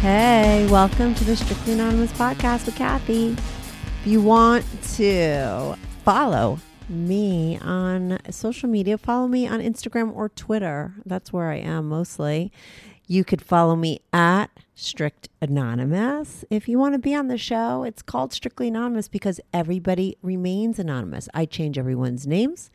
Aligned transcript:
Hey, 0.00 0.68
welcome 0.70 1.14
to 1.14 1.24
the 1.24 1.34
Strictly 1.34 1.72
Anonymous 1.72 2.12
podcast 2.12 2.66
with 2.66 2.76
Kathy. 2.76 3.30
If 3.30 4.06
you 4.06 4.20
want 4.20 4.64
to 4.96 5.74
follow 6.04 6.60
me 6.88 7.58
on 7.62 8.18
social 8.30 8.68
media, 8.68 8.98
follow 8.98 9.26
me 9.26 9.48
on 9.48 9.60
Instagram 9.60 10.14
or 10.14 10.28
Twitter. 10.28 10.94
That's 11.06 11.32
where 11.32 11.50
I 11.50 11.56
am 11.56 11.88
mostly. 11.88 12.52
You 13.08 13.24
could 13.24 13.40
follow 13.40 13.74
me 13.74 14.00
at 14.12 14.48
Strict 14.74 15.28
Anonymous. 15.40 16.44
If 16.50 16.68
you 16.68 16.78
want 16.78 16.92
to 16.94 16.98
be 16.98 17.14
on 17.14 17.28
the 17.28 17.38
show, 17.38 17.82
it's 17.82 18.02
called 18.02 18.32
Strictly 18.32 18.68
Anonymous 18.68 19.08
because 19.08 19.40
everybody 19.52 20.18
remains 20.22 20.78
anonymous. 20.78 21.28
I 21.32 21.46
change 21.46 21.78
everyone's 21.78 22.26
names. 22.26 22.70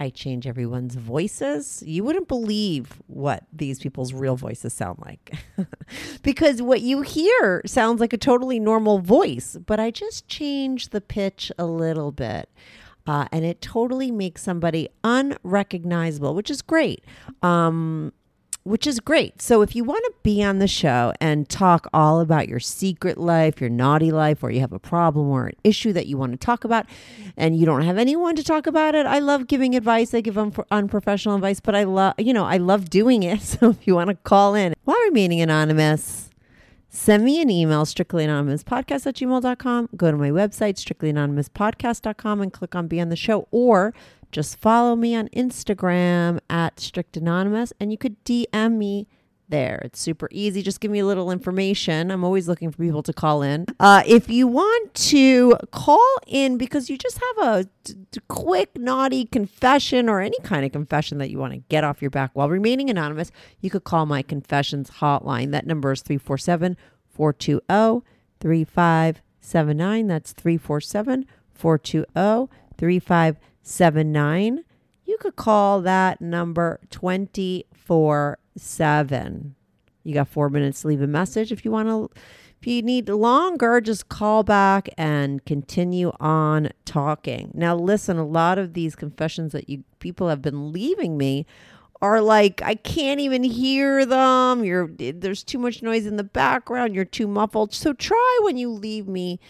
I 0.00 0.10
change 0.10 0.46
everyone's 0.46 0.96
voices. 0.96 1.82
You 1.86 2.02
wouldn't 2.04 2.26
believe 2.26 3.00
what 3.06 3.44
these 3.52 3.78
people's 3.78 4.12
real 4.12 4.36
voices 4.36 4.72
sound 4.72 4.98
like. 5.04 5.34
because 6.22 6.60
what 6.60 6.80
you 6.80 7.02
hear 7.02 7.62
sounds 7.64 8.00
like 8.00 8.12
a 8.12 8.18
totally 8.18 8.58
normal 8.58 8.98
voice, 8.98 9.56
but 9.64 9.78
I 9.78 9.90
just 9.90 10.26
change 10.26 10.88
the 10.88 11.00
pitch 11.00 11.52
a 11.58 11.66
little 11.66 12.10
bit. 12.10 12.50
Uh, 13.06 13.26
and 13.30 13.44
it 13.44 13.60
totally 13.60 14.10
makes 14.10 14.42
somebody 14.42 14.88
unrecognizable, 15.04 16.34
which 16.34 16.50
is 16.50 16.62
great. 16.62 17.04
Um, 17.42 18.12
which 18.64 18.86
is 18.86 18.98
great. 18.98 19.40
So 19.40 19.62
if 19.62 19.76
you 19.76 19.84
want 19.84 20.04
to 20.06 20.12
be 20.22 20.42
on 20.42 20.58
the 20.58 20.66
show 20.66 21.12
and 21.20 21.48
talk 21.48 21.86
all 21.92 22.20
about 22.20 22.48
your 22.48 22.60
secret 22.60 23.18
life, 23.18 23.60
your 23.60 23.70
naughty 23.70 24.10
life, 24.10 24.42
or 24.42 24.50
you 24.50 24.60
have 24.60 24.72
a 24.72 24.78
problem 24.78 25.28
or 25.28 25.46
an 25.48 25.56
issue 25.62 25.92
that 25.92 26.06
you 26.06 26.16
want 26.16 26.32
to 26.32 26.38
talk 26.38 26.64
about 26.64 26.86
and 27.36 27.56
you 27.56 27.66
don't 27.66 27.82
have 27.82 27.98
anyone 27.98 28.34
to 28.36 28.42
talk 28.42 28.66
about 28.66 28.94
it, 28.94 29.04
I 29.04 29.18
love 29.18 29.46
giving 29.46 29.76
advice. 29.76 30.14
I 30.14 30.22
give 30.22 30.38
un- 30.38 30.54
unprofessional 30.70 31.36
advice, 31.36 31.60
but 31.60 31.74
I 31.74 31.84
love, 31.84 32.14
you 32.18 32.32
know, 32.32 32.44
I 32.44 32.56
love 32.56 32.90
doing 32.90 33.22
it. 33.22 33.40
So 33.54 33.70
if 33.70 33.86
you 33.86 33.94
want 33.94 34.08
to 34.08 34.16
call 34.16 34.54
in 34.54 34.74
while 34.84 35.00
remaining 35.04 35.40
anonymous, 35.40 36.30
send 36.94 37.24
me 37.24 37.42
an 37.42 37.50
email, 37.50 37.84
strictlyanonymouspodcast 37.84 39.06
at 39.06 39.16
gmail.com. 39.16 39.88
Go 39.96 40.10
to 40.10 40.16
my 40.16 40.30
website, 40.30 40.76
strictlyanonymouspodcast.com, 40.76 42.40
and 42.40 42.52
click 42.52 42.74
on 42.74 42.86
Be 42.86 43.00
on 43.00 43.08
the 43.08 43.16
Show. 43.16 43.48
Or 43.50 43.92
just 44.30 44.56
follow 44.58 44.96
me 44.96 45.14
on 45.14 45.28
Instagram 45.28 46.38
at 46.48 46.80
Strict 46.80 47.16
Anonymous, 47.16 47.72
and 47.80 47.90
you 47.90 47.98
could 47.98 48.22
DM 48.24 48.72
me 48.76 49.08
there. 49.48 49.80
It's 49.84 50.00
super 50.00 50.28
easy. 50.30 50.62
Just 50.62 50.80
give 50.80 50.90
me 50.90 51.00
a 51.00 51.06
little 51.06 51.30
information. 51.30 52.10
I'm 52.10 52.24
always 52.24 52.48
looking 52.48 52.70
for 52.70 52.78
people 52.78 53.02
to 53.02 53.12
call 53.12 53.42
in. 53.42 53.66
Uh, 53.78 54.02
if 54.06 54.28
you 54.30 54.46
want 54.46 54.94
to 54.94 55.56
call 55.70 56.16
in 56.26 56.56
because 56.56 56.88
you 56.88 56.96
just 56.96 57.18
have 57.18 57.48
a 57.48 57.64
t- 57.84 57.94
t- 58.10 58.20
quick, 58.28 58.76
naughty 58.76 59.24
confession 59.26 60.08
or 60.08 60.20
any 60.20 60.38
kind 60.42 60.64
of 60.64 60.72
confession 60.72 61.18
that 61.18 61.30
you 61.30 61.38
want 61.38 61.52
to 61.52 61.58
get 61.68 61.84
off 61.84 62.00
your 62.00 62.10
back 62.10 62.30
while 62.34 62.48
remaining 62.48 62.90
anonymous, 62.90 63.30
you 63.60 63.70
could 63.70 63.84
call 63.84 64.06
my 64.06 64.22
confessions 64.22 64.90
hotline. 64.90 65.50
That 65.50 65.66
number 65.66 65.92
is 65.92 66.02
347 66.02 66.76
420 67.12 68.04
3579. 68.40 70.06
That's 70.06 70.32
347 70.32 71.26
420 71.52 72.50
3579. 72.76 74.64
You 75.06 75.18
could 75.18 75.36
call 75.36 75.82
that 75.82 76.20
number 76.20 76.80
24 77.86 78.38
7. 78.56 79.54
You 80.04 80.14
got 80.14 80.28
four 80.28 80.50
minutes 80.50 80.82
to 80.82 80.88
leave 80.88 81.02
a 81.02 81.06
message. 81.06 81.50
If 81.50 81.64
you 81.64 81.70
want 81.70 81.88
to, 81.88 82.10
if 82.60 82.66
you 82.66 82.82
need 82.82 83.08
longer, 83.08 83.80
just 83.80 84.08
call 84.08 84.42
back 84.42 84.88
and 84.96 85.44
continue 85.44 86.12
on 86.20 86.70
talking. 86.84 87.50
Now, 87.54 87.74
listen, 87.74 88.18
a 88.18 88.26
lot 88.26 88.58
of 88.58 88.74
these 88.74 88.94
confessions 88.94 89.52
that 89.52 89.68
you 89.68 89.84
people 89.98 90.28
have 90.28 90.42
been 90.42 90.72
leaving 90.72 91.16
me 91.16 91.46
are 92.02 92.20
like 92.20 92.60
I 92.62 92.74
can't 92.74 93.20
even 93.20 93.42
hear 93.42 94.04
them. 94.04 94.64
You're 94.64 94.88
there's 94.88 95.42
too 95.42 95.58
much 95.58 95.82
noise 95.82 96.06
in 96.06 96.16
the 96.16 96.24
background. 96.24 96.94
You're 96.94 97.04
too 97.04 97.26
muffled. 97.26 97.72
So 97.72 97.92
try 97.92 98.38
when 98.42 98.56
you 98.56 98.70
leave 98.70 99.08
me 99.08 99.40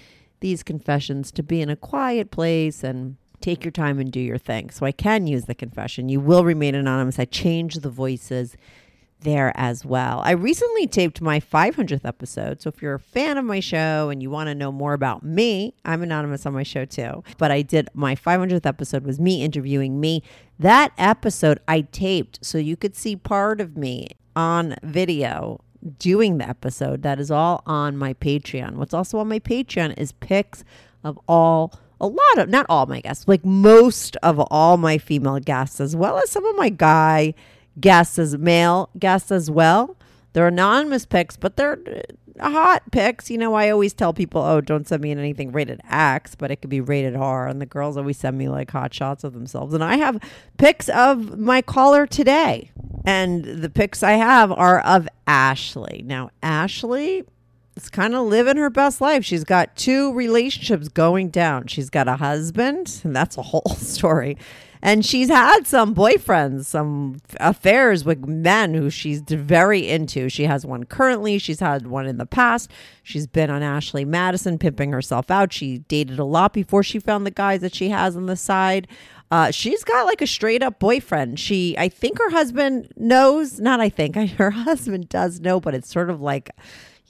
these 0.41 0.63
confessions 0.63 1.33
to 1.33 1.43
be 1.43 1.61
in 1.61 1.71
a 1.71 1.77
quiet 1.77 2.31
place 2.31 2.85
and 2.85 3.17
take 3.45 3.63
your 3.63 3.73
time 3.73 3.99
and 3.99 4.11
do 4.11 4.21
your 4.21 4.39
thing. 4.39 4.71
So 4.71 4.87
I 4.87 4.93
can 4.93 5.27
use 5.27 5.45
the 5.45 5.55
confession. 5.55 6.09
You 6.09 6.19
will 6.19 6.45
remain 6.45 6.75
anonymous. 6.75 7.19
I 7.19 7.27
change 7.27 7.75
the 7.75 7.91
voices 7.91 8.57
there 9.21 9.53
as 9.55 9.85
well. 9.85 10.23
I 10.25 10.31
recently 10.31 10.87
taped 10.87 11.21
my 11.21 11.41
500th 11.41 12.05
episode. 12.05 12.63
So 12.63 12.69
if 12.69 12.81
you're 12.81 12.95
a 12.95 13.01
fan 13.01 13.37
of 13.37 13.45
my 13.45 13.61
show 13.61 14.09
and 14.09 14.23
you 14.23 14.31
want 14.31 14.49
to 14.49 14.55
know 14.55 14.73
more 14.73 14.95
about 14.95 15.23
me, 15.23 15.75
I'm 15.85 16.03
anonymous 16.03 16.47
on 16.47 16.55
my 16.55 16.63
show 16.63 16.87
too. 16.87 17.23
But 17.37 17.51
I 17.51 17.61
did 17.61 17.91
my 17.93 18.15
500th 18.15 18.65
episode 18.65 19.05
was 19.05 19.21
me 19.21 19.43
interviewing 19.43 20.01
me. 20.01 20.23
That 20.59 20.93
episode 20.97 21.59
I 21.69 21.83
taped 21.83 22.39
so 22.43 22.57
you 22.57 22.77
could 22.77 22.97
see 22.97 23.15
part 23.15 23.61
of 23.61 23.77
me 23.77 24.09
on 24.35 24.77
video 24.83 25.61
doing 25.99 26.39
the 26.39 26.49
episode. 26.49 27.03
That 27.03 27.21
is 27.21 27.31
all 27.31 27.63
on 27.67 27.99
my 27.99 28.15
Patreon. 28.15 28.77
What's 28.77 28.95
also 28.95 29.19
on 29.19 29.29
my 29.29 29.39
Patreon 29.39 29.99
is 29.99 30.13
pics 30.13 30.65
of 31.03 31.19
all 31.29 31.79
a 32.01 32.07
lot 32.07 32.39
of 32.39 32.49
not 32.49 32.67
all 32.69 32.87
my 32.87 33.01
guests, 33.01 33.27
like 33.29 33.45
most 33.45 34.17
of 34.23 34.39
all 34.51 34.77
my 34.77 34.99
female 34.99 35.39
guests, 35.39 35.81
as 35.81 35.95
well 35.95 36.19
as 36.19 36.31
some 36.31 36.45
of 36.45 36.57
my 36.57 36.69
guy 36.69 37.35
guests 37.81 38.19
as 38.19 38.37
male 38.39 38.91
guests 38.99 39.31
as 39.31 39.51
well. 39.51 39.97
They're 40.33 40.49
anonymous 40.49 41.07
pics, 41.07 41.37
but 41.37 41.57
they're 41.57 41.79
uh, 42.41 42.51
hot 42.51 42.83
pics. 42.91 43.31
You 43.31 43.39
know, 43.39 43.55
I 43.55 43.71
always 43.71 43.93
tell 43.93 44.13
people, 44.13 44.43
oh, 44.43 44.61
don't 44.61 44.87
send 44.87 45.01
me 45.01 45.13
in 45.13 45.19
anything 45.19 45.53
rated 45.53 45.81
X, 45.89 46.35
but 46.35 46.51
it 46.51 46.57
could 46.57 46.71
be 46.71 46.81
rated 46.81 47.15
R. 47.15 47.47
And 47.47 47.61
the 47.61 47.67
girls 47.67 47.97
always 47.97 48.19
send 48.19 48.37
me 48.37 48.49
like 48.49 48.71
hot 48.71 48.93
shots 48.93 49.23
of 49.23 49.33
themselves. 49.33 49.75
And 49.75 49.85
I 49.85 49.97
have 49.97 50.21
pics 50.59 50.89
of 50.89 51.39
my 51.39 51.63
caller 51.63 52.07
today. 52.07 52.73
And 53.05 53.45
the 53.45 53.71
pics 53.71 54.03
I 54.03 54.13
have 54.13 54.51
are 54.51 54.81
of 54.81 55.09
Ashley. 55.27 56.03
Now, 56.05 56.31
Ashley 56.43 57.25
is 57.77 57.89
kind 57.89 58.15
of 58.15 58.27
living 58.27 58.57
her 58.57 58.71
best 58.71 59.01
life. 59.01 59.25
She's 59.25 59.45
got 59.45 59.77
two 59.77 60.13
relationships 60.13 60.89
going 60.89 61.31
down. 61.31 61.67
She's 61.67 61.91
got 61.91 62.09
a 62.09 62.17
husband, 62.17 63.01
and 63.05 63.15
that's 63.15 63.37
a 63.37 63.43
whole 63.43 63.75
story. 63.77 64.37
And 64.85 65.05
she's 65.05 65.31
had 65.31 65.67
some 65.67 65.95
boyfriends, 65.95 66.67
some 66.67 67.23
affairs 67.41 68.05
with 68.05 68.27
men 68.27 68.75
who 68.75 68.91
she's 68.91 69.23
very 69.23 69.89
into. 69.89 70.29
She 70.29 70.45
has 70.45 70.67
one 70.67 70.85
currently, 70.85 71.39
she's 71.39 71.61
had 71.61 71.87
one 71.87 72.07
in 72.07 72.19
the 72.19 72.27
past. 72.27 72.71
She's 73.03 73.27
been 73.27 73.49
on 73.49 73.63
Ashley 73.63 74.05
Madison, 74.05 74.59
pimping 74.59 74.93
herself 74.93 75.31
out. 75.31 75.55
She 75.55 75.79
dated 75.79 76.19
a 76.19 76.25
lot 76.25 76.53
before 76.53 76.83
she 76.83 76.99
found 76.99 77.27
the 77.27 77.31
guys 77.31 77.63
that 77.63 77.75
she 77.75 77.89
has 77.89 78.15
on 78.15 78.27
the 78.27 78.37
side. 78.37 78.87
Uh, 79.31 79.51
she's 79.51 79.85
got 79.85 80.05
like 80.05 80.21
a 80.21 80.27
straight 80.27 80.63
up 80.63 80.79
boyfriend. 80.79 81.41
She, 81.41 81.75
I 81.79 81.89
think 81.89 82.19
her 82.19 82.31
husband 82.31 82.93
knows, 82.95 83.59
not 83.59 83.81
I 83.81 83.89
think, 83.89 84.17
her 84.37 84.51
husband 84.51 85.09
does 85.09 85.41
know, 85.41 85.61
but 85.61 85.75
it's 85.75 85.91
sort 85.91 86.11
of 86.11 86.21
like, 86.21 86.51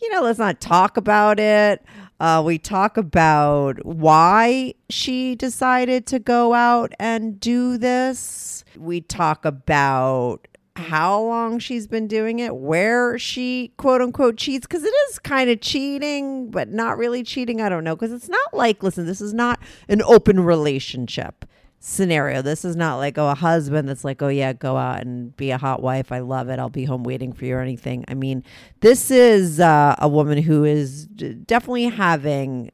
you 0.04 0.10
know, 0.10 0.20
let's 0.20 0.38
not 0.38 0.60
talk 0.60 0.98
about 0.98 1.40
it. 1.40 1.82
Uh, 2.20 2.42
we 2.44 2.58
talk 2.58 2.98
about 2.98 3.82
why 3.86 4.74
she 4.90 5.34
decided 5.34 6.06
to 6.06 6.18
go 6.18 6.52
out 6.52 6.92
and 6.98 7.40
do 7.40 7.78
this. 7.78 8.64
We 8.76 9.00
talk 9.00 9.46
about 9.46 10.46
how 10.76 11.22
long 11.22 11.58
she's 11.58 11.86
been 11.86 12.06
doing 12.06 12.40
it, 12.40 12.54
where 12.54 13.18
she 13.18 13.72
quote 13.78 14.02
unquote 14.02 14.36
cheats, 14.36 14.66
because 14.66 14.84
it 14.84 14.92
is 15.08 15.18
kind 15.18 15.48
of 15.48 15.62
cheating, 15.62 16.50
but 16.50 16.68
not 16.68 16.98
really 16.98 17.22
cheating. 17.22 17.62
I 17.62 17.70
don't 17.70 17.82
know. 17.82 17.96
Because 17.96 18.12
it's 18.12 18.28
not 18.28 18.52
like, 18.52 18.82
listen, 18.82 19.06
this 19.06 19.22
is 19.22 19.32
not 19.32 19.58
an 19.88 20.02
open 20.02 20.40
relationship. 20.40 21.46
Scenario. 21.86 22.40
This 22.40 22.64
is 22.64 22.76
not 22.76 22.96
like, 22.96 23.18
oh, 23.18 23.28
a 23.28 23.34
husband 23.34 23.86
that's 23.86 24.04
like, 24.04 24.22
oh, 24.22 24.28
yeah, 24.28 24.54
go 24.54 24.78
out 24.78 25.02
and 25.02 25.36
be 25.36 25.50
a 25.50 25.58
hot 25.58 25.82
wife. 25.82 26.10
I 26.10 26.20
love 26.20 26.48
it. 26.48 26.58
I'll 26.58 26.70
be 26.70 26.86
home 26.86 27.04
waiting 27.04 27.34
for 27.34 27.44
you 27.44 27.56
or 27.56 27.60
anything. 27.60 28.06
I 28.08 28.14
mean, 28.14 28.42
this 28.80 29.10
is 29.10 29.60
uh, 29.60 29.94
a 29.98 30.08
woman 30.08 30.42
who 30.42 30.64
is 30.64 31.04
definitely 31.06 31.84
having 31.84 32.70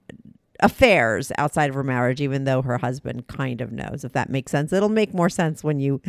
affairs 0.61 1.33
outside 1.39 1.71
of 1.71 1.75
her 1.75 1.83
marriage, 1.83 2.21
even 2.21 2.45
though 2.45 2.63
her 2.63 2.79
husband 2.79 3.27
kind 3.27 3.61
of 3.61 3.73
knows, 3.73 4.05
if 4.05 4.13
that 4.13 4.31
makes 4.31 4.53
sense. 4.53 4.73
It'll 4.73 4.89
make 4.89 5.13
more 5.13 5.29
sense 5.29 5.65
when 5.65 5.81
you 5.81 6.01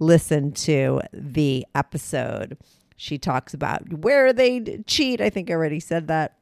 listen 0.00 0.50
to 0.52 1.00
the 1.12 1.64
episode. 1.76 2.58
She 2.96 3.18
talks 3.18 3.54
about 3.54 3.92
where 3.92 4.32
they 4.32 4.82
cheat. 4.88 5.20
I 5.20 5.30
think 5.30 5.48
I 5.48 5.54
already 5.54 5.80
said 5.80 6.08
that. 6.08 6.34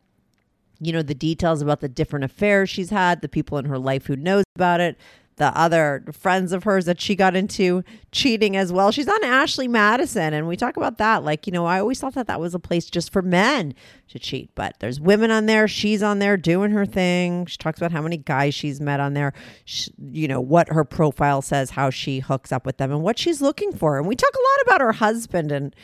You 0.79 0.93
know, 0.93 1.01
the 1.01 1.15
details 1.15 1.62
about 1.62 1.81
the 1.81 1.89
different 1.89 2.27
affairs 2.27 2.69
she's 2.69 2.91
had, 2.91 3.23
the 3.23 3.31
people 3.31 3.57
in 3.57 3.65
her 3.65 3.79
life 3.79 4.07
who 4.07 4.15
knows 4.15 4.45
about 4.55 4.79
it, 4.81 4.99
the 5.37 5.56
other 5.56 6.03
friends 6.12 6.53
of 6.53 6.65
hers 6.65 6.87
that 6.87 7.00
she 7.00 7.15
got 7.15 7.37
into 7.37 7.85
cheating 8.11 8.56
as 8.56 8.73
well. 8.73 8.91
She's 8.91 9.09
on 9.09 9.23
Ashley 9.23 9.69
Madison, 9.69 10.33
and 10.33 10.49
we 10.49 10.56
talk 10.56 10.77
about 10.79 10.97
that. 10.99 11.25
Like, 11.25 11.47
you 11.47 11.53
know, 11.53 11.67
I 11.67 11.79
always 11.79 12.00
thought 12.00 12.15
that 12.15 12.27
that 12.27 12.41
was 12.41 12.55
a 12.55 12.59
place 12.59 12.87
just 12.87 13.12
for 13.12 13.21
men 13.21 13.75
to 14.09 14.19
cheat, 14.19 14.50
but 14.55 14.77
there's 14.81 14.99
women 14.99 15.31
on 15.31 15.44
there. 15.44 15.69
She's 15.69 16.03
on 16.03 16.21
there 16.21 16.38
doing 16.38 16.71
her 16.71 16.87
thing. 16.87 17.44
She 17.47 17.59
talks 17.59 17.79
about 17.79 17.93
how 17.93 18.00
many 18.00 18.17
guys 18.17 18.55
she's 18.55 18.81
met 18.81 18.99
on 18.99 19.12
there, 19.12 19.35
she, 19.67 19.93
you 20.11 20.27
know, 20.27 20.41
what 20.41 20.71
her 20.71 20.85
profile 20.85 21.43
says, 21.43 21.71
how 21.71 21.91
she 21.91 22.21
hooks 22.21 22.50
up 22.50 22.65
with 22.65 22.79
them, 22.79 22.91
and 22.91 23.03
what 23.03 23.19
she's 23.19 23.43
looking 23.43 23.73
for. 23.73 23.99
And 23.99 24.06
we 24.06 24.17
talk 24.17 24.35
a 24.35 24.38
lot 24.38 24.67
about 24.67 24.81
her 24.81 24.93
husband 24.93 25.53
and 25.53 25.77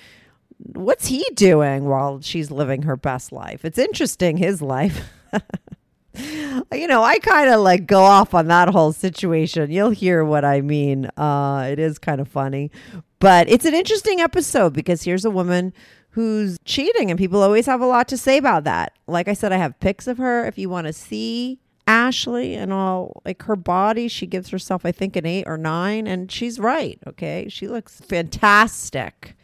what's 0.58 1.06
he 1.06 1.26
doing 1.34 1.84
while 1.84 2.22
she's 2.22 2.50
living 2.50 2.82
her 2.82 2.96
best 2.96 3.32
life. 3.32 3.64
It's 3.66 3.78
interesting, 3.78 4.38
his 4.38 4.62
life. 4.62 5.10
you 6.72 6.86
know, 6.86 7.02
I 7.02 7.18
kind 7.18 7.50
of 7.50 7.60
like 7.60 7.86
go 7.86 8.02
off 8.02 8.34
on 8.34 8.48
that 8.48 8.68
whole 8.68 8.92
situation. 8.92 9.70
You'll 9.70 9.90
hear 9.90 10.24
what 10.24 10.44
I 10.44 10.60
mean. 10.60 11.06
Uh, 11.16 11.68
it 11.70 11.78
is 11.78 11.98
kind 11.98 12.20
of 12.20 12.28
funny, 12.28 12.70
but 13.18 13.48
it's 13.48 13.64
an 13.64 13.74
interesting 13.74 14.20
episode 14.20 14.72
because 14.72 15.02
here's 15.02 15.24
a 15.24 15.30
woman 15.30 15.72
who's 16.10 16.58
cheating, 16.64 17.10
and 17.10 17.18
people 17.18 17.42
always 17.42 17.66
have 17.66 17.80
a 17.80 17.86
lot 17.86 18.08
to 18.08 18.18
say 18.18 18.36
about 18.36 18.64
that. 18.64 18.92
Like 19.06 19.28
I 19.28 19.32
said, 19.32 19.52
I 19.52 19.56
have 19.56 19.80
pics 19.80 20.06
of 20.06 20.18
her 20.18 20.46
if 20.46 20.58
you 20.58 20.68
want 20.68 20.86
to 20.86 20.92
see 20.92 21.58
Ashley 21.86 22.54
and 22.54 22.72
all 22.72 23.22
like 23.24 23.42
her 23.44 23.56
body. 23.56 24.08
She 24.08 24.26
gives 24.26 24.50
herself, 24.50 24.84
I 24.84 24.92
think, 24.92 25.16
an 25.16 25.24
eight 25.24 25.44
or 25.46 25.56
nine, 25.56 26.06
and 26.06 26.30
she's 26.30 26.58
right. 26.58 26.98
Okay, 27.06 27.46
she 27.48 27.68
looks 27.68 28.00
fantastic 28.00 29.34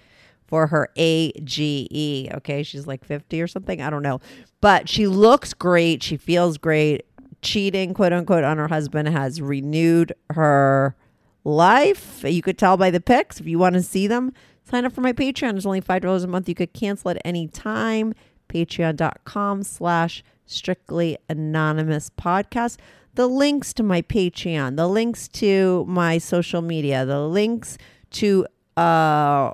for 0.48 0.66
her 0.68 0.88
AGE. 0.96 2.28
Okay. 2.34 2.62
She's 2.62 2.86
like 2.86 3.04
50 3.04 3.40
or 3.40 3.46
something. 3.46 3.80
I 3.80 3.90
don't 3.90 4.02
know. 4.02 4.20
But 4.60 4.88
she 4.88 5.06
looks 5.06 5.54
great. 5.54 6.02
She 6.02 6.16
feels 6.16 6.58
great. 6.58 7.04
Cheating, 7.40 7.94
quote 7.94 8.12
unquote, 8.12 8.42
on 8.42 8.56
her 8.58 8.66
husband 8.66 9.08
has 9.08 9.40
renewed 9.40 10.12
her 10.30 10.96
life. 11.44 12.24
You 12.24 12.42
could 12.42 12.58
tell 12.58 12.76
by 12.76 12.90
the 12.90 13.00
pics. 13.00 13.38
If 13.38 13.46
you 13.46 13.58
want 13.58 13.74
to 13.74 13.82
see 13.82 14.08
them, 14.08 14.32
sign 14.64 14.84
up 14.84 14.92
for 14.92 15.02
my 15.02 15.12
Patreon. 15.12 15.56
It's 15.56 15.66
only 15.66 15.80
$5 15.80 16.24
a 16.24 16.26
month. 16.26 16.48
You 16.48 16.56
could 16.56 16.72
cancel 16.72 17.10
at 17.10 17.22
any 17.24 17.46
time. 17.46 18.14
Patreon.com 18.48 19.62
slash 19.62 20.24
strictly 20.46 21.18
anonymous 21.28 22.10
podcast. 22.10 22.78
The 23.14 23.26
links 23.28 23.72
to 23.74 23.82
my 23.82 24.02
Patreon, 24.02 24.76
the 24.76 24.88
links 24.88 25.28
to 25.28 25.84
my 25.86 26.18
social 26.18 26.62
media, 26.62 27.04
the 27.04 27.20
links 27.20 27.78
to 28.12 28.46
uh 28.76 29.50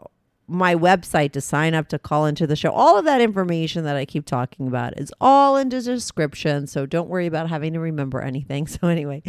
my 0.46 0.74
website 0.74 1.32
to 1.32 1.40
sign 1.40 1.74
up 1.74 1.88
to 1.88 1.98
call 1.98 2.26
into 2.26 2.46
the 2.46 2.56
show. 2.56 2.70
All 2.70 2.98
of 2.98 3.04
that 3.04 3.20
information 3.20 3.84
that 3.84 3.96
I 3.96 4.04
keep 4.04 4.26
talking 4.26 4.66
about 4.66 4.98
is 4.98 5.12
all 5.20 5.56
in 5.56 5.68
the 5.68 5.80
description. 5.80 6.66
So 6.66 6.86
don't 6.86 7.08
worry 7.08 7.26
about 7.26 7.48
having 7.48 7.72
to 7.72 7.80
remember 7.80 8.20
anything. 8.20 8.66
So, 8.74 8.88
anyway, 8.88 9.22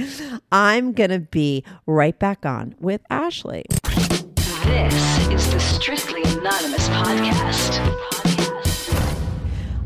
I'm 0.51 0.91
going 0.91 1.11
to 1.11 1.19
be 1.19 1.63
right 1.85 2.17
back 2.17 2.47
on 2.47 2.73
with 2.79 3.01
Ashley. 3.11 3.63
This 4.63 5.27
is 5.29 5.53
the 5.53 5.59
Strictly 5.59 6.23
Anonymous 6.23 6.89
podcast. 6.89 8.25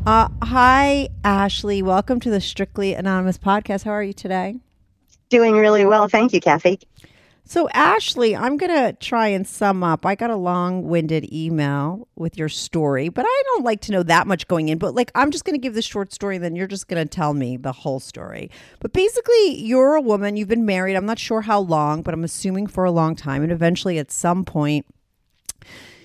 Uh, 0.06 0.28
hi, 0.42 1.10
Ashley. 1.24 1.82
Welcome 1.82 2.20
to 2.20 2.30
the 2.30 2.40
Strictly 2.40 2.94
Anonymous 2.94 3.36
podcast. 3.36 3.84
How 3.84 3.90
are 3.90 4.02
you 4.02 4.14
today? 4.14 4.60
Doing 5.28 5.56
really 5.56 5.84
well. 5.84 6.08
Thank 6.08 6.32
you, 6.32 6.40
Kathy. 6.40 6.80
So, 7.44 7.68
Ashley, 7.70 8.36
I'm 8.36 8.56
going 8.56 8.70
to 8.70 8.92
try 9.00 9.28
and 9.28 9.46
sum 9.46 9.82
up. 9.82 10.06
I 10.06 10.14
got 10.14 10.30
a 10.30 10.36
long 10.36 10.84
winded 10.84 11.32
email 11.32 12.06
with 12.14 12.38
your 12.38 12.48
story, 12.48 13.08
but 13.08 13.24
I 13.26 13.42
don't 13.46 13.64
like 13.64 13.80
to 13.82 13.92
know 13.92 14.04
that 14.04 14.28
much 14.28 14.46
going 14.46 14.68
in. 14.68 14.78
But, 14.78 14.94
like, 14.94 15.10
I'm 15.16 15.32
just 15.32 15.44
going 15.44 15.54
to 15.54 15.60
give 15.60 15.74
the 15.74 15.82
short 15.82 16.12
story 16.12 16.38
then 16.38 16.54
you're 16.54 16.68
just 16.68 16.86
going 16.86 17.02
to 17.02 17.08
tell 17.08 17.34
me 17.34 17.56
the 17.56 17.72
whole 17.72 17.98
story. 17.98 18.50
But 18.78 18.92
basically, 18.92 19.56
you're 19.56 19.96
a 19.96 20.00
woman, 20.00 20.36
you've 20.36 20.48
been 20.48 20.66
married. 20.66 20.94
I'm 20.94 21.06
not 21.06 21.18
sure 21.18 21.40
how 21.40 21.60
long, 21.60 22.02
but 22.02 22.14
I'm 22.14 22.24
assuming 22.24 22.68
for 22.68 22.84
a 22.84 22.90
long 22.92 23.16
time. 23.16 23.42
And 23.42 23.50
eventually, 23.50 23.98
at 23.98 24.12
some 24.12 24.44
point, 24.44 24.86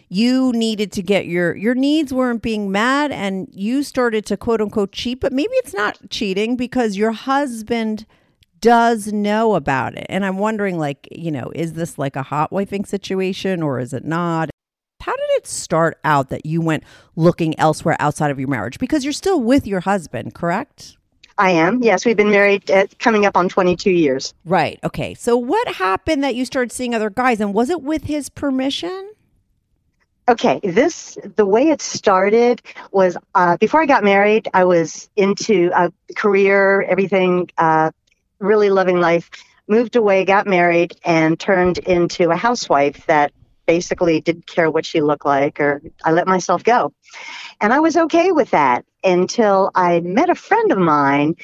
you 0.10 0.52
needed 0.54 0.92
to 0.94 1.02
get 1.02 1.26
your 1.26 1.56
your 1.56 1.76
needs 1.76 2.14
weren't 2.14 2.42
being 2.42 2.72
met 2.72 3.12
and 3.12 3.48
you 3.52 3.84
started 3.84 4.26
to 4.26 4.38
quote 4.38 4.62
unquote 4.62 4.92
cheat 4.92 5.20
but 5.20 5.34
maybe 5.34 5.52
it's 5.56 5.74
not 5.74 5.98
cheating 6.10 6.56
because 6.56 6.96
your 6.96 7.12
husband 7.12 8.06
does 8.66 9.14
know 9.14 9.54
about 9.54 9.96
it. 9.96 10.08
And 10.10 10.26
I'm 10.26 10.40
wondering, 10.40 10.80
like, 10.80 11.08
you 11.12 11.30
know, 11.30 11.52
is 11.54 11.74
this 11.74 12.00
like 12.00 12.16
a 12.16 12.24
hot 12.24 12.50
wifing 12.50 12.88
situation 12.88 13.62
or 13.62 13.80
is 13.80 13.94
it 13.94 14.04
not? 14.04 14.50
How 15.02 15.16
did 15.16 15.30
it 15.38 15.46
start 15.46 16.00
out 16.04 16.30
that 16.30 16.48
you 16.48 16.62
went 16.62 16.84
looking 17.16 17.58
elsewhere 17.60 17.96
outside 18.00 18.32
of 18.32 18.40
your 18.40 18.50
marriage? 18.50 18.80
Because 18.80 19.04
you're 19.04 19.14
still 19.14 19.40
with 19.40 19.68
your 19.68 19.82
husband, 19.82 20.34
correct? 20.34 20.98
I 21.38 21.52
am. 21.52 21.84
Yes, 21.84 22.08
we've 22.08 22.18
been 22.18 22.32
married 22.32 22.72
uh, 22.72 22.88
coming 22.98 23.28
up 23.28 23.38
on 23.38 23.50
22 23.50 23.92
years. 23.92 24.34
Right. 24.46 24.80
Okay. 24.84 25.14
So 25.14 25.38
what 25.38 25.68
happened 25.68 26.24
that 26.24 26.34
you 26.34 26.44
started 26.44 26.72
seeing 26.72 26.96
other 26.96 27.12
guys 27.12 27.40
and 27.40 27.54
was 27.54 27.70
it 27.70 27.84
with 27.84 28.06
his 28.06 28.30
permission? 28.30 29.12
Okay, 30.28 30.60
this 30.64 31.20
the 31.36 31.46
way 31.46 31.70
it 31.70 31.84
started 31.84 32.64
was 32.92 33.16
uh, 33.36 33.58
before 33.58 33.84
I 33.84 33.86
got 33.86 34.04
married. 34.04 34.48
I 34.56 34.64
was 34.64 35.08
into 35.16 35.70
a 35.76 35.94
career, 36.16 36.82
everything, 36.82 37.52
uh, 37.60 37.92
really 38.40 38.70
loving 38.70 39.00
life. 39.00 39.30
Moved 39.68 39.96
away, 39.96 40.26
got 40.26 40.46
married, 40.46 40.96
and 41.04 41.40
turned 41.40 41.80
into 41.80 42.30
a 42.30 42.36
housewife 42.36 43.06
that 43.08 43.32
basically 43.66 44.22
didn't 44.22 44.46
care 44.46 44.70
what 44.70 44.86
she 44.86 45.02
looked 45.02 45.26
like, 45.26 45.60
or 45.60 45.82
I 46.04 46.12
let 46.12 46.28
myself 46.28 46.64
go, 46.64 46.94
and 47.60 47.74
I 47.74 47.80
was 47.80 47.98
okay 47.98 48.32
with 48.32 48.52
that 48.52 48.86
until 49.04 49.72
I 49.74 50.02
met 50.02 50.30
a 50.30 50.36
friend 50.36 50.72
of 50.72 50.78
mine. 50.78 51.36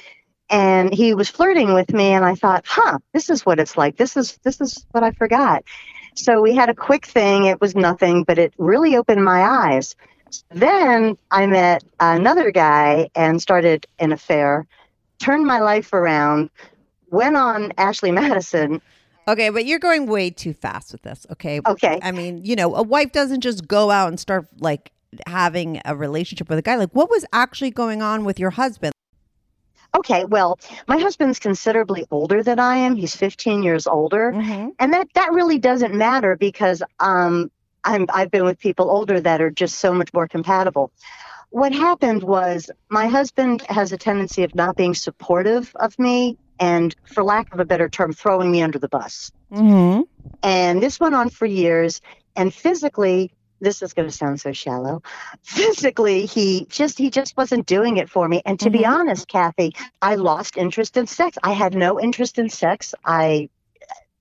And 0.51 0.93
he 0.93 1.13
was 1.13 1.29
flirting 1.29 1.73
with 1.73 1.93
me, 1.93 2.11
and 2.11 2.25
I 2.25 2.35
thought, 2.35 2.65
"Huh, 2.67 2.99
this 3.13 3.29
is 3.29 3.45
what 3.45 3.57
it's 3.59 3.77
like. 3.77 3.95
This 3.95 4.17
is 4.17 4.37
this 4.43 4.59
is 4.59 4.85
what 4.91 5.03
I 5.03 5.11
forgot." 5.11 5.63
So 6.13 6.41
we 6.41 6.53
had 6.53 6.69
a 6.69 6.75
quick 6.75 7.05
thing. 7.05 7.45
It 7.45 7.61
was 7.61 7.73
nothing, 7.73 8.23
but 8.25 8.37
it 8.37 8.53
really 8.57 8.97
opened 8.97 9.23
my 9.23 9.41
eyes. 9.43 9.95
Then 10.49 11.17
I 11.31 11.47
met 11.47 11.83
another 11.99 12.51
guy 12.51 13.09
and 13.15 13.41
started 13.41 13.87
an 13.97 14.11
affair, 14.11 14.67
turned 15.19 15.45
my 15.45 15.59
life 15.59 15.93
around, 15.93 16.49
went 17.11 17.35
on 17.37 17.71
Ashley 17.77 18.11
Madison. 18.11 18.81
Okay, 19.27 19.49
but 19.49 19.65
you're 19.65 19.79
going 19.79 20.07
way 20.07 20.31
too 20.31 20.53
fast 20.53 20.91
with 20.91 21.03
this. 21.03 21.27
Okay. 21.31 21.61
Okay. 21.65 21.99
I 22.01 22.11
mean, 22.11 22.43
you 22.43 22.55
know, 22.55 22.73
a 22.75 22.81
wife 22.81 23.11
doesn't 23.11 23.41
just 23.41 23.67
go 23.67 23.91
out 23.91 24.07
and 24.07 24.19
start 24.19 24.47
like 24.59 24.91
having 25.27 25.79
a 25.85 25.95
relationship 25.95 26.49
with 26.49 26.57
a 26.57 26.61
guy. 26.63 26.75
Like, 26.75 26.93
what 26.93 27.09
was 27.09 27.23
actually 27.31 27.69
going 27.71 28.01
on 28.01 28.25
with 28.25 28.39
your 28.39 28.49
husband? 28.49 28.93
Okay, 29.95 30.23
well, 30.23 30.57
my 30.87 30.97
husband's 30.97 31.37
considerably 31.37 32.05
older 32.11 32.41
than 32.41 32.59
I 32.59 32.77
am. 32.77 32.95
He's 32.95 33.13
15 33.15 33.61
years 33.61 33.85
older, 33.87 34.31
Mm-hmm. 34.31 34.69
and 34.79 34.93
that 34.93 35.09
that 35.15 35.33
really 35.33 35.59
doesn't 35.59 35.93
matter 35.93 36.37
because 36.37 36.81
um, 37.01 37.51
I'm 37.83 38.05
I've 38.13 38.31
been 38.31 38.45
with 38.45 38.57
people 38.57 38.89
older 38.89 39.19
that 39.19 39.41
are 39.41 39.51
just 39.51 39.79
so 39.79 39.93
much 39.93 40.13
more 40.13 40.27
compatible. 40.29 40.91
What 41.49 41.73
happened 41.73 42.23
was 42.23 42.71
my 42.87 43.07
husband 43.07 43.63
has 43.63 43.91
a 43.91 43.97
tendency 43.97 44.43
of 44.43 44.55
not 44.55 44.77
being 44.77 44.95
supportive 44.95 45.75
of 45.75 45.99
me, 45.99 46.37
and 46.59 46.95
for 47.05 47.23
lack 47.23 47.53
of 47.53 47.59
a 47.59 47.65
better 47.65 47.89
term, 47.89 48.13
throwing 48.13 48.51
me 48.51 48.61
under 48.61 48.79
the 48.79 48.89
bus. 48.89 49.31
Mm-hmm. 49.51 50.01
And 50.43 50.81
this 50.83 50.99
went 50.99 51.15
on 51.15 51.29
for 51.29 51.45
years. 51.45 52.01
And 52.35 52.53
physically, 52.53 53.31
this 53.59 53.81
is 53.81 53.93
going 53.93 54.07
to 54.07 54.13
sound 54.15 54.39
so 54.41 54.53
shallow. 54.53 55.03
Physically, 55.43 56.25
he 56.25 56.65
just 56.69 56.97
he 56.97 57.09
just 57.09 57.35
wasn't 57.37 57.65
doing 57.67 57.97
it 57.97 58.09
for 58.09 58.27
me. 58.27 58.41
And 58.45 58.59
to 58.61 58.69
be 58.69 58.79
Mhm. 58.79 58.89
honest, 58.99 59.27
Kathy, 59.27 59.75
I 60.01 60.15
lost 60.15 60.57
interest 60.57 60.97
in 60.97 61.07
sex. 61.07 61.37
I 61.43 61.51
had 61.53 61.75
no 61.75 61.99
interest 61.99 62.39
in 62.39 62.49
sex. 62.49 62.93
I 63.05 63.49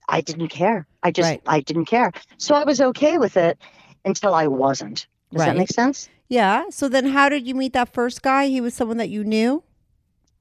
I 0.09 0.21
didn't 0.23 0.49
care. 0.49 0.87
I 1.03 1.11
just 1.13 1.27
Right. 1.31 1.41
I 1.47 1.61
didn't 1.61 1.85
care. 1.87 2.13
So 2.37 2.55
I 2.55 2.65
was 2.65 2.81
okay 2.81 3.17
with 3.17 3.37
it 3.37 3.59
until 4.05 4.35
I 4.35 4.47
wasn't. 4.49 5.07
Does 5.31 5.41
Right. 5.41 5.47
that 5.47 5.57
make 5.57 5.69
sense? 5.71 6.09
Yeah. 6.29 6.65
So 6.71 6.89
then, 6.89 7.07
how 7.07 7.29
did 7.29 7.47
you 7.47 7.55
meet 7.55 7.73
that 7.75 7.93
first 7.93 8.23
guy? 8.23 8.49
He 8.49 8.61
was 8.61 8.75
someone 8.75 8.97
that 8.99 9.09
you 9.09 9.23
knew. 9.25 9.63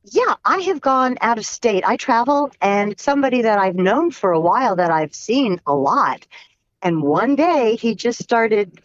Yeah, 0.03 0.35
I 0.45 0.59
have 0.59 0.81
gone 0.81 1.17
out 1.21 1.37
of 1.37 1.45
state. 1.45 1.83
I 1.85 1.97
travel, 1.97 2.51
and 2.61 2.99
somebody 2.99 3.41
that 3.41 3.59
I've 3.59 3.75
known 3.75 4.11
for 4.11 4.31
a 4.31 4.39
while 4.39 4.75
that 4.77 4.91
I've 4.91 5.13
seen 5.13 5.61
a 5.67 5.75
lot. 5.75 6.25
And 6.81 7.03
one 7.03 7.35
day 7.35 7.75
he 7.75 7.95
just 7.95 8.21
started, 8.21 8.81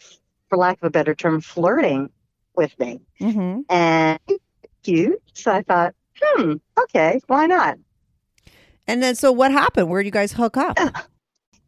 for 0.49 0.59
lack 0.59 0.79
of 0.79 0.85
a 0.85 0.91
better 0.91 1.15
term, 1.15 1.41
flirting 1.41 2.11
with 2.57 2.79
me. 2.79 3.01
Mm-hmm. 3.21 3.61
And 3.69 4.19
cute. 4.83 5.23
So 5.33 5.53
I 5.53 5.63
thought, 5.63 5.95
hmm, 6.21 6.55
okay, 6.79 7.21
why 7.27 7.47
not? 7.47 7.79
And 8.87 9.03
then, 9.03 9.15
so 9.15 9.33
what 9.33 9.53
happened? 9.53 9.89
Where 9.89 10.03
did 10.03 10.07
you 10.07 10.13
guys 10.13 10.33
hook 10.33 10.57
up? 10.57 10.79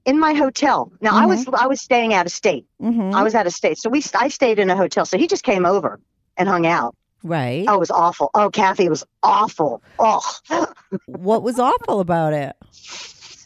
in 0.06 0.18
my 0.18 0.32
hotel. 0.32 0.92
Now 1.00 1.16
I 1.16 1.26
was 1.26 1.46
I 1.52 1.66
was 1.66 1.80
staying 1.80 2.14
out 2.14 2.26
of 2.26 2.32
state. 2.32 2.64
Mm-hmm. 2.80 3.14
I 3.14 3.22
was 3.22 3.34
out 3.34 3.46
of 3.46 3.52
state, 3.52 3.76
so 3.76 3.90
we 3.90 4.02
I 4.14 4.28
stayed 4.28 4.58
in 4.58 4.70
a 4.70 4.76
hotel. 4.76 5.04
So 5.04 5.18
he 5.18 5.26
just 5.26 5.42
came 5.42 5.66
over 5.66 6.00
and 6.36 6.48
hung 6.48 6.64
out. 6.66 6.94
Right. 7.26 7.64
Oh, 7.68 7.74
it 7.74 7.80
was 7.80 7.90
awful. 7.90 8.30
Oh, 8.34 8.50
Kathy, 8.50 8.84
it 8.86 8.90
was 8.90 9.04
awful. 9.22 9.82
Oh, 9.98 10.20
What 11.06 11.42
was 11.42 11.58
awful 11.58 12.00
about 12.00 12.32
it? 12.32 12.56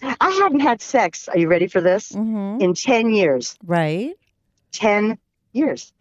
I 0.03 0.31
hadn't 0.43 0.61
had 0.61 0.81
sex. 0.81 1.29
Are 1.29 1.39
you 1.39 1.49
ready 1.49 1.67
for 1.67 1.81
this? 1.81 2.13
Mm-hmm. 2.13 2.61
In 2.63 2.75
ten 2.75 3.11
years. 3.13 3.57
Right. 3.65 4.15
10 4.73 5.19
years. 5.53 5.93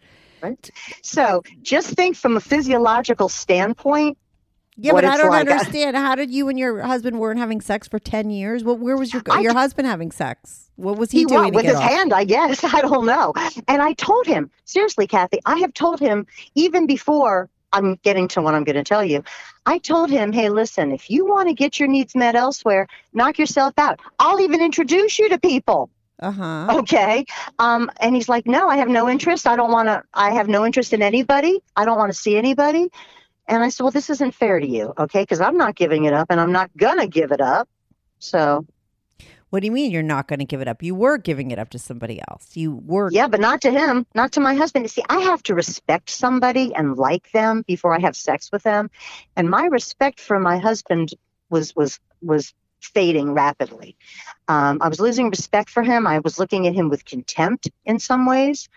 Right? 0.42 0.70
So 1.02 1.42
just 1.64 1.90
think 1.96 2.16
from 2.16 2.38
a 2.38 2.40
physiological 2.40 3.28
standpoint. 3.30 4.18
Yeah, 4.82 4.94
but 4.94 5.04
I 5.04 5.18
don't 5.18 5.30
like. 5.32 5.50
understand. 5.50 5.98
How 5.98 6.16
did 6.16 6.32
you 6.32 6.48
and 6.48 6.58
your 6.58 6.80
husband 6.82 7.20
weren't 7.20 7.40
having 7.40 7.60
sex 7.60 7.90
for 7.90 8.00
ten 8.00 8.30
years? 8.30 8.64
What? 8.64 8.80
Where 8.80 8.96
was 8.96 9.12
your 9.12 9.22
I- 9.30 9.42
your 9.42 9.52
husband 9.54 9.88
having 9.90 10.12
sex? 10.12 10.70
What 10.78 10.98
was 10.98 11.12
he, 11.12 11.20
He 11.20 11.26
doing 11.26 11.54
with 11.54 11.66
his 11.66 11.76
off? 11.76 11.84
hand, 11.84 12.14
I 12.14 12.24
guess. 12.24 12.64
I 12.74 12.80
don't 12.80 13.06
know. 13.06 13.34
And 13.68 13.82
I 13.82 13.92
told 13.94 14.26
him, 14.26 14.50
seriously, 14.64 15.08
Kathy, 15.08 15.40
I 15.46 15.58
have 15.58 15.74
told 15.74 16.00
him 16.00 16.26
even 16.56 16.86
before 16.88 17.50
I'm 17.72 17.96
getting 18.04 18.28
to 18.30 18.42
what 18.42 18.56
I'm 18.56 18.64
going 18.64 18.76
to 18.76 18.84
tell 18.84 19.04
you. 19.04 19.24
I 19.66 19.78
told 19.78 20.10
him, 20.10 20.32
hey, 20.32 20.50
listen, 20.50 20.92
if 20.92 21.10
you 21.10 21.26
want 21.26 21.48
to 21.50 21.54
get 21.54 21.80
your 21.80 21.88
needs 21.88 22.16
met 22.16 22.36
elsewhere, 22.36 22.88
knock 23.14 23.38
yourself 23.38 23.74
out. 23.78 24.00
I'll 24.20 24.40
even 24.42 24.62
introduce 24.62 25.20
you 25.20 25.30
to 25.30 25.40
people. 25.40 25.90
Uh 26.22 26.32
huh. 26.32 26.68
okay 26.80 27.26
um 27.60 27.90
and 28.02 28.14
he's 28.14 28.28
like 28.28 28.46
no 28.46 28.68
i 28.68 28.76
have 28.76 28.90
no 28.90 29.08
interest 29.08 29.48
i 29.48 29.56
don't 29.56 29.72
want 29.72 29.88
to 29.88 30.04
i 30.14 30.32
have 30.32 30.50
no 30.50 30.66
interest 30.66 30.92
in 30.92 31.02
anybody 31.02 31.62
i 31.78 31.86
don't 31.86 31.98
want 31.98 32.12
to 32.12 32.18
see 32.18 32.36
anybody 32.36 32.90
and 33.48 33.64
i 33.64 33.70
said 33.70 33.84
well 33.84 33.92
this 33.92 34.10
isn't 34.10 34.34
fair 34.36 34.60
to 34.60 34.68
you 34.68 34.94
okay 34.98 35.22
because 35.22 35.40
i'm 35.40 35.56
not 35.56 35.76
giving 35.76 36.04
it 36.04 36.14
up 36.14 36.28
and 36.30 36.42
i'm 36.42 36.52
not 36.52 36.70
gonna 36.76 37.08
give 37.08 37.32
it 37.32 37.40
up 37.40 37.70
so 38.20 38.66
What 39.50 39.62
do 39.62 39.66
you 39.66 39.72
mean 39.72 39.92
you're 39.92 40.04
not 40.04 40.28
going 40.28 40.40
to 40.40 40.46
give 40.46 40.62
it 40.62 40.68
up? 40.68 40.84
You 40.84 40.96
were 40.96 41.18
giving 41.18 41.52
it 41.52 41.60
up 41.60 41.70
to 41.72 41.80
somebody 41.80 42.22
else. 42.30 42.56
You 42.56 42.76
were. 42.86 43.10
yeah 43.12 43.28
but 43.28 43.40
not 43.40 43.62
to 43.62 43.72
him 43.72 44.06
not 44.16 44.32
to 44.34 44.40
my 44.40 44.54
husband 44.54 44.90
see 44.90 45.04
i 45.10 45.20
have 45.20 45.42
to 45.44 45.56
respect 45.56 46.10
somebody 46.10 46.74
and 46.76 46.98
like 46.98 47.32
them 47.32 47.64
before 47.68 47.94
i 47.96 48.00
have 48.00 48.16
sex 48.16 48.50
with 48.52 48.64
them 48.64 48.90
and 49.36 49.50
my 49.50 49.66
respect 49.66 50.20
for 50.20 50.40
my 50.40 50.58
husband 50.58 51.14
was 51.50 51.76
was 51.76 52.00
was 52.22 52.54
fading 52.82 53.34
rapidly 53.34 53.96
um, 54.48 54.78
i 54.82 54.88
was 54.88 55.00
losing 55.00 55.30
respect 55.30 55.70
for 55.70 55.84
him 55.84 56.08
i 56.08 56.20
was 56.20 56.40
looking 56.40 56.68
at 56.68 56.74
him 56.74 56.90
with 56.90 57.04
contempt 57.06 57.70
in 57.86 58.00
some 58.00 58.26
ways 58.26 58.70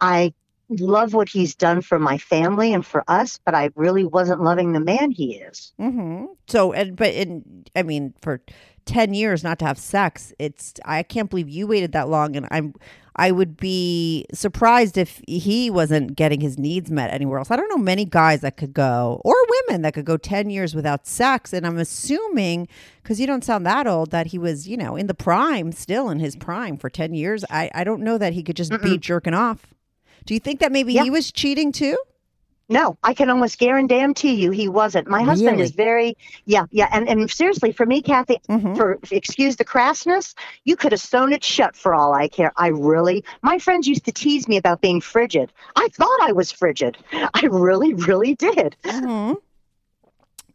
i 0.00 0.32
love 0.68 1.14
what 1.14 1.28
he's 1.28 1.54
done 1.54 1.80
for 1.80 1.98
my 1.98 2.18
family 2.18 2.72
and 2.72 2.84
for 2.84 3.04
us 3.08 3.38
but 3.44 3.54
i 3.54 3.70
really 3.76 4.04
wasn't 4.04 4.42
loving 4.42 4.72
the 4.72 4.80
man 4.80 5.10
he 5.10 5.36
is 5.36 5.72
Mm-hmm. 5.80 6.26
So, 6.48 6.72
and 6.72 6.96
but 6.96 7.12
in, 7.14 7.64
I 7.74 7.82
mean, 7.82 8.14
for 8.20 8.40
ten 8.86 9.14
years 9.14 9.44
not 9.44 9.58
to 9.58 9.66
have 9.66 9.78
sex, 9.78 10.32
it's 10.38 10.74
I 10.84 11.02
can't 11.02 11.28
believe 11.28 11.48
you 11.48 11.66
waited 11.66 11.92
that 11.92 12.08
long, 12.08 12.36
and 12.36 12.46
I'm 12.50 12.74
I 13.16 13.30
would 13.30 13.56
be 13.56 14.26
surprised 14.32 14.98
if 14.98 15.22
he 15.26 15.70
wasn't 15.70 16.16
getting 16.16 16.40
his 16.40 16.58
needs 16.58 16.90
met 16.90 17.12
anywhere 17.12 17.38
else. 17.38 17.50
I 17.50 17.56
don't 17.56 17.68
know 17.68 17.78
many 17.78 18.04
guys 18.04 18.40
that 18.42 18.56
could 18.56 18.72
go, 18.74 19.20
or 19.24 19.34
women 19.66 19.82
that 19.82 19.94
could 19.94 20.04
go 20.04 20.16
ten 20.16 20.50
years 20.50 20.74
without 20.74 21.06
sex, 21.06 21.52
and 21.52 21.66
I'm 21.66 21.78
assuming 21.78 22.68
because 23.02 23.20
you 23.20 23.26
don't 23.26 23.44
sound 23.44 23.66
that 23.66 23.86
old 23.86 24.10
that 24.12 24.28
he 24.28 24.38
was, 24.38 24.66
you 24.66 24.76
know, 24.76 24.96
in 24.96 25.06
the 25.06 25.14
prime, 25.14 25.72
still 25.72 26.08
in 26.08 26.20
his 26.20 26.36
prime 26.36 26.76
for 26.76 26.88
ten 26.88 27.14
years. 27.14 27.44
I 27.50 27.70
I 27.74 27.84
don't 27.84 28.02
know 28.02 28.18
that 28.18 28.32
he 28.32 28.42
could 28.42 28.56
just 28.56 28.72
be 28.82 28.98
jerking 28.98 29.34
off. 29.34 29.66
Do 30.26 30.34
you 30.34 30.40
think 30.40 30.60
that 30.60 30.72
maybe 30.72 30.92
Yeah. 30.92 31.04
he 31.04 31.10
was 31.10 31.32
cheating 31.32 31.72
too? 31.72 31.96
No, 32.68 32.98
I 33.04 33.14
can 33.14 33.30
almost 33.30 33.60
guarantee 33.60 34.34
you 34.34 34.50
he 34.50 34.66
wasn't. 34.68 35.06
My 35.06 35.22
husband 35.22 35.60
is 35.60 35.70
very, 35.70 36.16
yeah, 36.46 36.64
yeah. 36.72 36.88
And, 36.90 37.08
and 37.08 37.30
seriously, 37.30 37.70
for 37.70 37.86
me, 37.86 38.02
Kathy, 38.02 38.38
Mhm. 38.48 38.76
for 38.76 38.98
excuse 39.12 39.54
the 39.54 39.64
crassness, 39.64 40.34
you 40.64 40.74
could 40.74 40.90
have 40.90 41.00
sewn 41.00 41.32
it 41.32 41.44
shut 41.44 41.76
for 41.76 41.94
all 41.94 42.12
I 42.12 42.26
care. 42.26 42.52
I 42.56 42.68
really, 42.68 43.22
my 43.42 43.60
friends 43.60 43.86
used 43.86 44.04
to 44.06 44.12
tease 44.12 44.48
me 44.48 44.56
about 44.56 44.80
being 44.80 45.00
frigid. 45.00 45.52
I 45.76 45.86
thought 45.92 46.18
I 46.22 46.32
was 46.32 46.50
frigid. 46.50 46.98
I 47.12 47.42
really, 47.48 47.94
really 47.94 48.34
did. 48.34 48.74
Mm-hmm. 48.82 49.34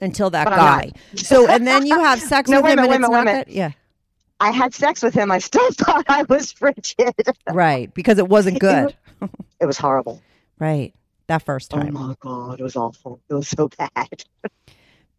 Until 0.01 0.29
that 0.31 0.45
But 0.45 0.55
guy. 0.57 0.91
So, 1.15 1.47
and 1.47 1.65
then 1.65 1.85
you 1.85 1.97
have 1.97 2.19
sex 2.19 2.49
No, 2.49 2.59
with 2.61 2.71
him, 2.71 2.75
minute, 2.77 2.95
and 2.95 3.03
it's 3.05 3.11
not 3.11 3.25
that. 3.25 3.47
Yeah, 3.47 3.71
I 4.41 4.49
had 4.51 4.73
sex 4.73 5.01
with 5.03 5.13
him. 5.13 5.31
I 5.31 5.37
still 5.37 5.71
thought 5.73 6.05
I 6.09 6.23
was 6.23 6.51
frigid. 6.51 7.13
right. 7.53 7.93
Because 7.93 8.17
it 8.17 8.27
wasn't 8.27 8.59
good. 8.69 8.95
It 9.59 9.65
was 9.65 9.77
horrible. 9.77 10.21
right. 10.59 10.93
That 11.27 11.43
first 11.43 11.71
time. 11.71 11.95
Oh 11.95 11.99
time. 11.99 12.07
my 12.09 12.15
God, 12.19 12.59
it 12.59 12.63
was 12.63 12.75
awful. 12.75 13.21
It 13.29 13.33
was 13.35 13.47
so 13.47 13.69
bad. 13.69 14.23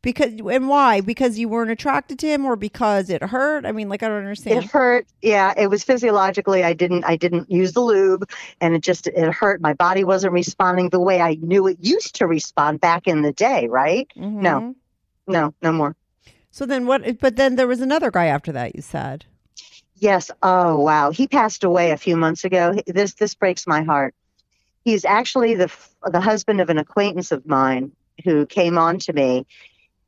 Because 0.03 0.33
and 0.33 0.69
why? 0.69 1.01
Because 1.01 1.39
you 1.39 1.49
weren't 1.49 1.71
attracted 1.71 2.19
to 2.19 2.27
him, 2.27 2.45
or 2.45 2.57
because 2.57 3.09
it 3.09 3.23
hurt? 3.23 3.65
I 3.65 3.71
mean, 3.71 3.89
like 3.89 4.03
I 4.03 4.09
don't 4.09 4.19
understand 4.19 4.65
It 4.65 4.71
hurt. 4.71 5.07
Yeah, 5.23 5.55
it 5.57 5.69
was 5.69 5.85
physiologically. 5.85 6.65
I 6.65 6.73
didn't. 6.73 7.05
I 7.05 7.15
didn't 7.15 7.49
use 7.49 7.73
the 7.73 7.83
lube, 7.83 8.29
and 8.61 8.75
it 8.75 8.83
just 8.83 9.07
it 9.07 9.33
hurt. 9.33 9.61
My 9.61 9.75
body 9.75 10.03
wasn't 10.03 10.33
responding 10.33 10.89
the 10.89 10.99
way 10.99 11.21
I 11.21 11.39
knew 11.41 11.69
it 11.69 11.79
used 11.81 12.17
to 12.17 12.27
respond 12.27 12.81
back 12.81 13.07
in 13.07 13.23
the 13.23 13.33
day. 13.33 13.69
Right? 13.69 14.11
No. 14.17 14.61
Mhm. 14.61 14.75
No, 15.29 15.55
no 15.63 15.71
more. 15.73 15.95
So 16.51 16.67
then 16.67 16.87
what? 16.87 17.21
But 17.21 17.37
then 17.37 17.55
there 17.55 17.69
was 17.69 17.81
another 17.81 18.11
guy 18.11 18.27
after 18.27 18.51
that. 18.51 18.75
You 18.75 18.83
said. 18.83 19.25
Yes. 20.03 20.33
Oh 20.43 20.81
wow. 20.81 21.13
He 21.13 21.29
passed 21.29 21.63
away 21.63 21.93
a 21.93 21.97
few 21.97 22.17
months 22.17 22.45
ago. 22.45 22.75
This 22.89 23.15
this 23.15 23.37
breaks 23.37 23.69
my 23.69 23.83
heart. 23.85 24.17
He's 24.85 25.05
actually 25.05 25.55
the 25.55 25.73
the 26.05 26.21
husband 26.21 26.61
of 26.61 26.71
an 26.71 26.79
acquaintance 26.79 27.31
of 27.31 27.47
mine 27.47 27.93
who 28.25 28.45
came 28.45 28.79
on 28.79 28.99
to 28.99 29.13
me, 29.13 29.47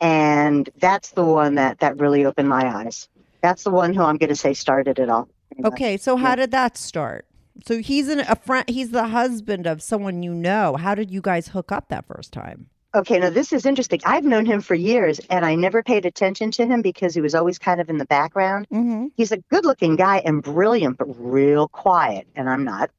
and 0.01 0.69
that's 0.81 1.13
the 1.13 1.25
one 1.25 1.55
that 1.55 1.79
that 1.79 2.01
really 2.01 2.25
opened 2.25 2.49
my 2.49 2.67
eyes. 2.85 3.09
That's 3.41 3.63
the 3.63 3.71
one 3.71 3.95
who 3.95 4.03
I'm 4.03 4.17
going 4.17 4.31
to 4.31 4.37
say 4.37 4.53
started 4.53 4.99
it 4.99 5.09
all. 5.09 5.29
Okay. 5.65 5.97
So 5.97 6.17
how 6.17 6.31
Yeah. 6.31 6.37
did 6.37 6.51
that 6.51 6.77
start? 6.77 7.27
So 7.65 7.79
he's 7.79 8.09
an, 8.09 8.19
a 8.21 8.35
friend. 8.35 8.69
He's 8.69 8.91
the 8.91 9.09
husband 9.09 9.65
of 9.69 9.81
someone 9.81 10.25
you 10.25 10.35
know. 10.35 10.75
How 10.75 10.97
did 10.97 11.13
you 11.13 11.21
guys 11.21 11.49
hook 11.49 11.71
up 11.71 11.89
that 11.91 12.05
first 12.05 12.33
time? 12.33 12.67
Okay, 12.95 13.19
now 13.19 13.31
this 13.31 13.53
is 13.53 13.67
interesting. 13.67 14.01
I've 14.05 14.25
known 14.25 14.47
him 14.47 14.61
for 14.61 14.75
years, 14.75 15.19
and 15.29 15.45
I 15.45 15.57
never 15.57 15.83
paid 15.83 16.07
attention 16.07 16.53
to 16.53 16.67
him 16.67 16.81
because 16.81 17.13
he 17.13 17.21
was 17.21 17.35
always 17.35 17.59
kind 17.59 17.81
of 17.81 17.91
in 17.91 17.99
the 17.99 18.05
background. 18.05 18.69
Mm-hmm. 18.73 19.07
He's 19.17 19.33
a 19.33 19.39
good-looking 19.39 19.97
guy 19.97 20.19
and 20.19 20.43
brilliant, 20.43 20.99
but 20.99 21.07
real 21.19 21.67
quiet, 21.67 22.29
and 22.37 22.49
I'm 22.49 22.63
not. 22.65 22.91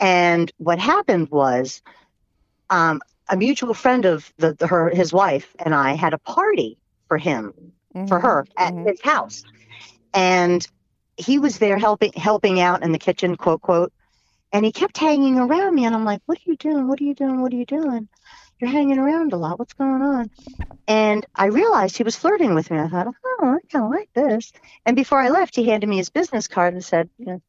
And 0.00 0.50
what 0.56 0.78
happened 0.78 1.28
was, 1.30 1.82
um, 2.70 3.02
a 3.28 3.36
mutual 3.36 3.74
friend 3.74 4.06
of 4.06 4.32
the, 4.38 4.54
the 4.54 4.66
her 4.66 4.88
his 4.88 5.12
wife 5.12 5.54
and 5.58 5.74
I 5.74 5.92
had 5.92 6.14
a 6.14 6.18
party 6.18 6.78
for 7.08 7.18
him 7.18 7.52
for 8.08 8.18
her 8.18 8.46
at 8.56 8.72
Mhm. 8.72 8.88
his 8.88 9.00
house, 9.02 9.44
and 10.14 10.66
he 11.18 11.38
was 11.38 11.58
there 11.58 11.76
helping 11.76 12.12
helping 12.14 12.60
out 12.60 12.82
in 12.82 12.92
the 12.92 12.98
kitchen, 12.98 13.36
quote 13.36 13.60
quote. 13.60 13.92
And 14.52 14.64
he 14.64 14.72
kept 14.72 14.96
hanging 14.96 15.38
around 15.38 15.74
me, 15.74 15.84
and 15.84 15.94
I'm 15.94 16.06
like, 16.06 16.22
"What 16.24 16.38
are 16.38 16.50
you 16.50 16.56
doing? 16.56 16.88
What 16.88 17.00
are 17.02 17.04
you 17.04 17.14
doing? 17.14 17.42
What 17.42 17.52
are 17.52 17.56
you 17.56 17.66
doing? 17.66 18.08
You're 18.60 18.70
hanging 18.70 18.98
around 18.98 19.32
a 19.32 19.36
lot. 19.36 19.58
What's 19.58 19.72
going 19.74 20.02
on?" 20.02 20.30
And 20.86 21.24
I 21.34 21.46
realized 21.46 21.96
he 21.96 22.02
was 22.02 22.16
flirting 22.16 22.54
with 22.54 22.70
me. 22.70 22.78
I 22.78 22.88
thought, 22.88 23.08
"Oh, 23.08 23.56
I 23.56 23.58
kind 23.70 23.84
of 23.84 23.90
like 23.90 24.10
this." 24.14 24.52
And 24.86 24.96
before 24.96 25.20
I 25.20 25.28
left, 25.28 25.54
he 25.54 25.64
handed 25.64 25.88
me 25.88 25.96
his 25.98 26.10
business 26.10 26.48
card 26.48 26.74
and 26.74 26.84
said, 26.84 27.08
you 27.18 27.26
know, 27.26 27.42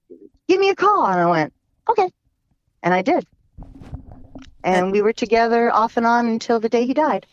"Give 0.47 0.59
me 0.59 0.69
a 0.69 0.75
call." 0.75 1.05
And 1.07 1.19
I 1.19 1.25
went, 1.29 1.53
"Okay," 1.89 2.09
and 2.83 2.93
I 2.93 3.01
did. 3.01 3.25
And 4.63 4.91
we 4.91 5.01
were 5.01 5.13
together 5.13 5.71
off 5.73 5.97
and 5.97 6.05
on 6.05 6.27
until 6.27 6.59
the 6.59 6.69
day 6.69 6.85
he 6.85 6.93
died. 6.93 7.25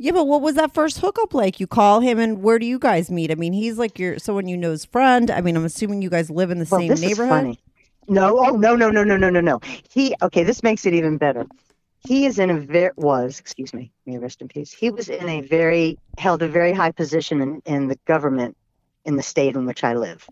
Yeah, 0.00 0.12
but 0.12 0.28
what 0.28 0.42
was 0.42 0.54
that 0.54 0.72
first 0.72 1.00
hookup 1.00 1.34
like? 1.34 1.58
You 1.58 1.66
call 1.66 2.00
him, 2.00 2.20
and 2.20 2.40
where 2.40 2.60
do 2.60 2.66
you 2.66 2.78
guys 2.78 3.10
meet? 3.10 3.32
I 3.32 3.34
mean, 3.34 3.52
he's 3.52 3.78
like 3.78 3.98
your 3.98 4.18
someone 4.20 4.46
you 4.46 4.56
know's 4.56 4.84
friend. 4.84 5.28
I 5.28 5.40
mean, 5.40 5.56
I'm 5.56 5.64
assuming 5.64 6.02
you 6.02 6.08
guys 6.08 6.30
live 6.30 6.52
in 6.52 6.60
the 6.60 6.68
Well, 6.70 6.80
same 6.80 6.88
this 6.88 7.00
neighborhood. 7.00 7.24
is 7.24 7.28
funny. 7.28 7.58
No, 8.06 8.38
oh 8.38 8.56
no, 8.56 8.76
no, 8.76 8.90
no, 8.90 9.02
no, 9.02 9.16
no, 9.16 9.28
no, 9.28 9.40
no. 9.40 9.60
He 9.90 10.14
okay. 10.22 10.44
This 10.44 10.62
makes 10.62 10.86
it 10.86 10.94
even 10.94 11.18
better. 11.18 11.46
He 12.06 12.26
is 12.26 12.38
in 12.38 12.50
a 12.50 12.58
very 12.58 12.90
was 12.96 13.40
excuse 13.40 13.74
me. 13.74 13.92
May 14.06 14.18
rest 14.18 14.40
in 14.40 14.48
peace. 14.48 14.72
He 14.72 14.90
was 14.90 15.08
in 15.08 15.28
a 15.28 15.40
very 15.40 15.98
held 16.16 16.42
a 16.42 16.48
very 16.48 16.72
high 16.72 16.92
position 16.92 17.40
in, 17.40 17.62
in 17.66 17.88
the 17.88 17.98
government 18.06 18.56
in 19.04 19.16
the 19.16 19.22
state 19.22 19.54
in 19.56 19.66
which 19.66 19.84
I 19.84 19.94
live. 19.94 20.28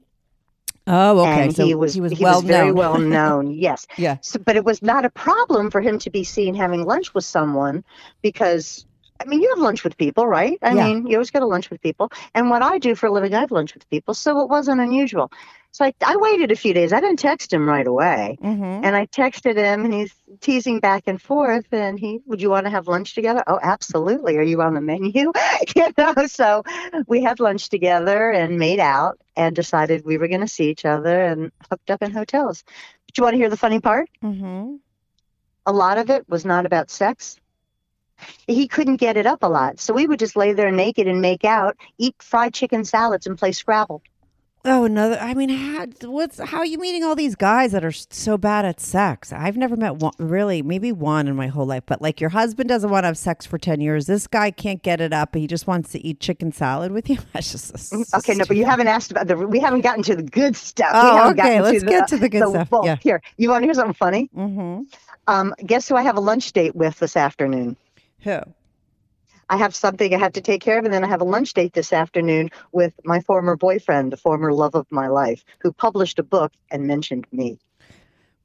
Oh, 0.89 1.21
okay. 1.21 1.43
and 1.43 1.57
so 1.57 1.65
he 1.65 1.75
was 1.75 1.95
he 1.95 2.01
was 2.01 2.19
well 2.21 2.41
very 2.43 2.69
known. 2.69 2.77
well 2.77 2.99
known. 2.99 3.51
Yes. 3.51 3.87
Yeah. 3.97 4.19
So, 4.21 4.39
but 4.39 4.55
it 4.55 4.65
was 4.65 4.83
not 4.83 5.05
a 5.05 5.11
problem 5.11 5.71
for 5.71 5.81
him 5.81 5.99
to 6.01 6.11
be 6.11 6.23
seen 6.23 6.55
having 6.55 6.85
lunch 6.85 7.13
with 7.13 7.25
someone 7.25 7.83
because 8.23 8.87
I 9.21 9.25
mean 9.25 9.41
you 9.41 9.49
have 9.51 9.59
lunch 9.59 9.85
with 9.85 9.97
people, 9.97 10.27
right? 10.27 10.59
I 10.63 10.75
Yeah. 10.75 10.87
mean 10.87 11.07
you 11.07 11.17
always 11.17 11.31
go 11.31 11.41
to 11.41 11.47
lunch 11.47 11.71
with 11.71 11.81
people. 11.81 12.11
And 12.35 12.51
what 12.51 12.63
I 12.63 12.79
do 12.79 12.95
for 12.95 13.07
a 13.07 13.11
living, 13.13 13.35
I 13.35 13.41
have 13.41 13.51
lunch 13.51 13.75
with 13.75 13.89
people, 13.89 14.15
so 14.15 14.41
it 14.41 14.49
wasn't 14.49 14.81
unusual. 14.81 15.31
So 15.73 15.85
I, 15.85 15.93
I 16.05 16.17
waited 16.17 16.51
a 16.53 16.57
few 16.57 16.73
days. 16.73 16.93
I 16.93 17.01
didn't 17.01 17.19
text 17.19 17.53
him 17.53 17.69
right 17.69 17.87
away. 17.87 18.39
Mhm. 18.43 18.81
And 18.83 18.97
I 18.97 19.07
texted 19.07 19.57
him, 19.57 19.85
and 19.85 19.93
he's 19.93 20.15
teasing 20.41 20.81
back 20.81 21.05
and 21.07 21.21
forth. 21.21 21.67
And 21.73 21.99
he, 21.99 22.21
would 22.27 22.41
you 22.41 22.49
want 22.49 22.65
to 22.65 22.71
have 22.71 22.89
lunch 22.89 23.15
together? 23.15 23.43
Oh, 23.47 23.59
absolutely. 23.63 24.37
Are 24.39 24.43
you 24.43 24.63
on 24.63 24.75
the 24.75 24.81
menu? 24.81 25.33
you 25.77 25.89
know, 25.99 26.15
so 26.27 26.63
we 27.07 27.23
had 27.23 27.41
lunch 27.41 27.69
together 27.69 28.31
and 28.31 28.59
made 28.59 28.81
out 28.81 29.19
and 29.37 29.55
decided 29.55 30.05
we 30.05 30.17
were 30.17 30.29
going 30.29 30.41
to 30.41 30.49
see 30.49 30.71
each 30.71 30.85
other 30.87 31.23
and 31.25 31.53
hooked 31.71 31.91
up 31.91 32.03
in 32.03 32.11
hotels. 32.11 32.65
But 33.07 33.19
you 33.19 33.25
want 33.25 33.35
to 33.35 33.39
hear 33.39 33.51
the 33.51 33.57
funny 33.59 33.81
part? 33.81 34.09
Mhm. 34.23 34.79
A 35.67 35.73
lot 35.73 35.99
of 35.99 36.09
it 36.11 36.27
was 36.29 36.45
not 36.45 36.65
about 36.65 36.91
sex. 36.91 37.37
He 38.47 38.69
couldn't 38.69 38.97
get 38.97 39.17
it 39.17 39.27
up 39.27 39.43
a 39.43 39.49
lot. 39.49 39.81
So 39.81 39.93
we 39.95 40.07
would 40.07 40.19
just 40.19 40.37
lay 40.37 40.53
there 40.53 40.71
naked 40.71 41.07
and 41.07 41.21
make 41.21 41.45
out, 41.45 41.77
eat 41.99 42.15
fried 42.21 42.55
chicken 42.55 42.85
salads, 42.85 43.27
and 43.27 43.39
play 43.39 43.53
Scrabble. 43.53 44.03
Oh, 44.69 44.83
another. 44.83 45.17
I 45.21 45.33
mean, 45.33 45.49
how, 45.49 45.87
what's 46.11 46.41
how 46.41 46.59
are 46.59 46.67
you 46.67 46.79
meeting 46.79 47.05
all 47.05 47.15
these 47.15 47.37
guys 47.37 47.71
that 47.71 47.85
are 47.85 47.93
so 47.93 48.37
bad 48.37 48.65
at 48.65 48.81
sex? 48.81 49.33
I've 49.33 49.57
never 49.57 49.77
met 49.77 49.95
one, 49.97 50.13
really, 50.19 50.61
maybe 50.61 50.91
one 50.91 51.29
in 51.29 51.37
my 51.37 51.47
whole 51.47 51.67
life. 51.67 51.85
But 51.87 52.03
like, 52.03 52.21
your 52.21 52.31
husband 52.31 52.69
doesn't 52.69 52.91
want 52.91 53.05
to 53.05 53.07
have 53.07 53.17
sex 53.17 53.47
for 53.47 53.59
ten 53.59 53.81
years. 53.81 54.07
This 54.07 54.27
guy 54.27 54.51
can't 54.51 54.83
get 54.83 55.01
it 55.01 55.13
up. 55.13 55.37
He 55.37 55.47
just 55.47 55.69
wants 55.69 55.93
to 55.93 56.05
eat 56.05 56.19
chicken 56.19 56.51
salad 56.51 56.91
with 56.91 57.09
you. 57.09 57.19
That's 57.33 57.53
just 57.53 57.75
it's 57.75 57.91
just 57.91 58.15
Okay, 58.17 58.35
no, 58.35 58.45
but 58.45 58.57
you 58.57 58.65
haven't 58.65 58.89
asked 58.89 59.13
about 59.13 59.29
the. 59.29 59.37
We 59.37 59.61
haven't 59.61 59.83
gotten 59.83 60.03
to 60.03 60.17
the 60.17 60.25
good 60.25 60.57
stuff. 60.57 60.91
Oh, 60.93 61.17
haven't 61.17 61.39
okay, 61.39 61.61
let's 61.61 61.85
get 61.85 62.09
to 62.09 62.17
the 62.17 62.29
good 62.29 62.49
stuff, 62.49 62.69
bulk. 62.69 62.87
yeah. 62.87 62.97
Here, 63.01 63.23
you 63.37 63.51
want 63.51 63.63
to 63.63 63.67
hear 63.69 63.75
something 63.75 63.95
funny? 63.95 64.29
Mm-hmm. 64.37 64.83
Um, 65.29 65.55
guess 65.65 65.89
who 65.89 65.95
I 65.95 66.03
have 66.03 66.17
a 66.17 66.21
lunch 66.21 66.53
date 66.53 66.75
with 66.75 66.99
this 66.99 67.17
afternoon? 67.17 67.77
Who? 68.27 68.41
I 69.49 69.57
have 69.57 69.77
something 69.77 70.13
I 70.13 70.19
have 70.19 70.33
to 70.33 70.41
take 70.41 70.61
care 70.61 70.81
of, 70.81 70.85
and 70.85 70.93
then 70.93 71.05
I 71.05 71.09
have 71.09 71.21
a 71.21 71.25
lunch 71.25 71.55
date 71.55 71.73
this 71.73 71.93
afternoon 71.93 72.51
with 72.73 72.93
my 73.05 73.21
former 73.21 73.55
boyfriend, 73.57 74.13
the 74.13 74.17
former 74.17 74.53
love 74.53 74.75
of 74.75 74.91
my 74.91 75.07
life, 75.07 75.45
who 75.61 75.73
published 75.73 76.19
a 76.19 76.25
book 76.25 76.53
and 76.69 76.89
mentioned 76.89 77.29
me. 77.31 77.61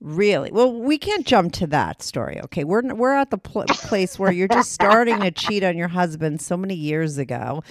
Really? 0.01 0.51
Well, 0.51 0.73
we 0.73 0.97
can't 0.97 1.27
jump 1.27 1.53
to 1.53 1.67
that 1.67 2.01
story. 2.01 2.41
Okay, 2.45 2.63
we're 2.63 2.81
we're 2.95 3.13
at 3.13 3.29
the 3.29 3.37
pl- 3.37 3.65
place 3.67 4.17
where 4.17 4.31
you're 4.31 4.47
just 4.47 4.71
starting 4.71 5.19
to 5.19 5.29
cheat 5.29 5.63
on 5.63 5.77
your 5.77 5.89
husband 5.89 6.41
so 6.41 6.57
many 6.57 6.73
years 6.73 7.19
ago. 7.19 7.61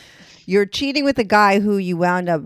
You're 0.47 0.65
cheating 0.65 1.05
with 1.05 1.19
a 1.19 1.25
guy 1.25 1.59
who 1.59 1.77
you 1.79 1.97
wound 1.97 2.29
up 2.29 2.43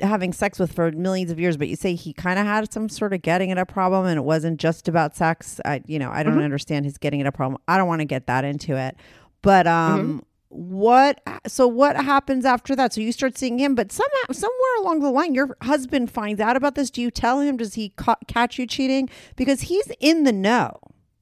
having 0.00 0.32
sex 0.32 0.58
with 0.58 0.72
for 0.72 0.90
millions 0.90 1.30
of 1.30 1.38
years, 1.38 1.56
but 1.56 1.68
you 1.68 1.76
say 1.76 1.94
he 1.94 2.12
kind 2.12 2.40
of 2.40 2.46
had 2.46 2.72
some 2.72 2.88
sort 2.88 3.12
of 3.12 3.22
getting 3.22 3.50
it 3.50 3.58
a 3.58 3.64
problem, 3.64 4.06
and 4.06 4.18
it 4.18 4.24
wasn't 4.24 4.58
just 4.58 4.88
about 4.88 5.14
sex. 5.14 5.60
I, 5.64 5.82
you 5.86 6.00
know, 6.00 6.10
I 6.10 6.24
don't 6.24 6.42
understand 6.42 6.84
his 6.84 6.98
getting 6.98 7.20
it 7.20 7.26
a 7.28 7.32
problem. 7.32 7.60
I 7.68 7.78
don't 7.78 7.86
want 7.86 8.00
to 8.00 8.06
get 8.06 8.26
that 8.26 8.44
into 8.44 8.76
it, 8.76 8.96
but 9.42 9.68
um. 9.68 10.24
What 10.50 11.20
so 11.46 11.66
what 11.68 11.96
happens 11.96 12.44
after 12.44 12.74
that? 12.76 12.94
So 12.94 13.00
you 13.00 13.12
start 13.12 13.36
seeing 13.36 13.58
him, 13.58 13.74
but 13.74 13.92
somehow 13.92 14.32
somewhere 14.32 14.76
along 14.80 15.00
the 15.00 15.10
line, 15.10 15.34
your 15.34 15.56
husband 15.62 16.10
finds 16.10 16.40
out 16.40 16.56
about 16.56 16.74
this. 16.74 16.90
Do 16.90 17.02
you 17.02 17.10
tell 17.10 17.40
him? 17.40 17.58
Does 17.58 17.74
he 17.74 17.90
ca- 17.90 18.16
catch 18.28 18.58
you 18.58 18.66
cheating? 18.66 19.10
Because 19.36 19.60
he's 19.62 19.90
in 20.00 20.24
the 20.24 20.32
know, 20.32 20.78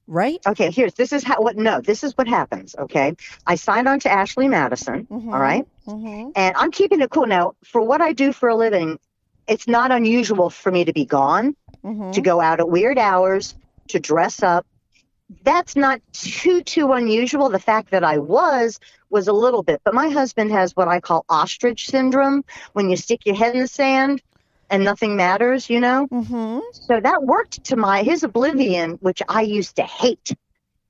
right? 0.07 0.39
Okay, 0.47 0.71
here's 0.71 0.93
this 0.93 1.11
is 1.11 1.23
how 1.25 1.41
what 1.41 1.57
no, 1.57 1.81
this 1.81 2.03
is 2.05 2.17
what 2.17 2.27
happens. 2.27 2.73
Okay, 2.79 3.15
I 3.45 3.55
signed 3.55 3.87
on 3.89 3.99
to 4.01 4.09
Ashley 4.11 4.47
Madison. 4.47 5.05
all 5.11 5.19
right, 5.39 5.65
Mm-hmm. 5.87 6.29
and 6.35 6.55
I'm 6.55 6.71
keeping 6.71 7.01
it 7.01 7.09
cool 7.09 7.27
now. 7.27 7.53
For 7.65 7.81
what 7.81 7.99
I 8.01 8.13
do 8.13 8.31
for 8.31 8.47
a 8.47 8.55
living, 8.55 8.97
it's 9.47 9.67
not 9.67 9.91
unusual 9.91 10.49
for 10.49 10.71
me 10.71 10.85
to 10.85 10.93
be 10.93 11.03
gone, 11.05 11.55
Mm-hmm. 11.83 12.11
to 12.11 12.21
go 12.21 12.39
out 12.41 12.59
at 12.61 12.69
weird 12.69 12.97
hours, 12.97 13.55
to 13.89 13.99
dress 13.99 14.41
up. 14.41 14.65
That's 15.43 15.75
not 15.75 16.01
too 16.13 16.61
too 16.61 16.93
unusual. 16.93 17.49
The 17.49 17.59
fact 17.59 17.91
that 17.91 18.03
I 18.03 18.17
was 18.17 18.79
was 19.09 19.27
a 19.27 19.33
little 19.33 19.63
bit, 19.63 19.81
but 19.83 19.93
my 19.93 20.09
husband 20.09 20.51
has 20.51 20.75
what 20.75 20.87
I 20.87 20.99
call 20.99 21.25
ostrich 21.29 21.87
syndrome, 21.87 22.43
when 22.73 22.89
you 22.89 22.97
stick 22.97 23.25
your 23.25 23.35
head 23.35 23.53
in 23.53 23.61
the 23.61 23.67
sand 23.67 24.21
and 24.69 24.83
nothing 24.83 25.15
matters, 25.15 25.69
you 25.69 25.79
know. 25.79 26.07
Mm-hmm. 26.07 26.59
So 26.71 26.99
that 26.99 27.23
worked 27.23 27.63
to 27.65 27.75
my 27.75 28.03
his 28.03 28.23
oblivion, 28.23 28.91
which 29.01 29.21
I 29.27 29.41
used 29.41 29.75
to 29.77 29.83
hate, 29.83 30.33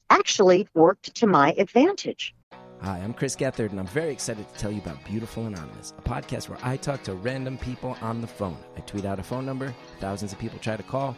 actually 0.10 0.68
worked 0.74 1.16
to 1.16 1.28
my 1.28 1.54
advantage. 1.58 2.34
Hi, 2.82 3.00
I'm 3.00 3.14
Chris 3.14 3.36
Gethard, 3.36 3.72
and 3.72 3.80
I'm 3.80 3.88
very 3.88 4.12
excited 4.12 4.48
to 4.48 4.60
tell 4.60 4.72
you 4.72 4.80
about 4.82 5.04
Beautiful 5.04 5.48
Anonymous, 5.48 5.96
a 5.98 6.02
podcast 6.02 6.48
where 6.48 6.60
I 6.62 6.78
talk 6.78 7.02
to 7.04 7.16
random 7.16 7.58
people 7.58 7.98
on 8.02 8.22
the 8.22 8.28
phone. 8.28 8.58
I 8.76 8.82
tweet 8.82 9.04
out 9.04 9.18
a 9.18 9.24
phone 9.24 9.48
number, 9.48 9.74
thousands 10.00 10.32
of 10.32 10.38
people 10.38 10.60
try 10.60 10.78
to 10.78 10.84
call. 10.84 11.18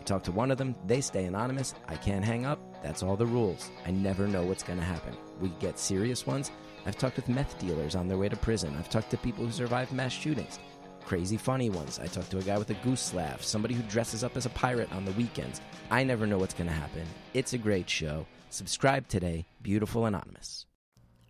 You 0.00 0.04
talk 0.06 0.22
to 0.24 0.32
one 0.32 0.50
of 0.50 0.56
them, 0.56 0.74
they 0.86 1.02
stay 1.02 1.26
anonymous. 1.26 1.74
I 1.86 1.94
can't 1.94 2.24
hang 2.24 2.46
up. 2.46 2.58
That's 2.82 3.02
all 3.02 3.16
the 3.16 3.26
rules. 3.26 3.70
I 3.86 3.90
never 3.90 4.26
know 4.26 4.42
what's 4.42 4.62
going 4.62 4.78
to 4.78 4.84
happen. 4.84 5.14
We 5.40 5.50
get 5.60 5.78
serious 5.78 6.26
ones. 6.26 6.50
I've 6.86 6.96
talked 6.96 7.16
with 7.16 7.28
meth 7.28 7.58
dealers 7.58 7.94
on 7.94 8.08
their 8.08 8.16
way 8.16 8.30
to 8.30 8.36
prison. 8.36 8.74
I've 8.78 8.88
talked 8.88 9.10
to 9.10 9.18
people 9.18 9.44
who 9.44 9.52
survived 9.52 9.92
mass 9.92 10.12
shootings. 10.12 10.58
Crazy 11.04 11.36
funny 11.36 11.68
ones. 11.68 12.00
I 12.02 12.06
talked 12.06 12.30
to 12.30 12.38
a 12.38 12.42
guy 12.42 12.56
with 12.56 12.70
a 12.70 12.74
goose 12.74 13.12
laugh, 13.12 13.42
somebody 13.42 13.74
who 13.74 13.82
dresses 13.82 14.24
up 14.24 14.38
as 14.38 14.46
a 14.46 14.50
pirate 14.50 14.90
on 14.90 15.04
the 15.04 15.12
weekends. 15.12 15.60
I 15.90 16.02
never 16.02 16.26
know 16.26 16.38
what's 16.38 16.54
going 16.54 16.68
to 16.68 16.74
happen. 16.74 17.06
It's 17.34 17.52
a 17.52 17.58
great 17.58 17.90
show. 17.90 18.26
Subscribe 18.48 19.06
today, 19.06 19.44
Beautiful 19.60 20.06
Anonymous. 20.06 20.64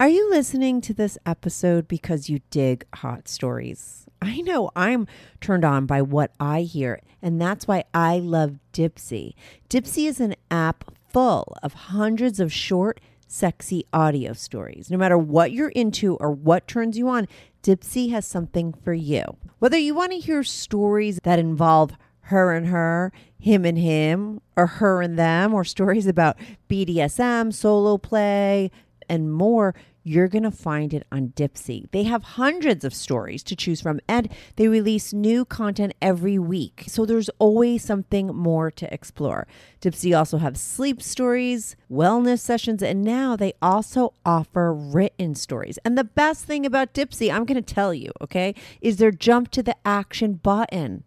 Are 0.00 0.08
you 0.08 0.30
listening 0.30 0.80
to 0.80 0.94
this 0.94 1.18
episode 1.26 1.86
because 1.86 2.30
you 2.30 2.40
dig 2.48 2.86
hot 2.94 3.28
stories? 3.28 4.06
I 4.22 4.40
know 4.40 4.70
I'm 4.74 5.06
turned 5.42 5.62
on 5.62 5.84
by 5.84 6.00
what 6.00 6.32
I 6.40 6.62
hear, 6.62 7.02
and 7.20 7.38
that's 7.38 7.68
why 7.68 7.84
I 7.92 8.18
love 8.18 8.56
Dipsea. 8.72 9.34
Dipsea 9.68 10.08
is 10.08 10.18
an 10.18 10.36
app 10.50 10.90
full 11.12 11.54
of 11.62 11.74
hundreds 11.74 12.40
of 12.40 12.50
short, 12.50 12.98
sexy 13.28 13.84
audio 13.92 14.32
stories. 14.32 14.90
No 14.90 14.96
matter 14.96 15.18
what 15.18 15.52
you're 15.52 15.68
into 15.68 16.14
or 16.14 16.30
what 16.30 16.66
turns 16.66 16.96
you 16.96 17.06
on, 17.10 17.28
Dipsea 17.62 18.10
has 18.12 18.24
something 18.24 18.72
for 18.72 18.94
you. 18.94 19.22
Whether 19.58 19.76
you 19.76 19.94
want 19.94 20.12
to 20.12 20.18
hear 20.18 20.42
stories 20.42 21.20
that 21.24 21.38
involve 21.38 21.92
her 22.20 22.54
and 22.54 22.68
her, 22.68 23.12
him 23.38 23.66
and 23.66 23.76
him, 23.76 24.40
or 24.56 24.66
her 24.66 25.02
and 25.02 25.18
them, 25.18 25.52
or 25.52 25.62
stories 25.62 26.06
about 26.06 26.38
BDSM, 26.70 27.52
solo 27.52 27.98
play, 27.98 28.70
and 29.10 29.32
more, 29.32 29.74
you're 30.02 30.28
going 30.28 30.42
to 30.42 30.50
find 30.50 30.94
it 30.94 31.06
on 31.12 31.28
Dipsea. 31.36 31.90
They 31.90 32.04
have 32.04 32.22
hundreds 32.22 32.84
of 32.84 32.94
stories 32.94 33.42
to 33.44 33.56
choose 33.56 33.80
from, 33.80 34.00
and 34.08 34.28
they 34.56 34.68
release 34.68 35.12
new 35.12 35.44
content 35.44 35.94
every 36.00 36.38
week. 36.38 36.84
So 36.88 37.04
there's 37.04 37.28
always 37.38 37.84
something 37.84 38.28
more 38.28 38.70
to 38.70 38.92
explore. 38.92 39.46
Dipsea 39.80 40.18
also 40.18 40.38
have 40.38 40.56
sleep 40.56 41.02
stories, 41.02 41.76
wellness 41.90 42.40
sessions, 42.40 42.82
and 42.82 43.02
now 43.02 43.36
they 43.36 43.52
also 43.60 44.14
offer 44.24 44.72
written 44.72 45.34
stories. 45.34 45.78
And 45.84 45.96
the 45.96 46.04
best 46.04 46.44
thing 46.44 46.64
about 46.64 46.94
Dipsea, 46.94 47.32
I'm 47.32 47.44
going 47.44 47.62
to 47.62 47.74
tell 47.74 47.92
you, 47.92 48.10
okay, 48.20 48.54
is 48.80 48.96
their 48.96 49.10
jump 49.10 49.50
to 49.52 49.62
the 49.62 49.76
action 49.84 50.34
button. 50.34 51.04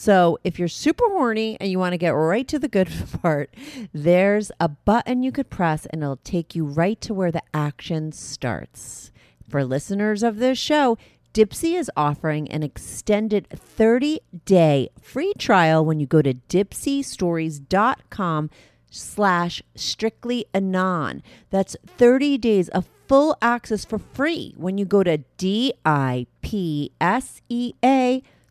So 0.00 0.38
if 0.44 0.60
you're 0.60 0.68
super 0.68 1.08
horny 1.08 1.56
and 1.60 1.72
you 1.72 1.80
want 1.80 1.92
to 1.92 1.98
get 1.98 2.10
right 2.10 2.46
to 2.46 2.60
the 2.60 2.68
good 2.68 2.88
part, 3.20 3.52
there's 3.92 4.52
a 4.60 4.68
button 4.68 5.24
you 5.24 5.32
could 5.32 5.50
press 5.50 5.86
and 5.86 6.04
it'll 6.04 6.18
take 6.18 6.54
you 6.54 6.64
right 6.64 7.00
to 7.00 7.12
where 7.12 7.32
the 7.32 7.42
action 7.52 8.12
starts. 8.12 9.10
For 9.48 9.64
listeners 9.64 10.22
of 10.22 10.36
this 10.36 10.56
show, 10.56 10.98
Dipsea 11.34 11.80
is 11.80 11.90
offering 11.96 12.48
an 12.48 12.62
extended 12.62 13.48
30-day 13.50 14.90
free 15.00 15.32
trial 15.36 15.84
when 15.84 15.98
you 15.98 16.06
go 16.06 16.22
to 16.22 16.34
dipseastories.com 16.34 18.50
slash 18.90 19.62
strictly 19.74 20.46
anon. 20.54 21.24
That's 21.50 21.76
30 21.88 22.38
days 22.38 22.68
of 22.68 22.88
full 23.08 23.36
access 23.42 23.84
for 23.84 23.98
free 23.98 24.54
when 24.56 24.78
you 24.78 24.84
go 24.84 25.02
to 25.02 25.18
D-I-P-S-E-A 25.38 25.82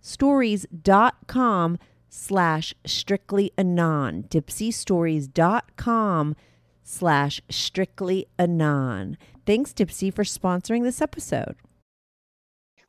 stories.com 0.08 1.78
slash 2.10 2.74
strictly 2.86 3.52
anon 3.58 4.24
dipseastories.com 4.24 6.36
slash 6.84 7.41
strictly 7.50 8.26
anon 8.39 9.17
thanks 9.46 9.74
dipsea 9.74 10.13
for 10.13 10.24
sponsoring 10.24 10.84
this 10.84 11.02
episode 11.02 11.56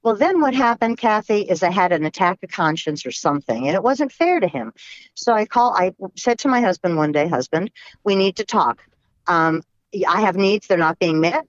Well, 0.05 0.15
then 0.15 0.41
what 0.41 0.55
happened, 0.55 0.97
Kathy, 0.99 1.41
is 1.43 1.63
I 1.63 1.71
had 1.71 1.91
an 1.93 2.05
attack 2.05 2.39
of 2.45 2.51
conscience 2.51 3.05
or 3.05 3.11
something, 3.11 3.67
and 3.67 3.75
it 3.75 3.83
wasn't 3.83 4.13
fair 4.13 4.39
to 4.41 4.47
him. 4.47 4.73
So 5.15 5.33
I 5.35 5.45
call. 5.45 5.75
I 5.75 5.93
said 6.17 6.39
to 6.41 6.49
my 6.49 6.61
husband 6.61 6.97
one 6.97 7.11
day, 7.13 7.27
"Husband, 7.29 7.71
we 8.05 8.15
need 8.15 8.37
to 8.37 8.45
talk. 8.45 8.81
Um, 9.27 9.61
I 10.09 10.21
have 10.21 10.37
needs; 10.37 10.69
they're 10.69 10.79
not 10.79 10.99
being 11.01 11.21
met. 11.21 11.45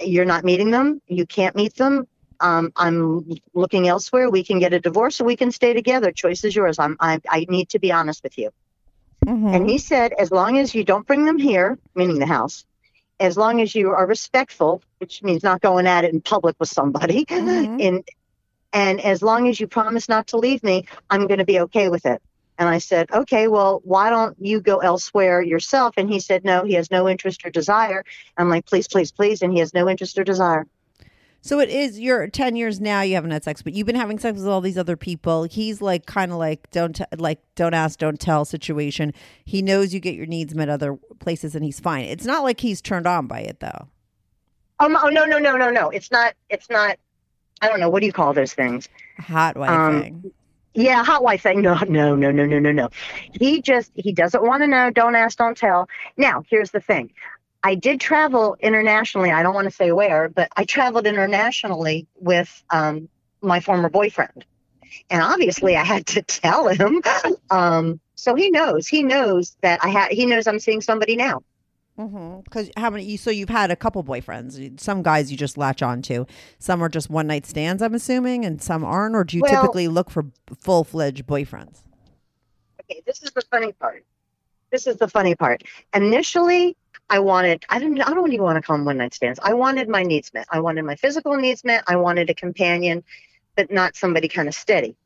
You're 0.00 0.24
not 0.24 0.44
meeting 0.44 0.70
them. 0.70 1.00
You 1.06 1.26
can't 1.26 1.54
meet 1.54 1.76
them. 1.76 2.08
Um, 2.40 2.72
I'm 2.76 3.30
looking 3.54 3.88
elsewhere. 3.88 4.30
We 4.30 4.44
can 4.44 4.58
get 4.58 4.72
a 4.72 4.80
divorce, 4.80 5.20
or 5.20 5.24
we 5.24 5.36
can 5.36 5.50
stay 5.50 5.72
together. 5.72 6.12
Choice 6.12 6.44
is 6.44 6.54
yours. 6.54 6.78
I'm. 6.78 6.96
I, 7.00 7.20
I 7.28 7.46
need 7.48 7.70
to 7.70 7.78
be 7.78 7.92
honest 7.92 8.22
with 8.22 8.38
you." 8.38 8.50
And 9.54 9.68
he 9.68 9.78
said, 9.78 10.12
as 10.12 10.30
long 10.30 10.58
as 10.58 10.74
you 10.74 10.84
don't 10.84 11.06
bring 11.06 11.24
them 11.24 11.38
here, 11.38 11.78
meaning 11.94 12.18
the 12.18 12.26
house, 12.26 12.66
as 13.18 13.36
long 13.36 13.60
as 13.60 13.74
you 13.74 13.90
are 13.90 14.06
respectful, 14.06 14.82
which 14.98 15.22
means 15.22 15.42
not 15.42 15.62
going 15.62 15.86
at 15.86 16.04
it 16.04 16.12
in 16.12 16.20
public 16.20 16.56
with 16.58 16.68
somebody, 16.68 17.24
in, 17.30 18.04
and 18.72 19.00
as 19.00 19.22
long 19.22 19.48
as 19.48 19.58
you 19.58 19.66
promise 19.66 20.08
not 20.08 20.26
to 20.28 20.36
leave 20.36 20.62
me, 20.62 20.86
I'm 21.08 21.26
going 21.26 21.38
to 21.38 21.44
be 21.44 21.60
okay 21.60 21.88
with 21.88 22.04
it. 22.06 22.20
And 22.58 22.68
I 22.68 22.78
said, 22.78 23.10
okay, 23.10 23.48
well, 23.48 23.80
why 23.84 24.10
don't 24.10 24.36
you 24.38 24.60
go 24.60 24.78
elsewhere 24.78 25.42
yourself? 25.42 25.94
And 25.96 26.08
he 26.08 26.20
said, 26.20 26.44
no, 26.44 26.64
he 26.64 26.74
has 26.74 26.90
no 26.90 27.08
interest 27.08 27.44
or 27.44 27.50
desire. 27.50 28.04
I'm 28.36 28.48
like, 28.48 28.66
please, 28.66 28.86
please, 28.88 29.10
please. 29.10 29.42
And 29.42 29.52
he 29.52 29.58
has 29.60 29.74
no 29.74 29.88
interest 29.88 30.18
or 30.18 30.24
desire. 30.24 30.66
So 31.46 31.60
it 31.60 31.68
is. 31.68 32.00
You're 32.00 32.26
ten 32.28 32.56
years 32.56 32.80
now. 32.80 33.02
You 33.02 33.16
haven't 33.16 33.30
had 33.32 33.44
sex, 33.44 33.60
but 33.60 33.74
you've 33.74 33.86
been 33.86 33.96
having 33.96 34.18
sex 34.18 34.38
with 34.38 34.46
all 34.46 34.62
these 34.62 34.78
other 34.78 34.96
people. 34.96 35.44
He's 35.44 35.82
like 35.82 36.06
kind 36.06 36.32
of 36.32 36.38
like 36.38 36.70
don't 36.70 36.96
t- 36.96 37.04
like 37.18 37.38
don't 37.54 37.74
ask, 37.74 37.98
don't 37.98 38.18
tell 38.18 38.46
situation. 38.46 39.12
He 39.44 39.60
knows 39.60 39.92
you 39.92 40.00
get 40.00 40.14
your 40.14 40.24
needs 40.24 40.54
met 40.54 40.70
other 40.70 40.98
places, 41.20 41.54
and 41.54 41.62
he's 41.62 41.78
fine. 41.78 42.06
It's 42.06 42.24
not 42.24 42.44
like 42.44 42.60
he's 42.60 42.80
turned 42.80 43.06
on 43.06 43.26
by 43.26 43.40
it 43.40 43.60
though. 43.60 43.88
Oh, 44.80 44.88
no, 44.88 45.08
no, 45.10 45.26
no, 45.26 45.38
no, 45.38 45.54
no, 45.58 45.70
no. 45.70 45.90
It's 45.90 46.10
not. 46.10 46.32
It's 46.48 46.70
not. 46.70 46.96
I 47.60 47.68
don't 47.68 47.78
know. 47.78 47.90
What 47.90 48.00
do 48.00 48.06
you 48.06 48.12
call 48.12 48.32
those 48.32 48.54
things? 48.54 48.88
Hot 49.18 49.54
wife 49.58 49.68
Um, 49.70 50.00
thing. 50.00 50.32
Yeah, 50.72 51.04
hot 51.04 51.22
wife 51.22 51.42
thing. 51.42 51.60
No, 51.60 51.74
no, 51.88 52.16
no, 52.16 52.30
no, 52.30 52.46
no, 52.46 52.58
no, 52.58 52.72
no. 52.72 52.88
He 53.38 53.60
just 53.60 53.92
he 53.96 54.12
doesn't 54.12 54.42
want 54.42 54.62
to 54.62 54.66
know. 54.66 54.90
Don't 54.90 55.14
ask, 55.14 55.36
don't 55.36 55.58
tell. 55.58 55.90
Now, 56.16 56.42
here's 56.48 56.70
the 56.70 56.80
thing. 56.80 57.12
I 57.64 57.74
did 57.74 57.98
travel 57.98 58.56
internationally. 58.60 59.30
I 59.32 59.42
don't 59.42 59.54
want 59.54 59.64
to 59.64 59.74
say 59.74 59.90
where, 59.90 60.28
but 60.28 60.48
I 60.56 60.64
traveled 60.64 61.06
internationally 61.06 62.06
with 62.20 62.62
um, 62.70 63.08
my 63.40 63.58
former 63.58 63.88
boyfriend, 63.88 64.44
and 65.08 65.22
obviously 65.22 65.74
I 65.74 65.82
had 65.82 66.06
to 66.08 66.22
tell 66.42 66.68
him. 66.68 67.00
Um, 67.50 67.98
so 68.16 68.34
he 68.34 68.50
knows. 68.50 68.86
He 68.86 69.02
knows 69.02 69.56
that 69.62 69.82
I 69.82 69.88
had. 69.88 70.12
He 70.12 70.26
knows 70.26 70.46
I'm 70.46 70.60
seeing 70.60 70.82
somebody 70.82 71.16
now. 71.16 71.42
Because 71.96 72.70
how 72.76 72.90
many? 72.90 73.04
You, 73.04 73.16
so 73.16 73.30
you've 73.30 73.48
had 73.48 73.70
a 73.70 73.76
couple 73.76 74.02
boyfriends. 74.04 74.78
Some 74.80 75.02
guys 75.02 75.30
you 75.30 75.38
just 75.38 75.56
latch 75.56 75.80
on 75.80 76.02
to. 76.02 76.26
Some 76.58 76.82
are 76.82 76.88
just 76.88 77.08
one 77.08 77.28
night 77.28 77.46
stands. 77.46 77.82
I'm 77.82 77.94
assuming, 77.94 78.44
and 78.44 78.60
some 78.62 78.84
aren't. 78.84 79.14
Or 79.14 79.24
do 79.24 79.36
you 79.36 79.42
Well- 79.42 79.62
typically 79.62 79.88
look 79.88 80.10
for 80.10 80.26
full 80.60 80.84
fledged 80.84 81.24
boyfriends? 81.26 81.82
Okay, 82.82 83.00
this 83.06 83.22
is 83.22 83.30
the 83.30 83.42
funny 83.42 83.72
part. 83.72 84.04
This 84.70 84.86
is 84.86 84.96
the 84.96 85.08
funny 85.08 85.34
part. 85.36 85.62
Initially, 85.94 86.76
I 87.10 87.18
wanted 87.18 87.64
I 87.68 87.78
don't 87.78 88.00
I 88.00 88.14
don't 88.14 88.32
even 88.32 88.44
want 88.44 88.56
to 88.56 88.62
call 88.62 88.76
them 88.76 88.86
one 88.86 88.96
night 88.96 89.14
stands. 89.14 89.38
I 89.42 89.54
wanted 89.54 89.88
my 89.88 90.02
needs 90.02 90.32
met. 90.32 90.46
I 90.50 90.60
wanted 90.60 90.84
my 90.84 90.96
physical 90.96 91.36
needs 91.36 91.64
met. 91.64 91.84
I 91.86 91.96
wanted 91.96 92.30
a 92.30 92.34
companion, 92.34 93.04
but 93.56 93.70
not 93.70 93.96
somebody 93.96 94.28
kind 94.28 94.48
of 94.48 94.54
steady. 94.54 94.96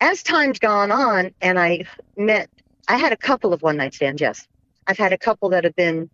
As 0.00 0.22
time's 0.22 0.58
gone 0.58 0.90
on 0.92 1.32
and 1.40 1.58
I 1.58 1.86
met 2.16 2.50
I 2.88 2.98
had 2.98 3.12
a 3.12 3.16
couple 3.16 3.52
of 3.52 3.62
one 3.62 3.76
night 3.76 3.94
stands, 3.94 4.20
yes. 4.20 4.46
I've 4.86 4.98
had 4.98 5.12
a 5.12 5.18
couple 5.18 5.48
that 5.50 5.64
have 5.64 5.74
been 5.74 6.08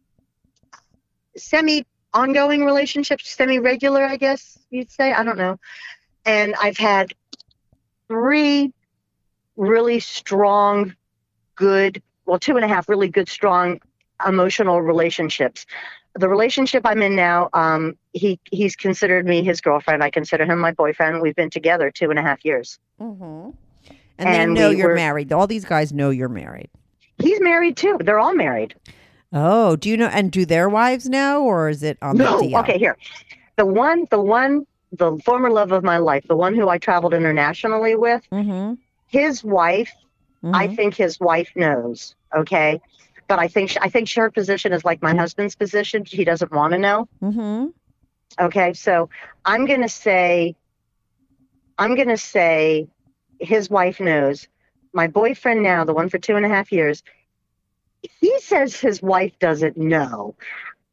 semi 1.37 1.85
ongoing 2.15 2.65
relationships, 2.65 3.31
semi 3.31 3.59
regular, 3.59 4.05
I 4.05 4.17
guess 4.17 4.59
you'd 4.71 4.91
say. 4.91 5.13
I 5.13 5.25
don't 5.25 5.39
know. 5.39 5.59
And 6.25 6.55
I've 6.61 6.79
had 6.79 7.13
three 8.09 8.73
really 9.57 10.01
strong, 10.01 10.95
good, 11.57 12.03
well, 12.25 12.39
two 12.39 12.57
and 12.57 12.65
a 12.65 12.69
half 12.69 12.89
really 12.89 13.09
good, 13.09 13.29
strong 13.29 13.81
emotional 14.27 14.83
relationships. 14.83 15.67
The 16.15 16.29
relationship 16.29 16.83
I'm 16.85 17.01
in 17.03 17.17
now, 17.17 17.49
um, 17.55 17.95
he 18.13 18.39
he's 18.51 18.77
considered 18.77 19.27
me 19.27 19.43
his 19.43 19.61
girlfriend. 19.61 20.03
I 20.05 20.11
consider 20.11 20.45
him 20.45 20.59
my 20.59 20.73
boyfriend. 20.73 21.23
We've 21.23 21.35
been 21.35 21.51
together 21.51 21.91
two 21.91 22.11
and 22.11 22.19
a 22.19 22.23
half 22.23 22.45
years. 22.45 22.79
Mm-hmm. 23.01 23.51
And, 24.19 24.29
And 24.29 24.57
they 24.57 24.61
know 24.61 24.69
we 24.71 24.77
you're 24.77 24.89
were- 24.91 24.95
married. 24.95 25.33
All 25.33 25.47
these 25.47 25.65
guys 25.65 25.93
know 25.93 26.11
you're 26.11 26.29
married. 26.29 26.69
He's 27.19 27.41
married 27.41 27.77
too. 27.77 27.97
They're 28.01 28.19
all 28.19 28.35
married. 28.35 28.75
Oh, 29.33 29.77
do 29.77 29.89
you 29.89 29.97
know? 29.97 30.09
And 30.09 30.31
do 30.31 30.45
their 30.45 30.69
wives 30.69 31.09
know, 31.09 31.45
or 31.45 31.71
is 31.71 31.83
it 31.83 31.97
on 32.03 32.19
No, 32.19 32.41
the 32.41 32.49
DL? 32.49 32.61
okay, 32.61 32.79
here. 32.79 32.99
The 33.57 33.65
one, 33.65 34.07
the 34.11 34.21
one, 34.21 34.67
the 34.93 35.17
former 35.25 35.51
love 35.51 35.73
of 35.73 35.83
my 35.83 35.97
life, 35.97 36.25
the 36.29 36.37
one 36.37 36.55
who 36.55 36.69
I 36.69 36.77
traveled 36.77 37.15
internationally 37.15 37.95
with, 37.97 38.23
Mm-hmm. 38.31 38.75
his 39.07 39.43
wife 39.43 39.91
I 40.53 40.67
Mhm. 40.67 40.77
think 40.77 40.95
his 40.97 41.21
wife 41.21 41.51
knows. 41.55 42.17
Okay, 42.37 42.81
but 43.33 43.39
I 43.39 43.49
think 43.49 43.79
I 43.81 43.89
think 43.89 44.13
her 44.13 44.31
position 44.31 44.75
is 44.75 44.85
like 44.85 45.01
my 45.01 45.15
husband's 45.17 45.57
position. 45.57 46.05
He 46.05 46.23
doesn't 46.23 46.53
want 46.53 46.75
to 46.75 46.79
know. 46.79 47.09
Mm-hmm. 47.23 47.69
Okay, 48.39 48.75
so 48.75 49.09
I'm 49.43 49.65
gonna 49.65 49.89
say, 49.89 50.55
I'm 51.79 51.95
gonna 51.95 52.19
say, 52.19 52.89
his 53.41 53.71
wife 53.71 54.01
knows. 54.01 54.49
My 54.93 55.07
boyfriend 55.07 55.63
now, 55.63 55.83
the 55.85 55.95
one 55.95 56.11
for 56.11 56.19
two 56.19 56.37
and 56.37 56.45
a 56.45 56.49
half 56.51 56.73
years, 56.73 57.03
he 58.21 58.39
says 58.41 58.79
his 58.79 59.01
wife 59.01 59.33
doesn't 59.39 59.79
know. 59.79 60.35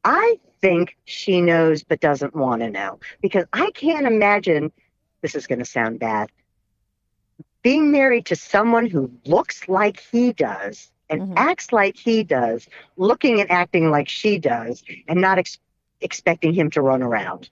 I 0.06 0.40
think 0.62 0.96
she 1.04 1.42
knows 1.42 1.84
but 1.84 2.00
doesn't 2.00 2.34
want 2.34 2.62
to 2.62 2.70
know 2.70 3.02
because 3.20 3.44
I 3.52 3.70
can't 3.72 4.08
imagine. 4.08 4.72
This 5.22 5.36
is 5.36 5.46
going 5.46 5.60
to 5.60 5.66
sound 5.66 6.00
bad. 6.00 6.32
Being 7.64 7.92
married 7.92 8.28
to 8.28 8.38
someone 8.38 8.86
who 8.86 9.12
looks 9.26 9.68
like 9.68 10.00
he 10.00 10.32
does 10.32 10.90
and 11.10 11.22
Mhm. 11.22 11.34
acts 11.38 11.72
like 11.74 11.98
he 11.98 12.24
does, 12.24 12.68
looking 12.98 13.40
and 13.42 13.50
acting 13.52 13.90
like 13.90 14.08
she 14.10 14.38
does, 14.38 14.84
and 15.08 15.20
not 15.20 15.38
ex- 15.38 15.58
expecting 16.02 16.54
him 16.54 16.70
to 16.72 16.82
run 16.82 17.02
around. 17.02 17.50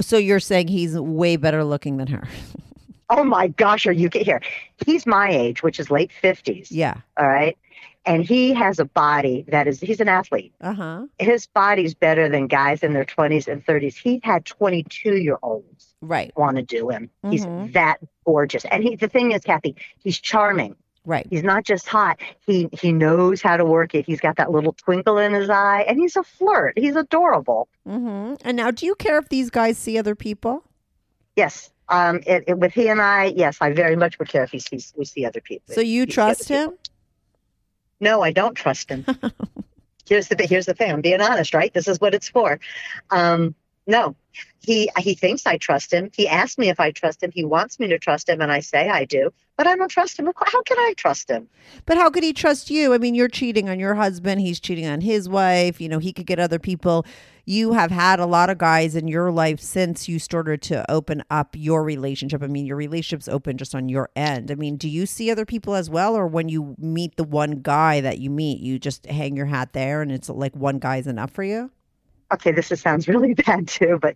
So 0.00 0.16
you're 0.18 0.40
saying 0.40 0.68
he's 0.68 0.98
way 0.98 1.36
better 1.36 1.64
looking 1.64 1.96
than 1.96 2.08
her? 2.08 2.26
Oh 3.10 3.22
my 3.22 3.48
gosh, 3.48 3.86
are 3.86 3.92
you 3.92 4.08
get 4.08 4.22
here? 4.24 4.40
He's 4.86 5.06
my 5.06 5.28
age, 5.30 5.62
which 5.62 5.78
is 5.78 5.90
late 5.90 6.10
50s. 6.22 6.68
yeah. 6.70 6.94
All 7.18 7.28
right. 7.28 7.56
And 8.06 8.24
he 8.24 8.54
has 8.54 8.78
a 8.78 8.86
body 8.86 9.44
that 9.48 9.68
is, 9.68 9.78
he's 9.78 10.00
an 10.00 10.08
athlete. 10.08 10.54
Uh 10.62 10.72
huh. 10.72 11.06
His 11.18 11.46
body's 11.46 11.92
better 11.92 12.30
than 12.30 12.46
guys 12.46 12.82
in 12.82 12.94
their 12.94 13.04
20s 13.04 13.46
and 13.46 13.64
30s. 13.64 13.94
He 13.94 14.22
had 14.24 14.46
22 14.46 15.16
year 15.18 15.36
olds 15.42 15.94
Right. 16.00 16.32
want 16.34 16.56
to 16.56 16.62
do 16.62 16.88
him. 16.88 17.10
He's 17.30 17.44
Mhm. 17.44 17.74
that 17.74 17.98
gorgeous. 18.24 18.64
And 18.64 18.82
he, 18.82 18.96
the 18.96 19.08
thing 19.08 19.32
is, 19.32 19.42
Kathy, 19.42 19.76
he's 19.98 20.18
charming. 20.18 20.74
Right. 21.06 21.26
He's 21.28 21.42
not 21.42 21.64
just 21.64 21.86
hot. 21.86 22.18
He 22.46 22.68
he 22.72 22.90
knows 22.90 23.42
how 23.42 23.56
to 23.58 23.64
work 23.64 23.94
it. 23.94 24.06
He's 24.06 24.20
got 24.20 24.36
that 24.36 24.50
little 24.50 24.72
twinkle 24.72 25.18
in 25.18 25.34
his 25.34 25.50
eye, 25.50 25.84
and 25.86 25.98
he's 25.98 26.16
a 26.16 26.22
flirt. 26.22 26.78
He's 26.78 26.96
adorable. 26.96 27.68
Mm-hmm. 27.86 28.36
And 28.42 28.56
now, 28.56 28.70
do 28.70 28.86
you 28.86 28.94
care 28.94 29.18
if 29.18 29.28
these 29.28 29.50
guys 29.50 29.76
see 29.76 29.98
other 29.98 30.14
people? 30.14 30.64
Yes. 31.36 31.70
Um. 31.90 32.20
It, 32.26 32.44
it- 32.46 32.58
with 32.58 32.72
he 32.72 32.88
and 32.88 33.02
I, 33.02 33.24
yes, 33.36 33.58
I 33.60 33.72
very 33.72 33.96
much 33.96 34.18
would 34.18 34.28
care 34.28 34.44
if 34.44 34.50
he 34.50 34.58
sees 34.58 34.94
we 34.96 35.04
see 35.04 35.26
other 35.26 35.42
people. 35.42 35.74
So 35.74 35.82
you 35.82 36.06
trust 36.06 36.48
him? 36.48 36.70
people. 36.70 36.78
No, 38.00 38.22
I 38.22 38.32
don't 38.32 38.54
trust 38.54 38.88
him. 38.88 39.04
here's 40.08 40.28
the 40.28 40.46
here's 40.48 40.66
the 40.66 40.74
thing. 40.74 40.90
I'm 40.90 41.02
being 41.02 41.20
honest, 41.20 41.52
right? 41.52 41.72
This 41.74 41.86
is 41.86 42.00
what 42.00 42.14
it's 42.14 42.28
for. 42.30 42.58
Um. 43.10 43.54
No, 43.86 44.16
he 44.60 44.90
he 44.98 45.14
thinks 45.14 45.46
I 45.46 45.58
trust 45.58 45.92
him. 45.92 46.10
He 46.14 46.26
asked 46.26 46.58
me 46.58 46.70
if 46.70 46.80
I 46.80 46.90
trust 46.90 47.22
him. 47.22 47.30
He 47.32 47.44
wants 47.44 47.78
me 47.78 47.86
to 47.88 47.98
trust 47.98 48.28
him, 48.28 48.40
and 48.40 48.50
I 48.50 48.60
say 48.60 48.88
I 48.88 49.04
do. 49.04 49.30
But 49.56 49.66
I 49.66 49.76
don't 49.76 49.90
trust 49.90 50.18
him. 50.18 50.26
How 50.34 50.62
can 50.62 50.78
I 50.78 50.94
trust 50.96 51.30
him? 51.30 51.48
But 51.86 51.96
how 51.96 52.10
could 52.10 52.24
he 52.24 52.32
trust 52.32 52.70
you? 52.70 52.92
I 52.92 52.98
mean, 52.98 53.14
you're 53.14 53.28
cheating 53.28 53.68
on 53.68 53.78
your 53.78 53.94
husband. 53.94 54.40
He's 54.40 54.58
cheating 54.58 54.86
on 54.86 55.00
his 55.00 55.28
wife. 55.28 55.80
You 55.80 55.88
know, 55.88 55.98
he 55.98 56.12
could 56.12 56.26
get 56.26 56.40
other 56.40 56.58
people. 56.58 57.06
You 57.44 57.74
have 57.74 57.90
had 57.90 58.18
a 58.18 58.26
lot 58.26 58.50
of 58.50 58.58
guys 58.58 58.96
in 58.96 59.06
your 59.06 59.30
life 59.30 59.60
since 59.60 60.08
you 60.08 60.18
started 60.18 60.62
to 60.62 60.90
open 60.90 61.22
up 61.30 61.54
your 61.54 61.84
relationship. 61.84 62.42
I 62.42 62.46
mean, 62.46 62.66
your 62.66 62.76
relationship's 62.76 63.28
open 63.28 63.58
just 63.58 63.74
on 63.74 63.88
your 63.88 64.08
end. 64.16 64.50
I 64.50 64.54
mean, 64.54 64.76
do 64.76 64.88
you 64.88 65.04
see 65.04 65.30
other 65.30 65.44
people 65.44 65.74
as 65.74 65.90
well? 65.90 66.16
Or 66.16 66.26
when 66.26 66.48
you 66.48 66.74
meet 66.78 67.16
the 67.16 67.24
one 67.24 67.60
guy 67.60 68.00
that 68.00 68.18
you 68.18 68.30
meet, 68.30 68.60
you 68.60 68.78
just 68.78 69.06
hang 69.06 69.36
your 69.36 69.46
hat 69.46 69.74
there 69.74 70.00
and 70.00 70.10
it's 70.10 70.30
like 70.30 70.56
one 70.56 70.78
guy's 70.78 71.06
enough 71.06 71.30
for 71.30 71.44
you? 71.44 71.70
Okay, 72.32 72.52
this 72.52 72.72
is, 72.72 72.80
sounds 72.80 73.08
really 73.08 73.34
bad 73.34 73.68
too, 73.68 73.98
but 74.00 74.14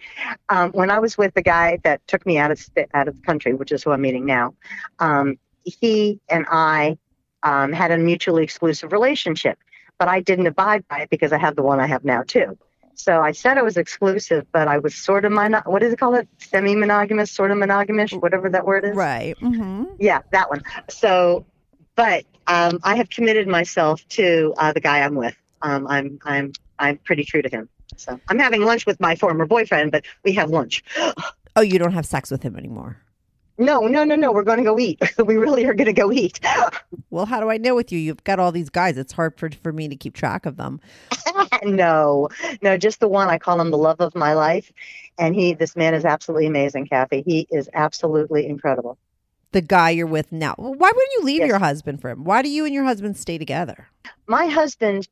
um, 0.49 0.73
when 0.73 0.91
I 0.91 0.99
was 0.99 1.19
with 1.19 1.35
the 1.35 1.43
guy 1.43 1.79
that 1.85 2.07
took 2.07 2.25
me 2.27 2.39
out 2.39 2.51
of 2.51 2.59
st- 2.59 2.91
out 2.95 3.09
of 3.09 3.17
the 3.17 3.23
country, 3.23 3.55
which 3.55 3.73
is 3.73 3.83
who 3.83 3.93
I'm 3.93 4.01
meeting 4.01 4.27
now, 4.27 4.55
um, 4.99 5.39
he 5.65 6.21
and 6.29 6.47
I 6.51 6.99
um, 7.43 7.73
had 7.73 7.91
a 7.91 7.99
mutually 7.99 8.45
exclusive 8.45 8.93
relationship, 8.93 9.59
but 9.99 10.09
I 10.09 10.21
didn't 10.21 10.47
abide 10.47 10.87
by 10.89 11.01
it 11.01 11.11
because 11.11 11.33
I 11.33 11.39
have 11.39 11.57
the 11.57 11.63
one 11.63 11.81
I 11.81 11.87
have 11.87 12.05
now 12.05 12.23
too. 12.23 12.59
So 12.95 13.21
I 13.21 13.31
said 13.31 13.59
I 13.59 13.63
was 13.63 13.77
exclusive, 13.77 14.45
but 14.51 14.67
I 14.67 14.79
was 14.79 14.95
sort 14.97 15.25
of 15.25 15.31
mono- 15.31 15.63
what 15.67 15.85
is 15.85 15.93
it 15.93 16.01
called? 16.01 16.17
It 16.17 16.29
semi-monogamous, 16.39 17.31
sort 17.31 17.53
of 17.53 17.59
monogamish, 17.59 18.21
whatever 18.21 18.51
that 18.51 18.67
word 18.67 18.85
is. 18.85 18.97
Right. 18.97 19.37
Mm-hmm. 19.41 19.85
Yeah, 20.01 20.23
that 20.33 20.51
one. 20.51 20.65
So, 20.91 21.47
but 21.95 22.25
um, 22.49 22.81
I 22.83 22.97
have 22.97 23.09
committed 23.09 23.47
myself 23.47 24.07
to 24.11 24.53
uh, 24.59 24.73
the 24.73 24.81
guy 24.81 25.03
I'm 25.03 25.15
with. 25.15 25.37
Um, 25.63 25.87
I'm 25.87 26.19
I'm 26.25 26.53
I'm 26.79 26.99
pretty 26.99 27.25
true 27.25 27.43
to 27.43 27.49
him. 27.49 27.69
So 27.99 28.19
I'm 28.29 28.39
having 28.39 28.63
lunch 28.63 28.87
with 28.87 28.99
my 29.01 29.15
former 29.17 29.47
boyfriend, 29.47 29.93
but 29.93 30.05
we 30.25 30.33
have 30.33 30.51
lunch. 30.51 30.83
Oh, 31.57 31.61
you 31.61 31.77
don't 31.81 31.91
have 31.93 32.07
sex 32.07 32.31
with 32.31 32.45
him 32.45 32.55
anymore. 32.57 32.99
No, 33.59 33.81
no, 33.81 34.05
no, 34.05 34.15
no. 34.15 34.31
We're 34.31 34.45
going 34.45 34.59
to 34.59 34.65
go 34.65 34.79
eat. 34.79 35.03
we 35.27 35.37
really 35.37 35.65
are 35.65 35.75
going 35.75 35.87
to 35.87 35.93
go 35.93 36.13
eat. 36.13 36.39
Well, 37.11 37.27
how 37.27 37.41
do 37.41 37.51
I 37.51 37.57
know 37.57 37.75
with 37.75 37.91
you? 37.91 37.99
You've 37.99 38.23
got 38.23 38.39
all 38.39 38.53
these 38.53 38.69
guys. 38.71 38.97
It's 38.99 39.13
hard 39.15 39.37
for, 39.39 39.51
for 39.63 39.73
me 39.73 39.89
to 39.89 39.97
keep 39.97 40.15
track 40.15 40.45
of 40.47 40.57
them. 40.59 40.79
no, 41.65 42.29
no, 42.63 42.77
just 42.77 43.01
the 43.01 43.09
one. 43.09 43.29
I 43.29 43.39
call 43.39 43.61
him 43.61 43.71
the 43.71 43.79
love 43.79 44.01
of 44.01 44.15
my 44.15 44.35
life, 44.35 44.71
and 45.17 45.35
he. 45.35 45.55
This 45.55 45.75
man 45.75 45.95
is 45.95 46.05
absolutely 46.05 46.47
amazing, 46.47 46.87
Kathy. 46.87 47.23
He 47.27 47.49
is 47.51 47.69
absolutely 47.75 48.47
incredible. 48.47 48.99
The 49.53 49.63
guy 49.63 49.91
you're 49.91 50.07
with 50.07 50.31
now. 50.31 50.55
Why 50.59 50.93
wouldn't 50.95 51.13
you 51.17 51.25
leave 51.25 51.41
Yes. 51.41 51.49
your 51.49 51.59
husband 51.59 52.01
for 52.03 52.11
him? 52.11 52.23
Why 52.25 52.43
do 52.43 52.51
you 52.51 52.67
and 52.67 52.75
your 52.75 52.85
husband 52.85 53.17
stay 53.17 53.39
together? 53.39 53.89
my 54.27 54.47
husband 54.47 55.09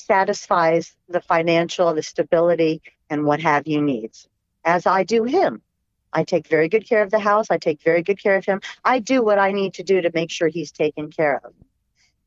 satisfies 0.00 0.96
the 1.08 1.20
financial, 1.20 1.92
the 1.94 2.02
stability, 2.02 2.82
and 3.08 3.24
what 3.24 3.40
have 3.40 3.66
you 3.66 3.82
needs, 3.82 4.28
as 4.64 4.86
I 4.86 5.04
do 5.04 5.24
him. 5.24 5.62
I 6.12 6.24
take 6.24 6.48
very 6.48 6.68
good 6.68 6.88
care 6.88 7.02
of 7.02 7.10
the 7.10 7.18
house. 7.18 7.46
I 7.50 7.58
take 7.58 7.82
very 7.82 8.02
good 8.02 8.20
care 8.20 8.36
of 8.36 8.44
him. 8.44 8.60
I 8.84 8.98
do 8.98 9.22
what 9.22 9.38
I 9.38 9.52
need 9.52 9.74
to 9.74 9.82
do 9.82 10.00
to 10.00 10.10
make 10.12 10.30
sure 10.30 10.48
he's 10.48 10.72
taken 10.72 11.10
care 11.10 11.40
of. 11.44 11.52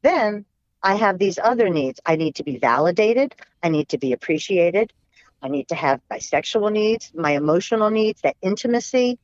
Then 0.02 0.46
I 0.82 0.96
have 0.96 1.18
these 1.18 1.40
other 1.42 1.70
needs. 1.70 2.00
I 2.06 2.16
need 2.16 2.36
to 2.36 2.44
be 2.44 2.58
validated. 2.58 3.36
I 3.62 3.70
need 3.70 3.90
to 3.90 3.98
be 3.98 4.14
appreciated. 4.14 4.94
I 5.42 5.50
need 5.50 5.68
to 5.70 5.76
have 5.76 6.02
my 6.10 6.20
sexual 6.20 6.70
needs, 6.70 7.12
my 7.14 7.32
emotional 7.32 7.90
needs, 7.90 8.22
that 8.22 8.38
intimacy. 8.42 9.20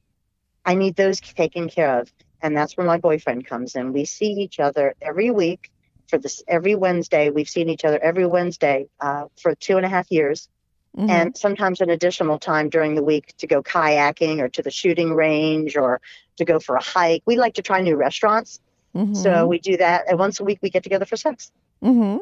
I 0.65 0.75
need 0.75 0.95
those 0.95 1.21
taken 1.21 1.69
care 1.69 1.99
of. 1.99 2.11
And 2.41 2.55
that's 2.55 2.75
where 2.75 2.87
my 2.87 2.97
boyfriend 2.97 3.45
comes 3.45 3.75
in. 3.75 3.93
We 3.93 4.05
see 4.05 4.31
each 4.31 4.59
other 4.59 4.95
every 5.01 5.31
week 5.31 5.71
for 6.09 6.17
this 6.17 6.43
every 6.47 6.75
Wednesday. 6.75 7.29
We've 7.29 7.49
seen 7.49 7.69
each 7.69 7.85
other 7.85 7.99
every 8.01 8.25
Wednesday 8.25 8.87
uh, 8.99 9.25
for 9.41 9.55
two 9.55 9.77
and 9.77 9.85
a 9.85 9.89
half 9.89 10.11
years. 10.11 10.49
Mhm. 10.97 11.09
And 11.09 11.37
sometimes 11.37 11.81
an 11.81 11.89
additional 11.91 12.39
time 12.39 12.69
during 12.69 12.95
the 12.95 13.03
week 13.03 13.35
to 13.37 13.47
go 13.47 13.61
kayaking 13.61 14.39
or 14.39 14.49
to 14.49 14.63
the 14.63 14.71
shooting 14.71 15.13
range 15.13 15.77
or 15.77 16.01
to 16.37 16.45
go 16.45 16.59
for 16.59 16.75
a 16.75 16.83
hike. 16.83 17.21
We 17.25 17.37
like 17.37 17.53
to 17.55 17.61
try 17.61 17.81
new 17.81 17.95
restaurants. 17.95 18.59
So 18.95 19.01
Mhm. 19.01 19.47
we 19.47 19.59
do 19.59 19.77
that. 19.77 20.05
And 20.09 20.17
once 20.17 20.39
a 20.39 20.43
week, 20.43 20.59
we 20.63 20.71
get 20.71 20.81
together 20.81 21.05
for 21.05 21.15
sex. 21.15 21.51
Mm-hmm. 21.83 22.17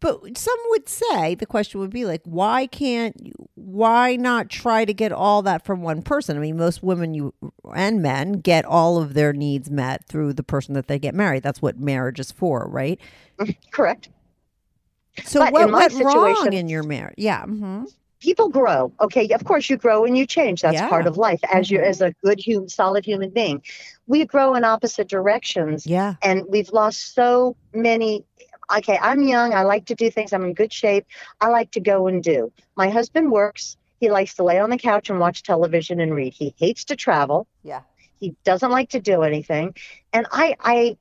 But 0.00 0.36
some 0.36 0.58
would 0.68 0.88
say 0.88 1.34
the 1.34 1.46
question 1.46 1.80
would 1.80 1.90
be 1.90 2.04
like, 2.04 2.20
why 2.24 2.66
can't 2.66 3.16
you, 3.24 3.32
why 3.54 4.16
not 4.16 4.50
try 4.50 4.84
to 4.84 4.92
get 4.92 5.10
all 5.10 5.40
that 5.42 5.64
from 5.64 5.80
one 5.82 6.02
person? 6.02 6.36
I 6.36 6.40
mean, 6.40 6.56
most 6.58 6.82
women 6.82 7.14
you 7.14 7.32
and 7.74 8.02
men 8.02 8.32
get 8.34 8.64
all 8.66 8.98
of 8.98 9.14
their 9.14 9.32
needs 9.32 9.70
met 9.70 10.04
through 10.06 10.34
the 10.34 10.42
person 10.42 10.74
that 10.74 10.86
they 10.86 10.98
get 10.98 11.14
married. 11.14 11.42
That's 11.42 11.62
what 11.62 11.78
marriage 11.80 12.20
is 12.20 12.30
for, 12.30 12.68
right? 12.68 13.00
Correct. 13.70 14.10
So 15.24 15.40
But 15.40 15.54
what 15.54 15.72
went 15.72 15.94
wrong 15.94 16.34
situation- 16.34 16.52
in 16.52 16.68
your 16.68 16.82
marriage? 16.82 17.14
Yeah. 17.16 17.42
Mm-hmm. 17.44 17.84
people 18.18 18.48
grow 18.48 18.90
okay 18.98 19.28
of 19.28 19.44
course 19.44 19.68
you 19.68 19.76
grow 19.76 20.06
and 20.06 20.16
you 20.16 20.26
change 20.26 20.62
that's 20.62 20.74
Yeah. 20.74 20.88
part 20.88 21.06
of 21.06 21.18
life 21.18 21.38
as 21.52 21.70
you 21.70 21.78
Mhm. 21.78 21.84
as 21.84 22.00
a 22.00 22.12
good 22.24 22.40
human 22.40 22.66
solid 22.70 23.04
human 23.04 23.28
being 23.28 23.60
we 24.06 24.24
grow 24.24 24.54
in 24.54 24.64
opposite 24.64 25.06
directions 25.06 25.86
Yeah. 25.86 26.14
and 26.22 26.42
we've 26.48 26.70
lost 26.72 27.14
so 27.14 27.56
many 27.74 28.24
okay 28.74 28.98
i'm 29.00 29.22
young 29.22 29.52
i 29.54 29.62
like 29.62 29.84
to 29.86 29.94
do 29.94 30.10
things 30.10 30.32
i'm 30.32 30.44
in 30.44 30.54
good 30.54 30.72
shape 30.72 31.06
i 31.40 31.48
like 31.48 31.70
to 31.70 31.80
go 31.80 32.06
and 32.06 32.22
do 32.22 32.52
my 32.76 32.88
husband 32.88 33.30
works 33.30 33.76
he 34.00 34.10
likes 34.10 34.34
to 34.34 34.42
lay 34.44 34.58
on 34.58 34.70
the 34.70 34.76
couch 34.78 35.10
and 35.10 35.18
watch 35.20 35.42
television 35.42 36.00
and 36.00 36.14
read 36.14 36.32
he 36.32 36.54
hates 36.58 36.84
to 36.84 36.96
travel 36.96 37.46
Yeah. 37.62 37.82
he 38.18 38.34
doesn't 38.44 38.70
like 38.70 38.90
to 38.90 39.00
do 39.00 39.22
anything 39.22 39.74
and 40.12 40.26
i 40.32 40.54
i 40.60 40.96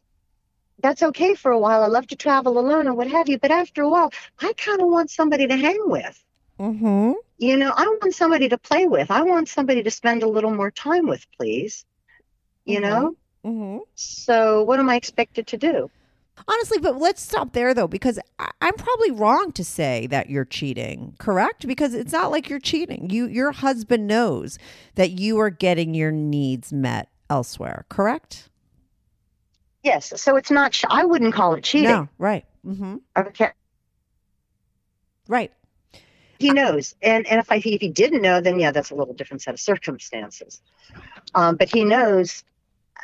that's 0.82 1.04
okay 1.04 1.34
for 1.36 1.52
a 1.52 1.60
while 1.60 1.84
i 1.84 1.88
love 1.88 2.08
to 2.08 2.16
travel 2.16 2.58
alone 2.58 2.88
and 2.88 2.96
what 2.98 3.08
have 3.08 3.30
you 3.30 3.38
but 3.40 3.52
after 3.52 3.82
a 3.84 3.90
while 3.90 4.12
i 4.40 4.52
kind 4.58 4.82
of 4.82 4.88
want 4.88 5.10
somebody 5.10 5.48
to 5.48 5.56
hang 5.58 5.80
with 5.86 6.22
Mm-hmm. 6.60 7.12
you 7.38 7.58
know, 7.58 7.72
I 7.76 7.86
want 7.86 8.14
somebody 8.16 8.50
to 8.50 8.58
play 8.58 8.88
with. 8.88 9.12
I 9.12 9.22
want 9.24 9.48
somebody 9.50 9.84
to 9.84 9.92
spend 9.92 10.24
a 10.24 10.28
little 10.28 10.52
more 10.54 10.72
time 10.72 11.08
with, 11.08 11.26
please. 11.38 11.86
You 12.66 12.80
Mhm. 12.80 12.82
know? 12.82 13.16
Mm-hmm. 13.46 13.78
So 13.96 14.64
what 14.64 14.80
am 14.80 14.90
I 14.90 14.96
expected 14.96 15.48
to 15.48 15.58
do? 15.58 15.90
Honestly, 16.48 16.78
but 16.80 16.98
let's 17.00 17.22
stop 17.22 17.54
there 17.54 17.74
though, 17.74 17.88
because 17.88 18.20
I- 18.40 18.52
I'm 18.62 18.76
probably 18.76 19.12
wrong 19.12 19.52
to 19.54 19.64
say 19.64 20.08
that 20.08 20.30
you're 20.30 20.46
cheating, 20.46 21.16
correct? 21.18 21.66
Because 21.68 21.94
it's 21.94 22.12
not 22.12 22.32
like 22.32 22.50
you're 22.50 22.60
cheating. 22.60 23.10
You, 23.10 23.28
your 23.28 23.52
husband 23.52 24.08
knows 24.08 24.60
that 24.96 25.12
you 25.12 25.40
are 25.40 25.50
getting 25.50 25.94
your 25.94 26.12
needs 26.12 26.74
met 26.74 27.10
elsewhere, 27.30 27.86
correct? 27.90 28.50
Yes. 29.84 30.14
So 30.22 30.36
it's 30.36 30.52
not, 30.52 30.80
I 30.90 31.06
wouldn't 31.06 31.34
call 31.34 31.54
it 31.56 31.64
cheating. 31.64 31.90
No, 31.90 32.10
right. 32.18 32.46
Mm-hmm. 32.66 32.98
Okay. 33.18 33.52
Right. 35.28 35.52
He 36.40 36.52
knows. 36.52 36.96
And, 37.02 37.26
and 37.28 37.40
if, 37.40 37.52
I, 37.52 37.56
if 37.56 37.64
he 37.82 37.90
didn't 37.90 38.22
know, 38.22 38.42
then 38.42 38.60
yeah, 38.60 38.72
that's 38.72 38.92
a 38.92 38.96
little 38.96 39.14
different 39.14 39.42
set 39.42 39.54
of 39.54 39.60
circumstances. 39.60 40.62
Um, 41.34 41.56
but 41.56 41.70
he 41.70 41.86
knows 41.86 42.44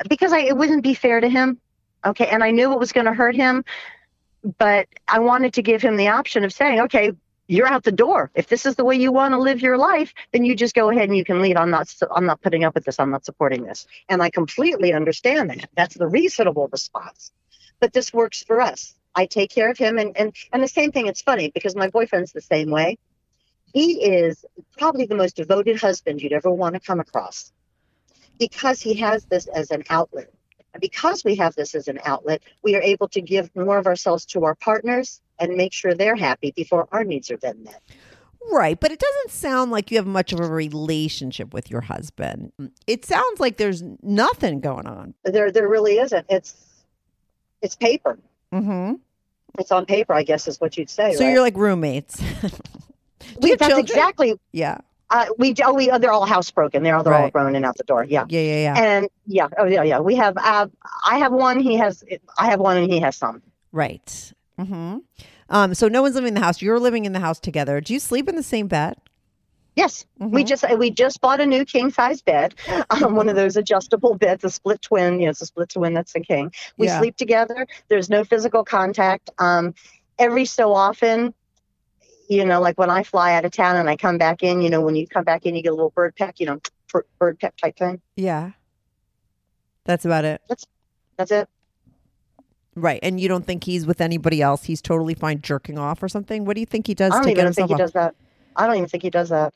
because 0.10 0.34
I, 0.34 0.40
it 0.40 0.58
wouldn't 0.58 0.84
be 0.84 0.94
fair 0.94 1.22
to 1.22 1.30
him. 1.30 1.60
Okay. 2.06 2.28
And 2.28 2.44
I 2.44 2.52
knew 2.52 2.74
it 2.74 2.80
was 2.80 2.92
going 2.92 3.06
to 3.06 3.14
hurt 3.14 3.36
him, 3.36 3.64
but 4.58 4.88
I 5.08 5.20
wanted 5.20 5.54
to 5.54 5.62
give 5.62 5.82
him 5.82 5.98
the 5.98 6.10
option 6.10 6.44
of 6.44 6.54
saying, 6.54 6.82
okay, 6.82 7.12
you're 7.48 7.68
out 7.68 7.84
the 7.84 7.92
door. 7.92 8.32
If 8.34 8.48
this 8.48 8.66
is 8.66 8.76
the 8.76 8.86
way 8.86 8.96
you 8.96 9.12
want 9.12 9.34
to 9.34 9.38
live 9.38 9.62
your 9.62 9.78
life, 9.78 10.14
then 10.32 10.46
you 10.46 10.56
just 10.56 10.74
go 10.74 10.90
ahead 10.90 11.10
and 11.10 11.18
you 11.18 11.26
can 11.26 11.42
leave. 11.42 11.58
I'm 11.58 11.70
not, 11.70 11.94
I'm 12.16 12.26
not 12.26 12.42
putting 12.42 12.64
up 12.64 12.74
with 12.74 12.86
this. 12.86 12.98
I'm 12.98 13.12
not 13.12 13.26
supporting 13.26 13.64
this. 13.64 13.88
And 14.08 14.24
I 14.24 14.30
completely 14.30 14.94
understand 14.94 15.50
that. 15.50 15.70
That's 15.76 15.98
the 15.98 16.08
reasonable 16.08 16.70
response. 16.72 17.32
But 17.82 17.92
this 17.92 18.14
works 18.14 18.42
for 18.44 18.62
us. 18.62 18.96
I 19.16 19.26
take 19.26 19.52
care 19.52 19.70
of 19.70 19.78
him. 19.78 19.98
And, 19.98 20.16
and, 20.16 20.34
and 20.54 20.64
the 20.64 20.68
same 20.68 20.92
thing, 20.92 21.08
it's 21.08 21.22
funny 21.22 21.52
because 21.54 21.76
my 21.76 21.90
boyfriend's 21.90 22.32
the 22.32 22.42
same 22.42 22.70
way. 22.70 22.98
He 23.74 24.04
is 24.04 24.46
probably 24.78 25.06
the 25.06 25.16
most 25.16 25.36
devoted 25.36 25.80
husband 25.80 26.22
you'd 26.22 26.34
ever 26.34 26.50
want 26.50 26.76
to 26.76 26.80
come 26.80 27.00
across 27.00 27.52
because 28.40 28.82
he 28.82 28.96
has 28.96 29.26
this 29.26 29.48
as 29.48 29.72
an 29.72 29.84
outlet. 29.90 30.32
Because 30.80 31.24
we 31.24 31.36
have 31.36 31.56
this 31.56 31.76
as 31.76 31.88
an 31.88 32.00
outlet, 32.06 32.42
we 32.64 32.76
are 32.76 32.82
able 32.82 33.08
to 33.10 33.22
give 33.22 33.54
more 33.56 33.78
of 33.78 33.88
ourselves 33.88 34.26
to 34.28 34.46
our 34.46 34.56
partners 34.56 35.22
and 35.40 35.56
make 35.56 35.74
sure 35.74 35.94
they're 35.94 36.16
happy 36.16 36.52
before 36.56 36.88
our 36.92 37.04
needs 37.04 37.30
are 37.30 37.38
then 37.38 37.64
met. 37.64 37.82
Right. 38.52 38.80
But 38.80 38.92
it 38.92 39.00
doesn't 39.00 39.32
sound 39.32 39.72
like 39.72 39.92
you 39.92 39.98
have 39.98 40.08
much 40.08 40.34
of 40.34 40.40
a 40.40 40.48
relationship 40.48 41.54
with 41.54 41.70
your 41.70 41.82
husband. 41.82 42.52
It 42.88 43.06
sounds 43.06 43.40
like 43.40 43.58
there's 43.58 43.84
nothing 44.02 44.62
going 44.62 44.88
on. 44.88 45.14
There, 45.24 45.52
there 45.52 45.68
really 45.68 45.98
isn't. 45.98 46.26
It's, 46.30 46.56
it's 47.62 47.76
paper. 47.76 48.18
Mm-hmm. 48.52 48.94
It's 49.60 49.72
on 49.72 49.86
paper, 49.86 50.14
I 50.14 50.24
guess, 50.24 50.48
is 50.48 50.60
what 50.60 50.78
you'd 50.78 50.90
say. 50.90 51.14
So 51.14 51.24
right? 51.24 51.32
you're 51.32 51.42
like 51.42 51.58
roommates. 51.58 52.22
We, 53.40 53.52
that's 53.52 53.68
children? 53.68 53.86
exactly. 53.86 54.40
Yeah. 54.52 54.80
Uh, 55.12 55.26
we, 55.38 55.54
oh, 55.64 55.74
we, 55.74 55.92
oh, 55.92 55.98
they're 56.00 56.12
all 56.12 56.26
housebroken. 56.26 56.82
They're 56.84 56.96
all, 56.96 57.04
they're 57.04 57.14
all 57.14 57.24
Right. 57.24 57.34
grown 57.34 57.56
and 57.56 57.66
out 57.66 57.78
the 57.78 57.84
door. 57.84 58.04
Yeah. 58.06 58.26
Yeah. 58.30 58.40
Yeah. 58.40 58.56
Yeah. 58.76 58.82
And 58.84 59.10
yeah, 59.28 59.48
oh 59.60 59.66
yeah, 59.66 59.84
yeah. 59.84 60.00
We 60.00 60.16
have, 60.16 60.36
uh, 60.38 60.68
I 61.06 61.18
have 61.20 61.34
one. 61.34 61.60
He 61.60 61.76
has, 61.78 62.04
I 62.40 62.48
have 62.50 62.60
one, 62.60 62.78
and 62.78 62.92
he 62.92 63.00
has 63.02 63.16
some. 63.18 63.42
Right. 63.74 64.34
Mm-hmm. 64.58 64.98
Um, 65.50 65.74
so 65.76 65.88
no 65.90 66.02
one's 66.02 66.16
living 66.16 66.30
in 66.30 66.34
the 66.36 66.40
house. 66.42 66.62
You're 66.62 66.80
living 66.80 67.06
in 67.06 67.12
the 67.12 67.20
house 67.20 67.40
together. 67.40 67.82
Do 67.82 67.94
you 67.94 68.00
sleep 68.00 68.30
in 68.30 68.36
the 68.36 68.44
same 68.44 68.68
bed? 68.68 68.96
Yes, 69.76 70.06
we 70.20 70.44
Mhm. 70.44 70.48
just 70.48 70.78
we 70.78 70.92
just 70.92 71.22
bought 71.22 71.40
a 71.40 71.46
new 71.46 71.64
king 71.64 71.92
size 71.92 72.22
bed, 72.22 72.56
um, 72.90 73.16
one 73.16 73.30
of 73.30 73.36
those 73.38 73.56
adjustable 73.56 74.16
beds, 74.16 74.44
a 74.44 74.50
split 74.50 74.82
twin. 74.82 75.20
You 75.20 75.26
know, 75.26 75.30
it's 75.32 75.42
a 75.42 75.46
split 75.46 75.70
twin 75.70 75.94
that's 75.94 76.14
a 76.16 76.20
king. 76.20 76.52
We 76.78 76.88
Yeah. 76.88 77.00
sleep 77.00 77.16
together. 77.16 77.66
There's 77.88 78.10
no 78.10 78.24
physical 78.26 78.64
contact. 78.66 79.30
Um, 79.40 79.74
every 80.20 80.44
so 80.46 80.74
often, 80.74 81.34
you 82.32 82.46
know, 82.46 82.62
like 82.62 82.80
when 82.80 82.90
I 82.90 83.04
fly 83.04 83.34
out 83.34 83.44
of 83.44 83.52
town 83.52 83.76
and 83.76 83.90
I 83.90 83.98
come 83.98 84.18
back 84.18 84.42
in, 84.42 84.62
you 84.62 84.70
know, 84.70 84.80
when 84.80 84.96
you 84.96 85.06
come 85.06 85.26
back 85.26 85.46
in, 85.46 85.54
you 85.54 85.62
get 85.62 85.74
a 85.74 85.76
little 85.76 85.90
bird 85.90 86.16
peck, 86.16 86.40
you 86.40 86.46
know, 86.46 86.62
bird 87.20 87.38
peck 87.42 87.58
type 87.58 87.78
thing. 87.78 88.00
Yeah. 88.16 88.52
That's 89.84 90.06
about 90.06 90.24
it. 90.24 90.42
That's 90.48 90.66
that's 91.18 91.32
it. 91.32 91.50
Right. 92.74 93.02
And 93.04 93.20
you 93.20 93.28
don't 93.28 93.46
think 93.46 93.66
he's 93.66 93.86
with 93.86 94.00
anybody 94.00 94.42
else. 94.42 94.64
He's 94.64 94.82
totally 94.82 95.14
fine 95.14 95.42
jerking 95.42 95.78
off 95.78 96.02
or 96.02 96.08
something. 96.08 96.46
What 96.46 96.54
do 96.54 96.62
you 96.62 96.66
think 96.66 96.88
he 96.88 96.94
does 96.94 97.12
I 97.12 97.22
don't 97.22 97.32
even 97.32 97.52
think 97.52 97.68
he 97.68 97.74
off? 97.74 97.80
does 97.80 97.92
that. 97.92 98.16
I 98.56 98.66
don't 98.66 98.78
even 98.78 98.88
think 98.88 99.04
he 99.04 99.10
does 99.10 99.28
that. 99.28 99.54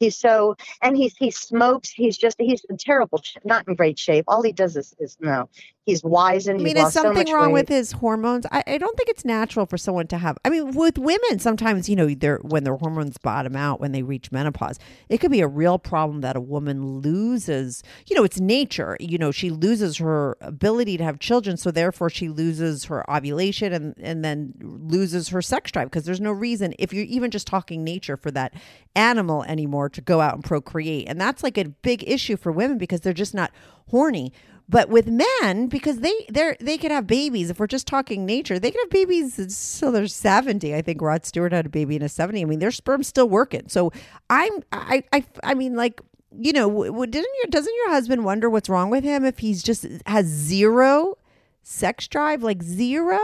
He's 0.00 0.16
so, 0.16 0.56
and 0.82 0.96
he's 0.96 1.16
he 1.16 1.30
smokes. 1.30 1.90
He's 1.90 2.18
just 2.18 2.40
he's 2.40 2.64
in 2.68 2.76
terrible, 2.76 3.22
not 3.44 3.68
in 3.68 3.76
great 3.76 4.00
shape. 4.00 4.24
All 4.26 4.42
he 4.42 4.50
does 4.50 4.76
is, 4.76 4.96
is 4.98 5.16
no. 5.20 5.48
He's 5.84 6.04
wise 6.04 6.46
and 6.46 6.60
I 6.60 6.62
mean, 6.62 6.76
is 6.76 6.84
lost 6.84 6.94
so 6.94 7.02
something 7.02 7.32
wrong 7.32 7.50
weight. 7.50 7.62
with 7.62 7.68
his 7.68 7.90
hormones? 7.90 8.46
I, 8.52 8.62
I 8.68 8.78
don't 8.78 8.96
think 8.96 9.08
it's 9.08 9.24
natural 9.24 9.66
for 9.66 9.76
someone 9.76 10.06
to 10.08 10.18
have. 10.18 10.38
I 10.44 10.48
mean, 10.48 10.74
with 10.74 10.96
women, 10.96 11.40
sometimes 11.40 11.88
you 11.88 11.96
know, 11.96 12.08
they're 12.14 12.38
when 12.42 12.62
their 12.62 12.76
hormones 12.76 13.18
bottom 13.18 13.56
out 13.56 13.80
when 13.80 13.90
they 13.90 14.04
reach 14.04 14.30
menopause, 14.30 14.78
it 15.08 15.18
could 15.18 15.32
be 15.32 15.40
a 15.40 15.48
real 15.48 15.80
problem 15.80 16.20
that 16.20 16.36
a 16.36 16.40
woman 16.40 17.00
loses. 17.00 17.82
You 18.06 18.14
know, 18.14 18.22
it's 18.22 18.38
nature. 18.38 18.96
You 19.00 19.18
know, 19.18 19.32
she 19.32 19.50
loses 19.50 19.96
her 19.96 20.36
ability 20.40 20.98
to 20.98 21.04
have 21.04 21.18
children, 21.18 21.56
so 21.56 21.72
therefore 21.72 22.10
she 22.10 22.28
loses 22.28 22.84
her 22.84 23.08
ovulation 23.10 23.72
and 23.72 23.96
and 23.98 24.24
then 24.24 24.54
loses 24.60 25.30
her 25.30 25.42
sex 25.42 25.72
drive 25.72 25.90
because 25.90 26.04
there's 26.04 26.20
no 26.20 26.30
reason 26.30 26.74
if 26.78 26.92
you're 26.92 27.06
even 27.06 27.32
just 27.32 27.48
talking 27.48 27.82
nature 27.82 28.16
for 28.16 28.30
that 28.30 28.54
animal 28.94 29.42
anymore 29.44 29.88
to 29.88 30.00
go 30.00 30.20
out 30.20 30.34
and 30.34 30.44
procreate, 30.44 31.08
and 31.08 31.20
that's 31.20 31.42
like 31.42 31.58
a 31.58 31.64
big 31.64 32.04
issue 32.06 32.36
for 32.36 32.52
women 32.52 32.78
because 32.78 33.00
they're 33.00 33.12
just 33.12 33.34
not 33.34 33.50
horny. 33.88 34.32
But 34.72 34.88
with 34.88 35.06
men, 35.06 35.66
because 35.66 35.98
they 35.98 36.14
they 36.30 36.56
they 36.58 36.78
could 36.78 36.90
have 36.90 37.06
babies. 37.06 37.50
If 37.50 37.60
we're 37.60 37.66
just 37.66 37.86
talking 37.86 38.24
nature, 38.24 38.58
they 38.58 38.70
can 38.70 38.80
have 38.80 38.88
babies 38.88 39.38
until 39.38 39.92
they're 39.92 40.06
seventy. 40.06 40.74
I 40.74 40.80
think 40.80 41.02
Rod 41.02 41.26
Stewart 41.26 41.52
had 41.52 41.66
a 41.66 41.68
baby 41.68 41.94
in 41.94 42.00
his 42.00 42.14
seventy. 42.14 42.40
I 42.40 42.46
mean, 42.46 42.58
their 42.58 42.70
sperm's 42.70 43.06
still 43.06 43.28
working. 43.28 43.68
So 43.68 43.92
I'm 44.30 44.50
I 44.72 45.04
I 45.12 45.26
I 45.44 45.52
mean, 45.52 45.76
like 45.76 46.00
you 46.34 46.54
know, 46.54 46.70
didn't 47.04 47.34
your 47.42 47.50
doesn't 47.50 47.74
your 47.74 47.90
husband 47.90 48.24
wonder 48.24 48.48
what's 48.48 48.70
wrong 48.70 48.88
with 48.88 49.04
him 49.04 49.26
if 49.26 49.40
he's 49.40 49.62
just 49.62 49.84
has 50.06 50.24
zero 50.24 51.18
sex 51.62 52.08
drive, 52.08 52.42
like 52.42 52.62
zero? 52.62 53.18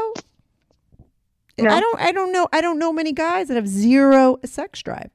No. 1.59 1.71
I 1.71 1.81
don't 1.81 1.99
I 1.99 2.13
don't 2.13 2.31
know 2.31 2.47
I 2.53 2.61
don't 2.61 2.79
know 2.79 2.93
many 2.93 3.13
guys 3.13 3.49
that 3.49 3.55
have 3.55 3.67
zero 3.69 4.39
sex 4.45 4.83
drive. 4.83 5.11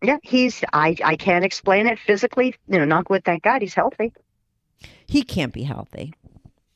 Yeah, 0.00 0.18
he's. 0.22 0.62
I. 0.72 0.94
I 1.04 1.16
can't 1.16 1.44
explain 1.44 1.88
it 1.88 1.98
physically. 1.98 2.54
You 2.68 2.78
know, 2.78 2.84
knock 2.84 3.10
wood. 3.10 3.24
Thank 3.24 3.42
God, 3.42 3.62
he's 3.62 3.74
healthy. 3.74 4.12
He 5.06 5.22
can't 5.22 5.52
be 5.52 5.62
healthy. 5.62 6.14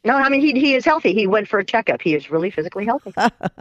No, 0.02 0.14
I 0.14 0.30
mean 0.30 0.40
he 0.40 0.52
he 0.52 0.74
is 0.74 0.84
healthy. 0.84 1.12
He 1.12 1.26
went 1.26 1.46
for 1.46 1.58
a 1.58 1.64
checkup. 1.64 2.00
He 2.00 2.14
is 2.14 2.30
really 2.30 2.50
physically 2.50 2.86
healthy. 2.86 3.12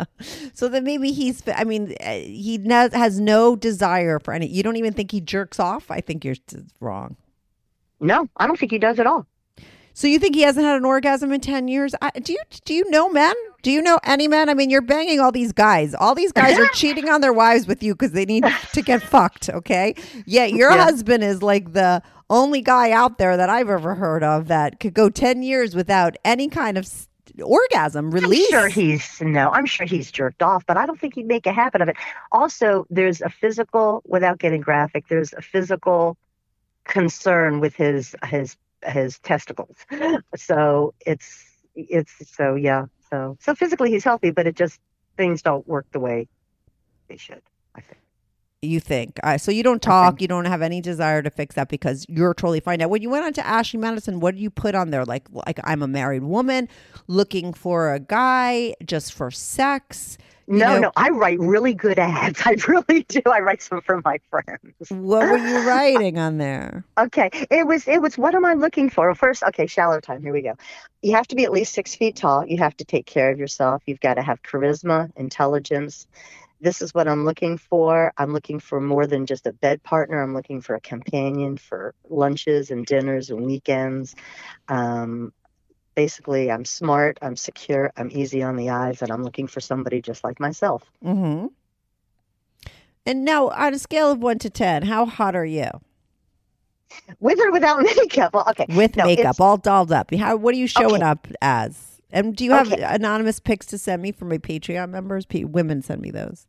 so 0.53 0.69
then 0.69 0.83
maybe 0.85 1.11
he's 1.11 1.43
i 1.53 1.63
mean 1.65 1.95
uh, 2.01 2.13
he 2.13 2.59
has 2.69 3.19
no 3.19 3.55
desire 3.55 4.19
for 4.19 4.33
any 4.33 4.47
you 4.47 4.63
don't 4.63 4.77
even 4.77 4.93
think 4.93 5.11
he 5.11 5.19
jerks 5.21 5.59
off 5.59 5.89
i 5.91 5.99
think 6.01 6.23
you're 6.23 6.35
wrong 6.79 7.15
No, 7.99 8.27
I 8.37 8.47
don't 8.47 8.57
think 8.57 8.71
he 8.71 8.79
does 8.79 8.99
at 8.99 9.07
all. 9.07 9.25
so 9.93 10.07
you 10.07 10.19
think 10.19 10.35
he 10.35 10.41
hasn't 10.41 10.65
had 10.65 10.77
an 10.77 10.85
orgasm 10.85 11.31
in 11.33 11.41
10 11.41 11.67
years 11.67 11.93
I, 12.01 12.11
do 12.11 12.31
you 12.33 12.39
do 12.65 12.73
you 12.73 12.89
know 12.89 13.09
men 13.09 13.33
Do 13.61 13.71
you 13.71 13.81
know 13.81 13.99
any 14.03 14.27
men? 14.27 14.49
I 14.49 14.53
mean, 14.53 14.69
you're 14.69 14.81
banging 14.81 15.19
all 15.19 15.31
these 15.31 15.51
guys. 15.51 15.93
All 15.93 16.15
these 16.15 16.31
guys 16.31 16.57
are 16.57 16.67
cheating 16.73 17.09
on 17.09 17.21
their 17.21 17.33
wives 17.33 17.67
with 17.67 17.83
you 17.83 17.93
because 17.93 18.11
they 18.13 18.25
need 18.25 18.45
to 18.73 18.81
get 18.81 19.01
fucked. 19.01 19.49
Okay. 19.49 19.95
Yeah, 20.25 20.45
your 20.45 20.71
Yeah. 20.71 20.83
husband 20.83 21.23
is 21.23 21.43
like 21.43 21.73
the 21.73 22.01
only 22.29 22.61
guy 22.61 22.91
out 22.91 23.17
there 23.17 23.35
that 23.37 23.49
I've 23.49 23.69
ever 23.69 23.95
heard 23.95 24.23
of 24.23 24.47
that 24.47 24.79
could 24.79 24.93
go 24.93 25.09
ten 25.09 25.41
years 25.43 25.75
without 25.75 26.15
any 26.23 26.47
kind 26.47 26.77
of 26.77 26.87
orgasm 27.43 28.11
release. 28.11 28.51
I'm 28.53 28.59
sure 28.61 28.67
he's 28.69 29.21
no, 29.21 29.49
I'm 29.51 29.65
sure 29.65 29.85
he's 29.85 30.11
jerked 30.11 30.41
off, 30.41 30.65
but 30.65 30.77
I 30.77 30.85
don't 30.85 30.99
think 30.99 31.15
he'd 31.15 31.27
make 31.27 31.45
a 31.45 31.53
habit 31.53 31.81
of 31.81 31.87
it. 31.89 31.95
Also, 32.31 32.85
there's 32.89 33.21
a 33.21 33.29
physical, 33.29 34.01
without 34.05 34.39
getting 34.39 34.61
graphic, 34.61 35.07
there's 35.09 35.33
a 35.33 35.41
physical 35.41 36.17
concern 36.85 37.59
with 37.59 37.75
his 37.75 38.15
his 38.25 38.55
his 38.85 39.19
testicles. 39.19 39.75
So 40.35 40.93
it's 41.05 41.45
it's 41.75 42.11
so 42.35 42.55
yeah. 42.55 42.85
So 43.11 43.37
so 43.39 43.55
physically 43.55 43.91
he's 43.91 44.03
healthy, 44.03 44.31
but 44.31 44.47
it 44.47 44.55
just 44.55 44.79
things 45.17 45.41
don't 45.41 45.67
work 45.67 45.85
the 45.91 45.99
way 45.99 46.27
they 47.07 47.17
should. 47.17 47.41
I 47.75 47.81
think. 47.81 47.97
you 48.61 48.79
think. 48.79 49.19
Uh, 49.23 49.37
so 49.37 49.51
you 49.51 49.63
don't 49.63 49.81
talk, 49.81 50.21
you 50.21 50.27
don't 50.27 50.45
have 50.45 50.61
any 50.61 50.81
desire 50.81 51.21
to 51.21 51.29
fix 51.29 51.55
that 51.55 51.69
because 51.69 52.05
you're 52.09 52.33
totally 52.33 52.59
fine. 52.59 52.79
Now, 52.79 52.87
when 52.87 53.01
you 53.01 53.09
went 53.09 53.25
on 53.25 53.33
to 53.33 53.45
Ashley 53.45 53.79
Madison, 53.79 54.19
what 54.19 54.35
did 54.35 54.41
you 54.41 54.49
put 54.49 54.75
on 54.75 54.89
there? 54.91 55.05
Like, 55.05 55.27
like 55.31 55.59
I'm 55.63 55.81
a 55.81 55.87
married 55.87 56.23
woman 56.23 56.67
looking 57.07 57.53
for 57.53 57.93
a 57.93 57.99
guy 57.99 58.75
just 58.85 59.13
for 59.13 59.31
sex. 59.31 60.17
No, 60.49 60.73
know- 60.73 60.79
no, 60.79 60.91
I 60.95 61.09
write 61.09 61.39
really 61.39 61.75
good 61.75 61.99
ads. 61.99 62.41
I 62.45 62.55
really 62.67 63.03
do. 63.03 63.21
I 63.25 63.39
write 63.39 63.61
some 63.61 63.81
for 63.81 64.01
my 64.03 64.19
friends. 64.31 64.89
What 64.89 65.29
were 65.29 65.37
you 65.37 65.59
writing 65.69 66.17
on 66.17 66.39
there? 66.39 66.83
Okay, 66.97 67.29
it 67.51 67.67
was 67.67 67.87
it 67.87 68.01
was 68.01 68.17
what 68.17 68.33
am 68.33 68.45
I 68.45 68.55
looking 68.55 68.89
for? 68.89 69.13
First, 69.13 69.43
okay, 69.43 69.67
shallow 69.67 69.99
time. 69.99 70.23
Here 70.23 70.33
we 70.33 70.41
go. 70.41 70.55
You 71.03 71.13
have 71.13 71.27
to 71.27 71.35
be 71.35 71.43
at 71.45 71.51
least 71.51 71.73
six 71.73 71.95
feet 71.95 72.15
tall. 72.15 72.45
You 72.45 72.57
have 72.57 72.75
to 72.77 72.83
take 72.85 73.05
care 73.05 73.29
of 73.29 73.37
yourself. 73.37 73.83
You've 73.85 73.99
got 73.99 74.15
to 74.15 74.23
have 74.23 74.41
charisma, 74.41 75.11
intelligence. 75.15 76.07
This 76.61 76.81
is 76.81 76.93
what 76.93 77.07
I'm 77.07 77.23
looking 77.23 77.57
for. 77.57 78.11
I'm 78.17 78.33
looking 78.33 78.59
for 78.59 78.81
more 78.81 79.07
than 79.07 79.25
just 79.25 79.47
a 79.47 79.53
bed 79.53 79.81
partner. 79.83 80.21
I'm 80.21 80.33
looking 80.33 80.59
for 80.59 80.75
a 80.75 80.81
companion 80.81 81.55
for 81.55 81.93
lunches 82.09 82.69
and 82.69 82.85
dinners 82.85 83.29
and 83.29 83.45
weekends. 83.45 84.13
Um, 84.67 85.31
basically, 86.03 86.49
I'm 86.49 86.63
smart. 86.63 87.17
I'm 87.21 87.35
secure. 87.35 87.91
I'm 87.97 88.09
easy 88.09 88.41
on 88.41 88.55
the 88.55 88.69
eyes, 88.69 89.01
and 89.01 89.11
I'm 89.11 89.21
looking 89.21 89.47
for 89.47 89.59
somebody 89.59 90.01
just 90.01 90.23
like 90.23 90.39
myself. 90.39 90.89
Mm-hmm. 91.03 91.47
And 93.05 93.25
now, 93.25 93.49
on 93.49 93.73
a 93.73 93.79
scale 93.79 94.09
of 94.11 94.19
one 94.19 94.39
to 94.39 94.49
ten, 94.49 94.83
how 94.83 95.05
hot 95.05 95.35
are 95.35 95.45
you 95.45 95.69
With 97.19 97.37
or 97.41 97.51
without 97.51 97.81
makeup. 97.97 98.33
Well, 98.33 98.45
okay. 98.51 98.65
with 98.69 98.95
No, 98.95 99.03
makeup, 99.05 99.35
it's- 99.35 99.39
all 99.41 99.57
dolled 99.57 99.91
up? 99.91 100.13
How? 100.15 100.37
What 100.37 100.53
are 100.55 100.57
you 100.57 100.67
showing 100.67 101.03
Okay. 101.03 101.11
up 101.11 101.27
as? 101.41 102.01
And 102.11 102.33
do 102.35 102.45
you 102.45 102.51
have 102.51 102.71
Okay. 102.71 102.81
anonymous 102.81 103.41
pics 103.41 103.65
to 103.67 103.77
send 103.77 104.01
me 104.01 104.13
for 104.13 104.23
my 104.25 104.37
Patreon 104.37 104.89
members? 104.89 105.25
P- 105.25 105.43
women 105.43 105.81
send 105.81 106.01
me 106.01 106.11
those. 106.11 106.47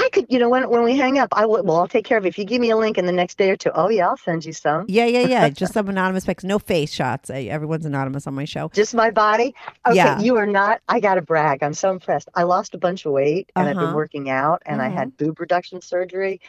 I 0.00 0.08
could, 0.12 0.26
you 0.28 0.38
know, 0.38 0.48
when 0.48 0.68
when 0.70 0.84
we 0.84 0.96
hang 0.96 1.18
up, 1.18 1.28
I 1.32 1.44
will. 1.44 1.62
Well, 1.64 1.76
I'll 1.78 1.88
take 1.88 2.04
care 2.04 2.18
of 2.18 2.24
it. 2.24 2.28
If 2.28 2.38
you 2.38 2.44
give 2.44 2.60
me 2.60 2.70
a 2.70 2.76
link 2.76 2.98
in 2.98 3.06
the 3.06 3.12
next 3.12 3.36
day 3.36 3.50
or 3.50 3.56
two, 3.56 3.70
oh 3.74 3.88
yeah, 3.88 4.08
I'll 4.08 4.16
send 4.16 4.44
you 4.44 4.52
some. 4.52 4.86
Yeah, 4.88 5.06
yeah, 5.06 5.26
yeah. 5.26 5.48
Just 5.62 5.72
some 5.74 5.88
anonymous 5.88 6.24
pics, 6.24 6.44
no 6.44 6.58
face 6.60 6.92
shots. 6.92 7.30
I, 7.30 7.42
everyone's 7.42 7.84
anonymous 7.84 8.26
on 8.26 8.34
my 8.34 8.44
show. 8.44 8.70
Just 8.72 8.94
my 8.94 9.10
body. 9.10 9.54
Okay, 9.86 9.96
Yeah. 9.96 10.20
you 10.20 10.36
are 10.36 10.46
not. 10.46 10.80
I 10.88 11.00
got 11.00 11.16
to 11.16 11.22
brag. 11.22 11.62
I'm 11.62 11.74
so 11.74 11.90
impressed. 11.90 12.28
I 12.34 12.44
lost 12.44 12.74
a 12.74 12.78
bunch 12.78 13.04
of 13.06 13.12
weight 13.12 13.50
and 13.56 13.68
I've 13.68 13.76
Uh-huh. 13.76 13.86
been 13.86 13.94
working 13.94 14.30
out 14.30 14.62
and 14.66 14.80
I 14.80 14.88
had 14.88 15.16
boob 15.16 15.40
reduction 15.40 15.80
surgery 15.82 16.40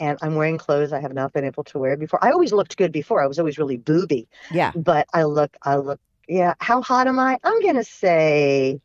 and 0.00 0.18
I'm 0.20 0.34
wearing 0.34 0.58
clothes 0.58 0.92
I 0.92 1.00
have 1.00 1.14
not 1.14 1.32
been 1.32 1.44
able 1.44 1.64
to 1.64 1.78
wear 1.78 1.96
before. 1.96 2.22
I 2.22 2.30
always 2.30 2.52
looked 2.52 2.76
good 2.76 2.92
before. 2.92 3.22
I 3.22 3.26
was 3.26 3.38
always 3.38 3.58
really 3.58 3.78
booby, 3.78 4.28
Yeah. 4.50 4.72
but 4.76 5.06
I 5.14 5.22
look, 5.24 5.56
I 5.62 5.76
look, 5.76 5.98
yeah. 6.28 6.54
How 6.60 6.82
hot 6.82 7.06
am 7.06 7.18
I? 7.18 7.38
I'm 7.42 7.60
going 7.62 7.76
to 7.76 7.84
say, 7.84 8.80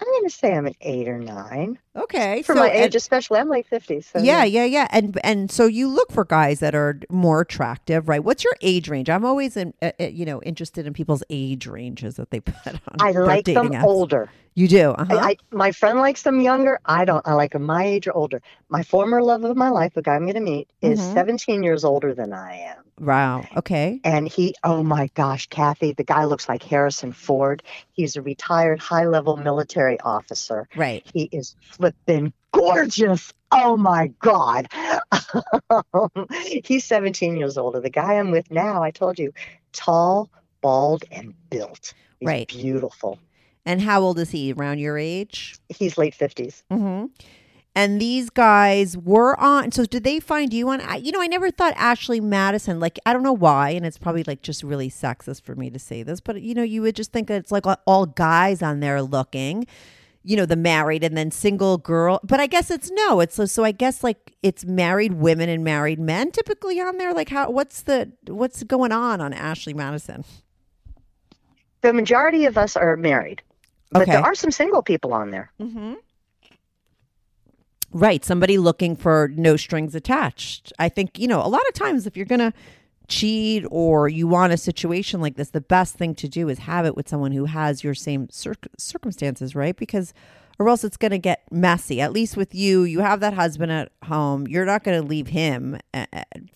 I'm 0.00 0.08
going 0.08 0.24
to 0.24 0.30
say 0.34 0.54
I'm 0.56 0.66
an 0.66 0.74
eight 0.80 1.08
or 1.08 1.18
nine 1.18 1.78
Okay. 1.96 2.42
for 2.42 2.54
so, 2.54 2.60
my 2.60 2.68
and- 2.68 2.84
age, 2.86 2.94
especially. 2.94 3.38
I'm 3.40 3.48
late 3.48 3.66
50s. 3.70 4.04
So 4.12 4.20
yeah, 4.20 4.44
yeah, 4.44 4.64
yeah. 4.64 4.86
And 4.90 5.18
and 5.24 5.50
so 5.50 5.66
you 5.66 5.88
look 5.88 6.12
for 6.12 6.24
guys 6.24 6.60
that 6.60 6.74
are 6.74 7.00
more 7.10 7.40
attractive, 7.40 8.08
right? 8.08 8.22
What's 8.22 8.44
your 8.44 8.54
age 8.60 8.88
range? 8.88 9.10
I'm 9.10 9.24
always 9.24 9.56
in, 9.56 9.74
uh, 9.82 9.90
uh, 10.00 10.04
you 10.04 10.24
know, 10.24 10.40
interested 10.42 10.86
in 10.86 10.92
people's 10.92 11.22
age 11.30 11.66
ranges 11.66 12.14
that 12.16 12.30
they 12.30 12.40
put 12.40 12.66
on. 12.66 12.96
I 13.00 13.10
like 13.12 13.44
them 13.46 13.70
apps. 13.70 13.82
older. 13.84 14.30
You 14.54 14.66
do. 14.66 14.90
Uh-huh. 14.90 15.16
I, 15.16 15.28
I, 15.30 15.36
my 15.52 15.70
friend 15.72 16.00
likes 16.00 16.22
them 16.22 16.40
younger. 16.40 16.80
I 16.84 17.04
don't. 17.04 17.26
I 17.26 17.34
like 17.34 17.52
them 17.52 17.62
my 17.62 17.84
age 17.84 18.08
or 18.08 18.12
older. 18.16 18.42
My 18.68 18.82
former 18.82 19.22
love 19.22 19.44
of 19.44 19.56
my 19.56 19.68
life, 19.70 19.94
the 19.94 20.02
guy 20.02 20.14
I'm 20.16 20.22
going 20.22 20.34
to 20.34 20.40
meet, 20.40 20.68
is 20.82 21.00
Mhm. 21.00 21.14
17 21.14 21.62
years 21.62 21.84
older 21.84 22.14
than 22.14 22.32
I 22.32 22.56
am. 22.56 22.76
wow. 23.00 23.46
Okay. 23.56 24.00
And 24.04 24.26
he, 24.28 24.54
oh 24.64 24.82
my 24.82 25.08
gosh, 25.14 25.46
Kathy, 25.48 25.92
the 25.92 26.02
guy 26.04 26.24
looks 26.24 26.48
like 26.48 26.62
Harrison 26.64 27.12
Ford. 27.12 27.62
He's 27.92 28.16
a 28.16 28.22
retired 28.22 28.80
high 28.80 29.06
level 29.06 29.36
military 29.36 29.98
officer. 30.00 30.68
Right. 30.76 31.06
He 31.14 31.28
is 31.32 31.54
flippin' 32.06 32.32
gorgeous. 32.52 33.32
Oh 33.52 33.76
my 33.76 34.08
God. 34.20 34.68
He's 36.64 36.84
17 36.84 37.36
years 37.36 37.58
older. 37.58 37.80
The 37.80 37.90
guy 37.90 38.14
I'm 38.14 38.30
with 38.30 38.50
now, 38.50 38.82
I 38.82 38.90
told 38.90 39.18
you, 39.18 39.32
tall, 39.72 40.30
bald, 40.60 41.04
and 41.10 41.34
built. 41.50 41.92
He's 42.20 42.26
Right. 42.28 42.48
beautiful. 42.48 43.18
And 43.66 43.80
how 43.82 44.00
old 44.00 44.18
is 44.18 44.30
he? 44.30 44.52
Around 44.52 44.78
your 44.78 44.98
age? 44.98 45.56
He's 45.68 45.98
late 45.98 46.16
50s. 46.16 46.62
Mm-hmm. 46.70 47.06
And 47.74 48.00
these 48.00 48.30
guys 48.30 48.96
were 48.96 49.38
on. 49.38 49.70
So 49.70 49.84
did 49.84 50.02
they 50.02 50.18
find 50.18 50.52
you 50.52 50.68
on? 50.70 50.80
You 51.04 51.12
know, 51.12 51.20
I 51.22 51.28
never 51.28 51.50
thought 51.52 51.72
Ashley 51.76 52.20
Madison. 52.20 52.80
Like 52.80 52.98
I 53.06 53.12
don't 53.12 53.22
know 53.22 53.32
why, 53.32 53.70
and 53.70 53.86
it's 53.86 53.96
probably 53.98 54.24
like 54.24 54.42
just 54.42 54.64
really 54.64 54.90
sexist 54.90 55.42
for 55.42 55.54
me 55.54 55.70
to 55.70 55.78
say 55.78 56.02
this, 56.02 56.20
but 56.20 56.42
you 56.42 56.52
know, 56.52 56.64
you 56.64 56.82
would 56.82 56.96
just 56.96 57.12
think 57.12 57.28
that 57.28 57.36
it's 57.36 57.52
like 57.52 57.64
all 57.86 58.06
guys 58.06 58.60
on 58.60 58.80
there 58.80 59.00
looking. 59.02 59.66
You 60.22 60.36
know, 60.36 60.44
the 60.44 60.56
married 60.56 61.02
and 61.02 61.16
then 61.16 61.30
single 61.30 61.78
girl. 61.78 62.20
But 62.22 62.40
I 62.40 62.46
guess 62.46 62.70
it's 62.70 62.90
no. 62.90 63.20
It's 63.20 63.34
so, 63.34 63.46
so 63.46 63.64
I 63.64 63.72
guess 63.72 64.04
like 64.04 64.34
it's 64.42 64.64
married 64.66 65.14
women 65.14 65.48
and 65.48 65.64
married 65.64 65.98
men 65.98 66.30
typically 66.30 66.78
on 66.80 66.98
there. 66.98 67.14
Like 67.14 67.30
how? 67.30 67.50
What's 67.50 67.82
the 67.82 68.12
what's 68.26 68.62
going 68.64 68.92
on 68.92 69.20
on 69.20 69.32
Ashley 69.32 69.72
Madison? 69.72 70.24
The 71.80 71.94
majority 71.94 72.44
of 72.44 72.58
us 72.58 72.76
are 72.76 72.96
married, 72.98 73.40
but 73.90 74.02
Okay. 74.02 74.12
there 74.12 74.20
are 74.20 74.34
some 74.34 74.50
single 74.50 74.82
people 74.82 75.14
on 75.14 75.30
there. 75.30 75.50
Mm-hmm. 75.58 75.94
Right. 77.92 78.24
Somebody 78.24 78.58
looking 78.58 78.94
for 78.94 79.32
no 79.34 79.56
strings 79.56 79.94
attached. 79.94 80.72
I 80.78 80.88
think, 80.88 81.18
you 81.18 81.26
know, 81.26 81.40
a 81.44 81.48
lot 81.48 81.66
of 81.68 81.74
times 81.74 82.06
if 82.06 82.16
you're 82.16 82.26
going 82.26 82.38
to 82.40 82.52
cheat 83.10 83.66
or 83.70 84.08
you 84.08 84.26
want 84.26 84.52
a 84.52 84.56
situation 84.56 85.20
like 85.20 85.36
this, 85.36 85.50
the 85.50 85.60
best 85.60 85.96
thing 85.96 86.14
to 86.14 86.28
do 86.28 86.48
is 86.48 86.60
have 86.60 86.86
it 86.86 86.96
with 86.96 87.08
someone 87.08 87.32
who 87.32 87.44
has 87.44 87.84
your 87.84 87.94
same 87.94 88.30
circ- 88.30 88.68
circumstances, 88.78 89.54
right? 89.54 89.76
Because, 89.76 90.14
or 90.58 90.68
else 90.68 90.84
it's 90.84 90.96
going 90.96 91.10
to 91.10 91.18
get 91.18 91.42
messy. 91.50 92.00
At 92.00 92.12
least 92.12 92.36
with 92.36 92.54
you, 92.54 92.84
you 92.84 93.00
have 93.00 93.20
that 93.20 93.34
husband 93.34 93.72
at 93.72 93.92
home. 94.04 94.46
You're 94.46 94.64
not 94.64 94.84
going 94.84 95.00
to 95.00 95.06
leave 95.06 95.26
him 95.26 95.78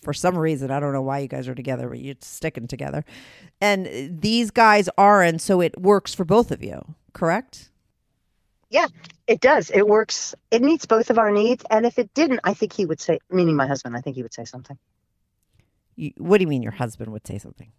for 0.01 0.13
some 0.13 0.37
reason. 0.37 0.71
I 0.71 0.79
don't 0.79 0.93
know 0.93 1.01
why 1.01 1.19
you 1.19 1.27
guys 1.27 1.47
are 1.47 1.55
together, 1.55 1.89
but 1.89 1.99
you're 1.99 2.15
sticking 2.21 2.67
together. 2.67 3.05
And 3.61 4.21
these 4.21 4.49
guys 4.49 4.89
aren't. 4.97 5.41
So 5.41 5.61
it 5.61 5.79
works 5.79 6.15
for 6.15 6.25
both 6.25 6.51
of 6.51 6.63
you, 6.63 6.95
correct? 7.13 7.69
Yeah, 8.69 8.87
it 9.27 9.41
does. 9.41 9.69
It 9.69 9.87
works. 9.87 10.33
It 10.51 10.61
meets 10.61 10.85
both 10.85 11.09
of 11.09 11.19
our 11.19 11.31
needs. 11.31 11.63
And 11.69 11.85
if 11.85 11.99
it 11.99 12.13
didn't, 12.13 12.39
I 12.43 12.53
think 12.53 12.73
he 12.73 12.85
would 12.85 12.99
say, 12.99 13.19
meaning 13.29 13.55
my 13.55 13.67
husband, 13.67 13.95
I 13.95 14.01
think 14.01 14.15
he 14.15 14.23
would 14.23 14.33
say 14.33 14.45
something. 14.45 14.77
You, 15.95 16.11
what 16.17 16.37
do 16.37 16.43
you 16.43 16.47
mean 16.47 16.63
your 16.63 16.71
husband 16.73 17.11
would 17.11 17.25
say 17.25 17.37
something? 17.37 17.71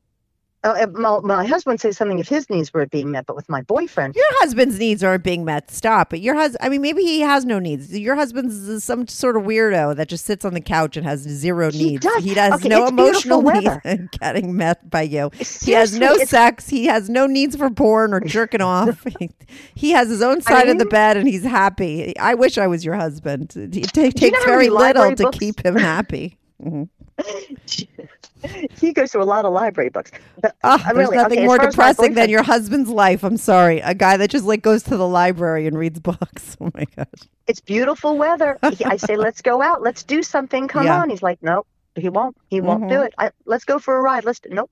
Oh, 0.65 0.71
uh, 0.71 0.87
my, 0.95 1.21
my 1.21 1.47
husband 1.47 1.75
would 1.75 1.81
say 1.81 1.93
something 1.93 2.19
if 2.19 2.27
his 2.29 2.51
needs 2.51 2.75
were 2.75 2.87
being 2.87 3.13
met, 3.13 3.27
but 3.27 3.37
with 3.37 3.49
my 3.49 3.63
boyfriend, 3.63 4.17
Your 4.17 4.25
husband's 4.41 4.81
needs 4.81 5.05
aren't 5.05 5.23
being 5.23 5.45
met. 5.45 5.71
Stop. 5.71 6.11
But 6.11 6.21
your 6.23 6.35
husband, 6.35 6.59
I 6.61 6.71
mean, 6.71 6.83
maybe 6.83 7.03
he 7.05 7.21
has 7.21 7.45
no 7.45 7.61
needs. 7.61 7.97
Your 7.97 8.17
husband's 8.17 8.83
some 8.83 9.07
sort 9.07 9.37
of 9.37 9.45
weirdo 9.45 9.95
that 9.95 10.09
just 10.09 10.25
sits 10.25 10.45
on 10.45 10.55
the 10.55 10.61
couch 10.61 10.97
and 10.97 11.07
has 11.07 11.21
zero 11.21 11.71
He 11.71 11.91
needs. 11.91 12.05
does. 12.07 12.25
He 12.25 12.35
has 12.35 12.55
Okay, 12.55 12.69
no 12.69 12.89
emotional 12.89 13.43
needs 13.43 13.77
getting 14.19 14.57
met 14.57 14.91
by 14.91 15.03
you. 15.03 15.31
He 15.63 15.71
has 15.73 15.97
no 15.97 16.17
sex. 16.17 16.69
He 16.69 16.87
has 16.87 17.09
no 17.09 17.27
needs 17.27 17.55
for 17.55 17.71
porn 17.71 18.13
or 18.13 18.21
jerking 18.21 18.63
off. 18.63 19.05
he 19.77 19.91
has 19.93 20.09
his 20.09 20.23
own 20.23 20.41
side 20.41 20.69
of 20.69 20.79
the 20.79 20.87
bed 20.87 21.17
and 21.17 21.29
he's 21.29 21.45
happy. 21.45 22.19
I 22.19 22.35
wish 22.35 22.59
I 22.59 22.67
was 22.67 22.85
your 22.85 22.97
husband. 22.97 23.55
It 23.57 23.77
you 23.77 23.83
takes 23.83 24.21
very 24.45 24.71
little 24.71 25.15
to 25.15 25.25
books- 25.25 25.39
keep 25.39 25.65
him 25.65 25.77
happy. 25.77 26.39
Mhm. 26.65 26.89
he 28.79 28.93
goes 28.93 29.11
to 29.13 29.21
a 29.21 29.25
lot 29.25 29.45
of 29.45 29.53
library 29.53 29.89
books. 29.91 30.11
But 30.41 30.55
Ah, 30.63 30.83
I'm 30.87 30.97
there's 30.97 31.11
nothing 31.11 31.39
okay, 31.39 31.47
more 31.47 31.57
far 31.57 31.67
as 31.69 31.77
my 31.77 31.89
depressing 31.93 32.15
than 32.15 32.31
your 32.31 32.43
husband's 32.43 32.91
life. 32.91 33.25
I'm 33.25 33.37
sorry. 33.37 33.81
A 33.81 33.95
guy 33.95 34.17
that 34.17 34.31
just 34.31 34.45
like 34.45 34.63
goes 34.63 34.83
to 34.85 34.97
the 34.97 35.09
library 35.09 35.67
and 35.67 35.79
reads 35.79 35.99
books. 36.01 36.57
Oh 36.67 36.71
my 36.75 36.85
gosh. 36.97 37.07
It's 37.47 37.61
beautiful 37.61 38.17
weather. 38.17 38.59
He- 38.73 38.85
I 38.85 38.97
say, 38.97 39.17
let's 39.17 39.43
go 39.43 39.61
out. 39.63 39.83
Let's 39.83 40.03
do 40.03 40.23
something. 40.23 40.69
Come 40.69 40.87
Yeah. 40.87 41.01
on. 41.03 41.11
He's 41.11 41.23
like, 41.23 41.39
nope, 41.43 41.67
he 41.95 42.09
won't. 42.09 42.37
He 42.49 42.61
won't 42.61 42.89
do 42.89 42.97
Mhm. 42.97 43.07
it. 43.07 43.15
I, 43.19 43.31
let's 43.45 43.65
go 43.65 43.79
for 43.79 43.97
a 43.97 44.01
ride. 44.01 44.25
Let's 44.25 44.41
do, 44.41 44.49
nope. 44.51 44.71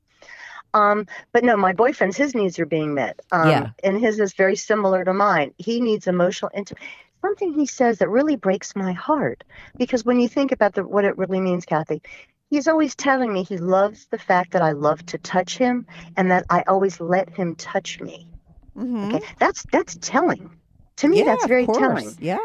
Um, 0.73 1.07
but 1.33 1.45
no, 1.45 1.57
my 1.57 1.73
boyfriend's 1.73 2.17
his 2.17 2.35
needs 2.35 2.59
are 2.59 2.67
being 2.67 2.95
met. 2.95 3.21
Um, 3.33 3.49
Yeah. 3.49 3.71
and 3.85 4.01
his 4.01 4.19
is 4.19 4.33
very 4.33 4.57
similar 4.57 5.05
to 5.05 5.13
mine. 5.13 5.53
He 5.59 5.81
needs 5.81 6.07
emotional 6.07 6.51
intimacy. 6.55 6.85
Something 7.23 7.55
he 7.55 7.65
says 7.67 7.99
that 7.99 8.09
really 8.11 8.37
breaks 8.37 8.75
my 8.77 8.93
heart 8.93 9.45
because 9.79 10.05
when 10.05 10.19
you 10.21 10.29
think 10.29 10.53
about 10.53 10.75
the, 10.75 10.85
what 10.85 11.05
it 11.05 11.17
really 11.17 11.41
means, 11.41 11.65
Kathy, 11.65 12.03
he's 12.51 12.69
always 12.69 12.95
telling 12.95 13.33
me 13.33 13.43
he 13.43 13.59
loves 13.59 14.07
the 14.07 14.19
fact 14.19 14.53
that 14.53 14.63
I 14.63 14.73
love 14.73 15.05
to 15.07 15.19
touch 15.19 15.59
him 15.59 15.87
and 16.17 16.31
that 16.31 16.45
I 16.51 16.63
always 16.67 17.01
let 17.01 17.31
him 17.31 17.55
touch 17.57 18.01
me. 18.01 18.29
Mhm. 18.77 19.15
Okay, 19.15 19.25
that's 19.39 19.65
that's 19.73 19.97
telling. 20.01 20.51
To 20.97 21.09
me, 21.09 21.19
yeah, 21.19 21.25
that's 21.25 21.47
very 21.47 21.67
telling. 21.67 22.17
Yeah. 22.21 22.39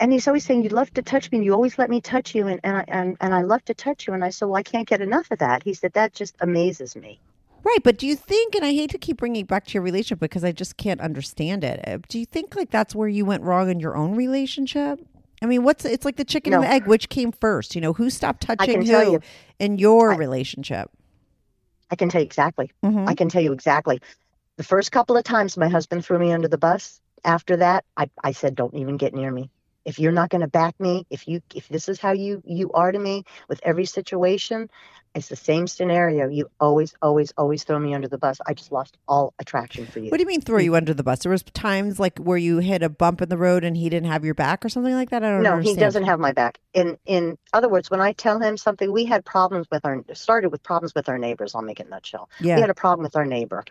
And 0.00 0.12
he's 0.12 0.28
always 0.28 0.44
saying, 0.44 0.62
"You 0.62 0.68
love 0.70 0.92
to 0.94 1.02
touch 1.02 1.30
me, 1.32 1.38
and 1.38 1.44
you 1.44 1.52
always 1.52 1.78
let 1.78 1.90
me 1.90 2.00
touch 2.00 2.34
you, 2.34 2.46
and 2.46 2.60
and 2.62 2.76
I, 2.76 2.84
and, 2.88 3.16
and 3.20 3.34
I 3.34 3.42
love 3.42 3.64
to 3.64 3.74
touch 3.74 4.06
you." 4.06 4.14
And 4.14 4.24
I 4.24 4.30
said, 4.30 4.46
"Well, 4.46 4.56
I 4.56 4.62
can't 4.62 4.86
get 4.88 5.00
enough 5.00 5.30
of 5.30 5.38
that." 5.40 5.62
He 5.64 5.74
said, 5.74 5.92
"That 5.94 6.12
just 6.14 6.36
amazes 6.40 6.94
me." 6.94 7.20
Right, 7.64 7.82
but 7.82 7.98
do 7.98 8.06
you 8.06 8.14
think, 8.14 8.54
and 8.54 8.64
I 8.64 8.72
hate 8.72 8.90
to 8.90 8.98
keep 8.98 9.16
bringing 9.18 9.42
it 9.42 9.48
back 9.48 9.66
to 9.66 9.74
your 9.74 9.82
relationship 9.82 10.20
because 10.20 10.44
I 10.44 10.52
just 10.52 10.76
can't 10.76 11.00
understand 11.00 11.64
it. 11.64 11.86
uh, 11.86 11.98
Do 12.08 12.18
you 12.18 12.24
think 12.24 12.54
like 12.54 12.70
that's 12.70 12.94
where 12.94 13.08
you 13.08 13.24
went 13.24 13.42
wrong 13.42 13.68
in 13.68 13.80
your 13.80 13.96
own 13.96 14.14
relationship? 14.14 15.00
I 15.42 15.46
mean, 15.46 15.62
what's 15.62 15.84
it's 15.84 16.04
like 16.04 16.16
the 16.16 16.24
chicken 16.24 16.52
and 16.52 16.62
the 16.62 16.68
egg? 16.68 16.86
Which 16.86 17.08
came 17.08 17.32
first? 17.32 17.74
You 17.74 17.80
know, 17.80 17.92
who 17.92 18.10
stopped 18.10 18.42
touching 18.42 18.84
who 18.84 19.12
you. 19.12 19.20
in 19.58 19.78
your 19.78 20.12
I- 20.12 20.16
relationship? 20.16 20.90
I 21.90 21.96
can 21.96 22.08
tell 22.10 22.20
you 22.20 22.26
exactly. 22.26 22.70
Mhm. 22.84 23.08
I 23.08 23.14
can 23.14 23.28
tell 23.28 23.42
you 23.42 23.52
exactly. 23.52 24.00
The 24.56 24.64
first 24.64 24.92
couple 24.92 25.16
of 25.16 25.24
times 25.24 25.56
my 25.56 25.68
husband 25.68 26.04
threw 26.04 26.18
me 26.18 26.32
under 26.32 26.48
the 26.48 26.58
bus. 26.58 27.00
After 27.24 27.56
that, 27.56 27.84
I, 27.96 28.10
I 28.22 28.32
said, 28.32 28.54
"Don't 28.54 28.74
even 28.74 28.96
get 28.96 29.14
near 29.14 29.30
me. 29.30 29.50
If 29.88 29.98
you're 29.98 30.12
not 30.12 30.28
going 30.28 30.42
to 30.42 30.48
back 30.48 30.78
me, 30.78 31.06
if 31.08 31.26
you 31.26 31.40
if 31.54 31.66
this 31.68 31.88
is 31.88 31.98
how 31.98 32.12
you 32.12 32.42
you 32.44 32.70
are 32.72 32.92
to 32.92 32.98
me 32.98 33.24
with 33.48 33.58
every 33.62 33.86
situation, 33.86 34.68
it's 35.14 35.28
the 35.28 35.36
same 35.36 35.66
scenario. 35.66 36.28
You 36.28 36.50
always 36.60 36.94
always 37.00 37.32
always 37.38 37.64
throw 37.64 37.78
me 37.78 37.94
under 37.94 38.06
the 38.06 38.18
bus. 38.18 38.38
I 38.46 38.52
just 38.52 38.70
lost 38.70 38.98
all 39.08 39.32
attraction 39.38 39.86
for 39.86 40.00
you." 40.00 40.10
What 40.10 40.18
do 40.18 40.24
you 40.24 40.26
mean 40.26 40.42
throw 40.42 40.58
mm. 40.58 40.64
you 40.64 40.76
under 40.76 40.92
the 40.92 41.02
bus? 41.02 41.20
There 41.20 41.32
was 41.32 41.42
times 41.42 41.98
like 41.98 42.18
where 42.18 42.36
you 42.36 42.58
hit 42.58 42.82
a 42.82 42.90
bump 42.90 43.22
in 43.22 43.30
the 43.30 43.38
road 43.38 43.64
and 43.64 43.78
he 43.78 43.88
didn't 43.88 44.10
have 44.10 44.26
your 44.26 44.34
back 44.34 44.62
or 44.62 44.68
something 44.68 44.92
like 44.92 45.08
that. 45.08 45.24
I 45.24 45.30
don't 45.30 45.42
no, 45.42 45.54
understand. 45.54 45.78
he 45.78 45.80
doesn't 45.80 46.04
have 46.04 46.20
my 46.20 46.32
back. 46.32 46.58
In 46.74 46.98
in 47.06 47.38
other 47.54 47.70
words, 47.70 47.90
when 47.90 48.02
I 48.02 48.12
tell 48.12 48.38
him 48.38 48.58
something, 48.58 48.92
we 48.92 49.06
had 49.06 49.24
problems 49.24 49.68
with 49.70 49.86
our 49.86 50.04
started 50.12 50.52
with 50.52 50.62
problems 50.62 50.94
with 50.94 51.08
our 51.08 51.16
neighbors. 51.16 51.54
I'll 51.54 51.62
make 51.62 51.80
it 51.80 51.88
nutshell. 51.88 52.28
Yeah. 52.40 52.56
We 52.56 52.60
had 52.60 52.68
a 52.68 52.74
problem 52.74 53.04
with 53.04 53.16
our 53.16 53.24
neighbor, 53.24 53.64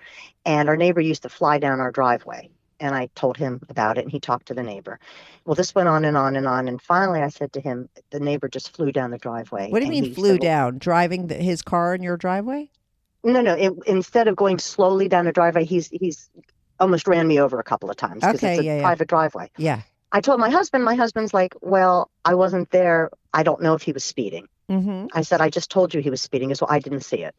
and 0.48 0.68
our 0.68 0.78
neighbor 0.78 1.00
used 1.00 1.22
to 1.22 1.30
fly 1.30 1.60
down 1.60 1.80
our 1.80 1.92
driveway. 1.92 2.50
And 2.80 2.94
I 2.94 3.10
told 3.16 3.38
him 3.38 3.62
about 3.70 3.98
it, 3.98 4.02
and 4.02 4.12
he 4.12 4.20
talked 4.20 4.48
to 4.48 4.54
the 4.54 4.64
neighbor. 4.64 5.00
Well, 5.46 5.56
this 5.56 5.74
went 5.74 5.90
on 5.90 6.06
and 6.06 6.16
on 6.16 6.36
and 6.36 6.48
on, 6.48 6.68
and 6.68 6.82
finally, 6.82 7.22
I 7.22 7.30
said 7.30 7.54
to 7.54 7.62
him, 7.62 7.90
"The 8.12 8.20
neighbor 8.20 8.48
just 8.48 8.76
flew 8.76 8.92
down 8.92 9.12
the 9.12 9.18
driveway." 9.18 9.70
What 9.70 9.80
do 9.80 9.86
you 9.86 9.92
mean 9.92 10.14
flew 10.14 10.34
said, 10.34 10.42
well, 10.42 10.50
down? 10.50 10.78
Driving 10.78 11.28
the, 11.28 11.36
his 11.36 11.62
car 11.62 11.96
in 11.96 12.04
your 12.04 12.18
driveway? 12.18 12.70
No, 13.24 13.42
no. 13.42 13.54
It, 13.56 13.74
instead 13.88 14.28
of 14.28 14.36
going 14.36 14.60
slowly 14.60 15.08
down 15.08 15.26
the 15.26 15.32
driveway, 15.32 15.66
he's 15.66 15.90
he's 15.90 16.30
almost 16.80 17.08
ran 17.08 17.28
me 17.28 17.40
over 17.40 17.60
a 17.60 17.64
couple 17.64 17.90
of 17.90 17.96
times 17.96 18.22
because 18.22 18.36
Okay, 18.36 18.54
it's 18.54 18.62
a 18.62 18.64
yeah, 18.64 18.76
yeah. 18.76 18.82
private 18.82 19.08
driveway. 19.08 19.50
Yeah. 19.58 19.82
I 20.12 20.22
told 20.22 20.40
my 20.40 20.50
husband. 20.50 20.86
My 20.86 20.96
husband's 20.96 21.34
like, 21.34 21.56
"Well, 21.62 22.12
I 22.24 22.36
wasn't 22.36 22.70
there. 22.70 23.10
I 23.34 23.44
don't 23.44 23.62
know 23.62 23.74
if 23.74 23.82
he 23.82 23.92
was 23.92 24.04
speeding." 24.04 24.48
Mm-hmm. 24.70 25.08
I 25.14 25.22
said, 25.22 25.40
I 25.42 25.50
just 25.50 25.72
told 25.72 25.94
you 25.94 26.02
he 26.02 26.10
was 26.10 26.22
speeding, 26.22 26.54
so 26.54 26.66
I 26.70 26.80
didn't 26.80 27.02
see 27.02 27.24
it. 27.24 27.34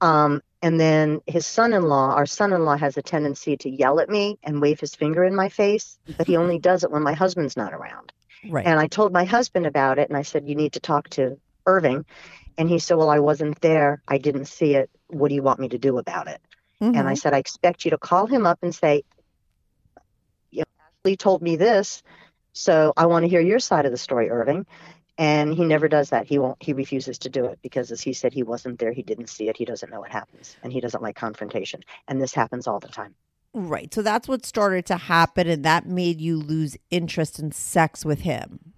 Um, 0.00 0.42
and 0.62 0.80
then 0.80 1.20
his 1.26 1.46
son 1.46 1.72
in 1.72 1.82
law, 1.82 2.14
our 2.14 2.26
son 2.26 2.52
in 2.52 2.64
law 2.64 2.76
has 2.76 2.96
a 2.96 3.02
tendency 3.02 3.56
to 3.58 3.70
yell 3.70 4.00
at 4.00 4.08
me 4.08 4.38
and 4.42 4.60
wave 4.60 4.80
his 4.80 4.94
finger 4.94 5.24
in 5.24 5.34
my 5.34 5.48
face, 5.48 5.98
but 6.18 6.26
he 6.26 6.36
only 6.36 6.58
does 6.58 6.84
it 6.84 6.90
when 6.90 7.02
my 7.02 7.12
husband's 7.14 7.56
not 7.56 7.72
around. 7.72 8.12
Right. 8.48 8.66
And 8.66 8.78
I 8.78 8.86
told 8.88 9.12
my 9.12 9.24
husband 9.24 9.66
about 9.66 9.98
it 9.98 10.08
and 10.08 10.16
I 10.16 10.22
said, 10.22 10.48
You 10.48 10.54
need 10.54 10.74
to 10.74 10.80
talk 10.80 11.08
to 11.10 11.38
Irving. 11.66 12.04
And 12.58 12.68
he 12.68 12.78
said, 12.78 12.96
Well, 12.96 13.10
I 13.10 13.18
wasn't 13.20 13.60
there. 13.60 14.02
I 14.08 14.18
didn't 14.18 14.46
see 14.46 14.74
it. 14.74 14.90
What 15.08 15.28
do 15.28 15.34
you 15.34 15.42
want 15.42 15.60
me 15.60 15.68
to 15.70 15.78
do 15.78 15.98
about 15.98 16.28
it? 16.28 16.40
And 16.80 17.08
I 17.08 17.14
Mhm. 17.14 17.18
said, 17.18 17.34
I 17.34 17.38
expect 17.38 17.84
you 17.84 17.90
to 17.92 17.98
call 17.98 18.26
him 18.26 18.46
up 18.46 18.58
and 18.62 18.74
say, 18.74 19.02
you 20.50 20.60
know, 20.60 20.64
Ashley 21.04 21.16
told 21.16 21.42
me 21.42 21.56
this, 21.56 22.02
so 22.52 22.92
I 22.96 23.06
want 23.06 23.24
to 23.24 23.28
hear 23.28 23.40
your 23.40 23.58
side 23.58 23.86
of 23.86 23.92
the 23.92 23.98
story, 23.98 24.30
Irving. 24.30 24.66
And 25.18 25.54
he 25.54 25.64
never 25.64 25.88
does 25.88 26.10
that. 26.10 26.26
He 26.26 26.38
won't. 26.38 26.62
He 26.62 26.74
refuses 26.74 27.18
to 27.20 27.30
do 27.30 27.46
it 27.46 27.58
because, 27.62 27.90
as 27.90 28.02
he 28.02 28.12
said, 28.12 28.34
he 28.34 28.42
wasn't 28.42 28.78
there. 28.78 28.92
He 28.92 29.02
didn't 29.02 29.28
see 29.28 29.48
it. 29.48 29.56
He 29.56 29.64
doesn't 29.64 29.90
know 29.90 30.00
what 30.00 30.10
happens, 30.10 30.56
and 30.62 30.72
he 30.72 30.80
doesn't 30.80 31.02
like 31.02 31.16
confrontation. 31.16 31.80
And 32.06 32.20
this 32.20 32.34
happens 32.34 32.66
all 32.66 32.80
the 32.80 32.88
time. 32.88 33.14
Right. 33.54 33.92
So 33.94 34.02
that's 34.02 34.28
what 34.28 34.44
started 34.44 34.84
to 34.86 34.98
happen, 34.98 35.48
and 35.48 35.64
that 35.64 35.86
made 35.86 36.20
you 36.20 36.38
lose 36.38 36.76
interest 36.90 37.38
in 37.38 37.52
sex 37.52 38.04
with 38.04 38.20
him. 38.20 38.74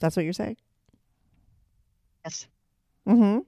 That's 0.00 0.16
what 0.16 0.24
you're 0.24 0.32
saying? 0.32 0.56
Yes. 2.24 2.46
Mm-hmm. 3.06 3.40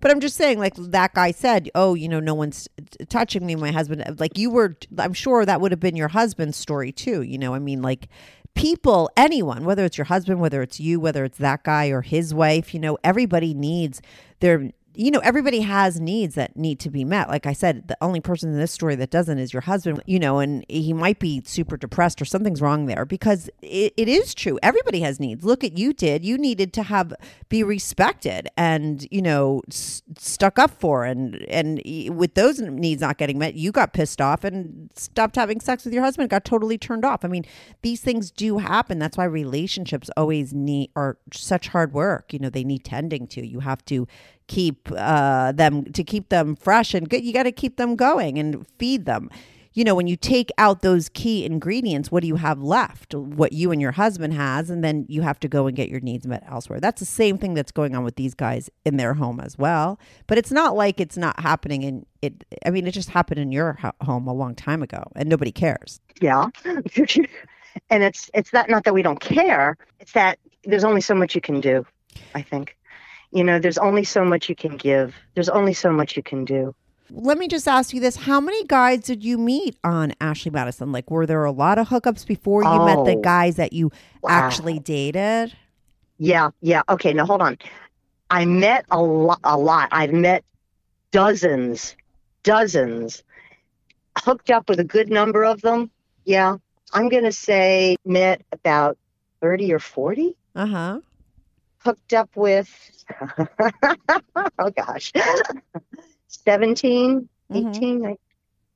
But 0.00 0.10
I'm 0.10 0.20
just 0.20 0.36
saying, 0.36 0.58
like 0.58 0.74
that 0.76 1.12
guy 1.12 1.30
said, 1.30 1.68
oh, 1.74 1.94
you 1.94 2.08
know, 2.08 2.20
no 2.20 2.32
one's 2.32 2.68
t- 2.90 3.04
touching 3.04 3.44
me. 3.44 3.54
My 3.54 3.70
husband, 3.70 4.18
like 4.18 4.38
you 4.38 4.50
were, 4.50 4.78
I'm 4.96 5.12
sure 5.12 5.44
that 5.44 5.60
would 5.60 5.72
have 5.72 5.80
been 5.80 5.96
your 5.96 6.08
husband's 6.08 6.56
story 6.56 6.90
too. 6.90 7.20
You 7.20 7.36
know, 7.36 7.52
I 7.54 7.58
mean, 7.58 7.82
like 7.82 8.08
people, 8.54 9.10
anyone, 9.16 9.64
whether 9.64 9.84
it's 9.84 9.98
your 9.98 10.06
husband, 10.06 10.40
whether 10.40 10.62
it's 10.62 10.80
you, 10.80 11.00
whether 11.00 11.24
it's 11.24 11.38
that 11.38 11.62
guy 11.62 11.88
or 11.88 12.02
his 12.02 12.34
wife, 12.34 12.74
you 12.74 12.80
know, 12.80 12.98
everybody 13.04 13.54
needs 13.54 14.00
their, 14.40 14.70
you 14.94 15.10
know, 15.10 15.20
everybody 15.20 15.60
has 15.60 16.00
needs 16.00 16.34
that 16.34 16.56
need 16.56 16.80
to 16.80 16.90
be 16.90 17.04
met. 17.04 17.28
Like 17.28 17.46
I 17.46 17.52
said, 17.52 17.86
the 17.86 17.96
only 18.00 18.20
person 18.20 18.50
in 18.50 18.58
this 18.58 18.72
story 18.72 18.96
that 18.96 19.10
doesn't 19.10 19.38
is 19.38 19.52
your 19.52 19.62
husband, 19.62 20.02
you 20.06 20.18
know, 20.18 20.40
and 20.40 20.64
he 20.68 20.92
might 20.92 21.20
be 21.20 21.42
super 21.44 21.76
depressed 21.76 22.20
or 22.20 22.24
something's 22.24 22.60
wrong 22.60 22.86
there 22.86 23.04
because 23.04 23.48
it, 23.62 23.94
it 23.96 24.08
is 24.08 24.34
true. 24.34 24.58
Everybody 24.62 25.00
has 25.00 25.20
needs. 25.20 25.44
Look 25.44 25.62
at 25.62 25.78
you 25.78 25.92
did. 25.92 26.24
You 26.24 26.36
needed 26.36 26.72
to 26.74 26.82
have 26.82 27.14
be 27.48 27.62
respected 27.62 28.48
and, 28.56 29.06
you 29.12 29.22
know, 29.22 29.62
s- 29.68 30.02
stuck 30.18 30.58
up 30.58 30.72
for 30.72 31.04
and 31.04 31.36
and 31.48 31.80
with 32.16 32.34
those 32.34 32.60
needs 32.60 33.00
not 33.00 33.16
getting 33.16 33.38
met, 33.38 33.54
you 33.54 33.70
got 33.70 33.92
pissed 33.92 34.20
off 34.20 34.42
and 34.42 34.90
stopped 34.96 35.36
having 35.36 35.60
sex 35.60 35.84
with 35.84 35.94
your 35.94 36.02
husband, 36.02 36.30
got 36.30 36.44
totally 36.44 36.78
turned 36.78 37.04
off. 37.04 37.24
I 37.24 37.28
mean, 37.28 37.44
these 37.82 38.00
things 38.00 38.30
do 38.32 38.58
happen. 38.58 38.98
That's 38.98 39.16
why 39.16 39.24
relationships 39.24 40.10
always 40.16 40.52
need 40.52 40.90
are 40.96 41.18
such 41.32 41.68
hard 41.68 41.92
work. 41.92 42.32
You 42.32 42.40
know, 42.40 42.50
they 42.50 42.64
need 42.64 42.84
tending 42.84 43.28
to. 43.28 43.46
You 43.46 43.60
have 43.60 43.84
to 43.84 44.08
keep 44.50 44.88
uh, 44.96 45.52
them 45.52 45.84
to 45.92 46.02
keep 46.02 46.28
them 46.28 46.56
fresh 46.56 46.92
and 46.92 47.08
good. 47.08 47.24
You 47.24 47.32
got 47.32 47.44
to 47.44 47.52
keep 47.52 47.76
them 47.76 47.94
going 47.94 48.36
and 48.36 48.66
feed 48.78 49.06
them. 49.06 49.30
You 49.72 49.84
know, 49.84 49.94
when 49.94 50.08
you 50.08 50.16
take 50.16 50.50
out 50.58 50.82
those 50.82 51.08
key 51.10 51.44
ingredients, 51.44 52.10
what 52.10 52.22
do 52.22 52.26
you 52.26 52.34
have 52.34 52.60
left? 52.60 53.14
What 53.14 53.52
you 53.52 53.70
and 53.70 53.80
your 53.80 53.92
husband 53.92 54.34
has, 54.34 54.68
and 54.68 54.82
then 54.82 55.06
you 55.08 55.22
have 55.22 55.38
to 55.40 55.48
go 55.48 55.68
and 55.68 55.76
get 55.76 55.88
your 55.88 56.00
needs 56.00 56.26
met 56.26 56.42
elsewhere. 56.48 56.80
That's 56.80 56.98
the 56.98 57.06
same 57.06 57.38
thing 57.38 57.54
that's 57.54 57.70
going 57.70 57.94
on 57.94 58.02
with 58.02 58.16
these 58.16 58.34
guys 58.34 58.68
in 58.84 58.96
their 58.96 59.14
home 59.14 59.38
as 59.38 59.56
well. 59.56 60.00
But 60.26 60.38
it's 60.38 60.50
not 60.50 60.74
like 60.74 61.00
it's 61.00 61.16
not 61.16 61.38
happening 61.38 61.84
in 61.84 62.04
it. 62.20 62.44
I 62.66 62.70
mean, 62.70 62.88
it 62.88 62.90
just 62.90 63.10
happened 63.10 63.38
in 63.38 63.52
your 63.52 63.74
ho- 63.74 63.92
home 64.02 64.26
a 64.26 64.34
long 64.34 64.56
time 64.56 64.82
ago, 64.82 65.04
and 65.14 65.28
nobody 65.28 65.52
cares. 65.52 66.00
Yeah. 66.20 66.48
and 66.64 68.02
it's 68.02 68.28
it's 68.34 68.50
that 68.50 68.68
not 68.68 68.82
that 68.82 68.94
we 68.94 69.02
don't 69.02 69.20
care. 69.20 69.76
It's 70.00 70.12
that 70.12 70.40
there's 70.64 70.84
only 70.84 71.00
so 71.00 71.14
much 71.14 71.36
you 71.36 71.40
can 71.40 71.60
do. 71.60 71.86
I 72.34 72.42
think. 72.42 72.76
You 73.32 73.44
know, 73.44 73.58
there's 73.58 73.78
only 73.78 74.04
so 74.04 74.24
much 74.24 74.48
you 74.48 74.54
can 74.56 74.76
give. 74.76 75.14
There's 75.34 75.48
only 75.48 75.72
so 75.72 75.92
much 75.92 76.16
you 76.16 76.22
can 76.22 76.44
do. 76.44 76.74
Let 77.12 77.38
me 77.38 77.48
just 77.48 77.66
ask 77.68 77.92
you 77.92 78.00
this: 78.00 78.16
How 78.16 78.40
many 78.40 78.64
guys 78.64 79.00
did 79.00 79.24
you 79.24 79.36
meet 79.38 79.76
on 79.84 80.12
Ashley 80.20 80.50
Madison? 80.50 80.92
Like, 80.92 81.10
were 81.10 81.26
there 81.26 81.44
a 81.44 81.50
lot 81.52 81.78
of 81.78 81.88
hookups 81.88 82.26
before 82.26 82.62
you 82.62 82.84
met 82.84 83.04
the 83.04 83.16
Oh. 83.16 83.20
guys 83.20 83.56
that 83.56 83.72
you 83.72 83.90
Wow. 84.22 84.30
actually 84.30 84.78
dated? 84.78 85.52
Yeah, 86.18 86.50
yeah. 86.60 86.82
Okay, 86.88 87.12
now 87.12 87.26
hold 87.26 87.42
on. 87.42 87.58
I 88.30 88.44
met 88.44 88.84
a 88.90 89.00
lot. 89.02 89.40
A 89.42 89.56
lot. 89.58 89.88
I've 89.90 90.12
met 90.12 90.44
dozens, 91.10 91.96
dozens. 92.42 93.22
Hooked 94.18 94.50
up 94.50 94.68
with 94.68 94.78
a 94.80 94.84
good 94.84 95.08
number 95.08 95.44
of 95.44 95.60
them. 95.62 95.90
Yeah, 96.24 96.56
I'm 96.92 97.08
gonna 97.08 97.32
say 97.32 97.96
met 98.04 98.42
about 98.52 98.98
thirty 99.40 99.72
or 99.72 99.78
forty. 99.78 100.36
Uh 100.54 100.66
huh. 100.66 101.00
Hooked 101.80 102.12
up 102.12 102.30
with. 102.36 102.68
oh 104.58 104.70
gosh, 104.76 105.12
17, 106.28 107.28
Mhm. 107.50 107.70
18, 107.76 108.06
I- 108.06 108.16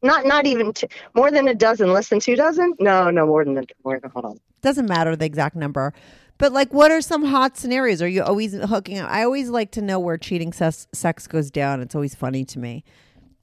Not 0.03 0.27
not 0.27 0.47
even 0.47 0.73
two, 0.73 0.87
more 1.15 1.31
than 1.31 1.49
a 1.49 1.55
dozen. 1.55 1.93
Less 1.93 2.09
than 2.09 2.21
two 2.21 2.37
dozen? 2.37 2.75
No, 2.79 3.11
no 3.11 3.27
more 3.27 3.45
than 3.45 3.65
more. 3.85 4.01
than- 4.01 4.11
Hold 4.11 4.25
on. 4.25 4.41
Doesn't 4.63 4.89
matter 4.89 5.15
the 5.17 5.25
exact 5.25 5.55
number, 5.57 5.93
but 6.39 6.53
like, 6.53 6.73
what 6.75 6.91
are 6.91 7.01
some 7.01 7.25
hot 7.25 7.57
scenarios? 7.57 8.03
Are 8.03 8.09
you 8.09 8.23
always 8.23 8.55
hooking 8.55 8.99
up? 8.99 9.11
I 9.11 9.23
always 9.25 9.51
like 9.51 9.71
to 9.73 9.83
know 9.83 9.99
where 10.01 10.17
cheating 10.19 10.53
sex, 10.53 10.87
sex 10.93 11.27
goes 11.27 11.51
down. 11.51 11.81
It's 11.81 11.95
always 11.95 12.15
funny 12.15 12.45
to 12.47 12.59
me. 12.59 12.85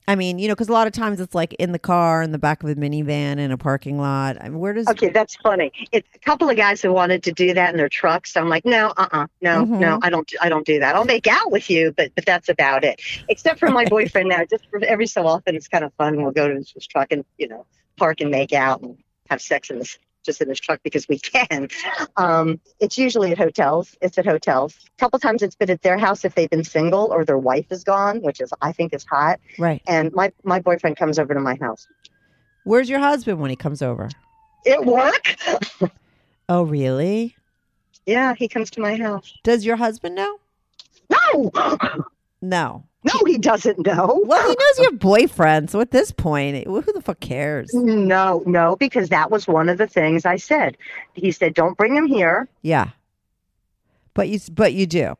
I 0.07 0.15
mean, 0.15 0.39
you 0.39 0.47
know, 0.47 0.55
because 0.55 0.69
a 0.69 0.73
lot 0.73 0.87
of 0.87 0.93
times 0.93 1.19
it's 1.19 1.35
like 1.35 1.53
in 1.53 1.71
the 1.71 1.79
car, 1.79 2.21
in 2.23 2.31
the 2.31 2.39
back 2.39 2.63
of 2.63 2.69
a 2.69 2.75
minivan, 2.75 3.37
in 3.37 3.51
a 3.51 3.57
parking 3.57 3.99
lot. 3.99 4.37
I 4.41 4.49
mean, 4.49 4.59
where 4.59 4.73
does 4.73 4.87
Okay, 4.87 5.09
that's 5.09 5.35
funny. 5.35 5.71
It's 5.91 6.07
a 6.15 6.19
couple 6.19 6.49
of 6.49 6.57
guys 6.57 6.81
who 6.81 6.91
wanted 6.91 7.23
to 7.23 7.31
do 7.31 7.53
that 7.53 7.71
in 7.71 7.77
their 7.77 7.89
trucks. 7.89 8.35
I'm 8.35 8.49
like, 8.49 8.65
no, 8.65 8.93
uh, 8.97 9.07
uh 9.11 9.27
no, 9.41 9.65
Mhm. 9.65 9.79
no, 9.79 9.99
I 10.01 10.09
don't, 10.09 10.29
I 10.41 10.49
don't 10.49 10.65
do 10.65 10.79
that. 10.79 10.95
I'll 10.95 11.05
make 11.05 11.27
out 11.27 11.51
with 11.51 11.69
you, 11.69 11.93
but 11.95 12.11
but 12.15 12.25
that's 12.25 12.49
about 12.49 12.83
it. 12.83 13.01
Except 13.29 13.59
for 13.59 13.69
my 13.69 13.85
boyfriend 13.85 14.29
now. 14.29 14.43
Just 14.49 14.67
for 14.69 14.83
every 14.83 15.07
so 15.07 15.27
often, 15.27 15.55
it's 15.55 15.67
kind 15.67 15.83
of 15.83 15.93
fun. 15.93 16.21
We'll 16.21 16.31
go 16.31 16.47
to 16.47 16.55
his, 16.55 16.87
truck 16.87 17.11
and 17.11 17.23
you 17.37 17.47
know 17.47 17.65
park 17.97 18.21
and 18.21 18.31
make 18.31 18.53
out 18.53 18.81
and 18.81 18.97
have 19.29 19.41
sex 19.41 19.69
in 19.69 19.79
this 19.79 19.97
just 20.23 20.41
in 20.41 20.49
his 20.49 20.59
truck 20.59 20.79
because 20.83 21.07
we 21.07 21.19
can. 21.19 21.67
Um, 22.17 22.59
it's 22.79 22.97
usually 22.97 23.31
at 23.31 23.37
hotels. 23.37 23.95
It's 24.01 24.17
at 24.17 24.25
hotels. 24.25 24.75
A 24.85 24.99
couple 24.99 25.19
times 25.19 25.41
it's 25.41 25.55
been 25.55 25.69
at 25.69 25.81
their 25.81 25.97
house 25.97 26.23
if 26.25 26.35
they've 26.35 26.49
been 26.49 26.63
single 26.63 27.11
or 27.11 27.25
their 27.25 27.37
wife 27.37 27.65
is 27.71 27.83
gone, 27.83 28.21
which 28.21 28.39
is 28.41 28.51
I 28.61 28.71
think 28.71 28.93
is 28.93 29.03
hot. 29.05 29.39
right? 29.57 29.81
And 29.87 30.11
my 30.13 30.31
my 30.43 30.59
boyfriend 30.59 30.97
comes 30.97 31.19
over 31.19 31.33
to 31.33 31.39
my 31.39 31.57
house. 31.61 31.87
Where's 32.63 32.89
your 32.89 32.99
husband 32.99 33.39
when 33.39 33.49
he 33.49 33.55
comes 33.55 33.81
over? 33.81 34.09
At 34.67 34.85
work? 34.85 35.35
Oh, 36.49 36.63
really? 36.63 37.35
yeah, 38.05 38.33
he 38.35 38.49
comes 38.49 38.69
to 38.71 38.81
my 38.81 38.97
house. 38.97 39.33
Does 39.43 39.65
your 39.65 39.77
husband 39.77 40.15
know? 40.15 40.37
No. 41.09 41.51
No. 42.41 42.83
No, 43.03 43.13
he 43.25 43.37
doesn't 43.39 43.85
know. 43.85 44.21
Well, 44.25 44.41
he 44.41 44.49
knows 44.55 44.77
you 44.77 44.83
have 44.91 44.99
boyfriend, 44.99 45.71
so 45.71 45.79
at 45.81 45.89
this 45.91 46.11
point, 46.11 46.67
who 46.67 46.81
the 46.81 47.01
fuck 47.01 47.19
cares? 47.19 47.71
No, 47.73 48.43
no, 48.45 48.75
because 48.75 49.09
that 49.09 49.31
was 49.31 49.47
one 49.47 49.69
of 49.69 49.79
the 49.79 49.87
things 49.87 50.23
I 50.25 50.35
said. 50.35 50.77
He 51.13 51.31
said, 51.31 51.55
"Don't 51.55 51.75
bring 51.77 51.95
him 51.95 52.05
here." 52.05 52.47
Yeah, 52.61 52.89
but 54.13 54.29
you 54.29 54.39
but 54.51 54.73
you 54.73 54.85
do 54.85 55.15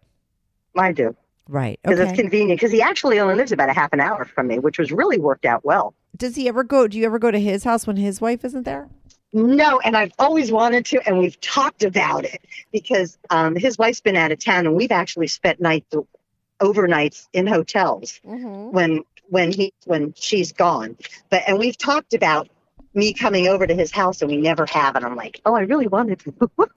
I 0.78 0.92
do 0.92 1.16
right. 1.50 1.80
because 1.84 2.00
Okay. 2.00 2.10
it's 2.12 2.20
convenient. 2.20 2.60
Because 2.60 2.72
he 2.72 2.82
actually 2.84 3.20
only 3.20 3.34
lives 3.36 3.52
about 3.52 3.70
a 3.70 3.74
half 3.74 3.92
an 3.94 4.00
hour 4.00 4.26
from 4.26 4.48
me, 4.48 4.60
which 4.60 4.78
was 4.78 4.92
really 4.92 5.18
worked 5.18 5.46
out 5.46 5.66
well. 5.66 5.96
Does 6.16 6.36
he 6.36 6.48
ever 6.48 6.64
go? 6.64 6.88
Do 6.88 7.00
you 7.00 7.06
ever 7.06 7.18
go 7.20 7.32
to 7.32 7.40
his 7.40 7.64
house 7.64 7.88
when 7.88 7.96
his 7.98 8.22
wife 8.22 8.46
isn't 8.46 8.64
there? 8.64 8.90
No, 9.34 9.80
and 9.80 9.96
I've 9.96 10.12
always 10.20 10.52
wanted 10.52 10.86
to, 10.88 11.02
and 11.08 11.18
we've 11.18 11.40
talked 11.40 11.84
about 11.84 12.26
it 12.26 12.42
because 12.74 13.18
um, 13.30 13.56
his 13.56 13.78
wife's 13.78 14.02
been 14.02 14.18
out 14.18 14.32
of 14.32 14.40
town, 14.40 14.68
and 14.68 14.76
we've 14.76 14.92
actually 14.92 15.28
spent 15.28 15.62
nights, 15.62 15.96
overnights 16.62 17.28
in 17.34 17.48
hotels 17.48 18.20
mm-hmm. 18.26 18.72
when 18.72 19.04
when 19.30 19.52
he 19.52 19.74
when 19.86 20.14
she's 20.18 20.52
gone. 20.52 20.98
But 21.30 21.44
and 21.48 21.60
we've 21.60 21.78
talked 21.78 22.14
about 22.14 22.50
me 22.94 23.14
coming 23.14 23.48
over 23.48 23.66
to 23.66 23.74
his 23.74 23.92
house, 23.92 24.22
and 24.22 24.30
we 24.30 24.38
never 24.38 24.66
have. 24.66 24.96
And 24.96 25.06
I'm 25.06 25.16
like, 25.16 25.42
oh, 25.46 25.56
I 25.56 25.62
really 25.62 25.88
wanted 25.88 26.20
to. 26.20 26.50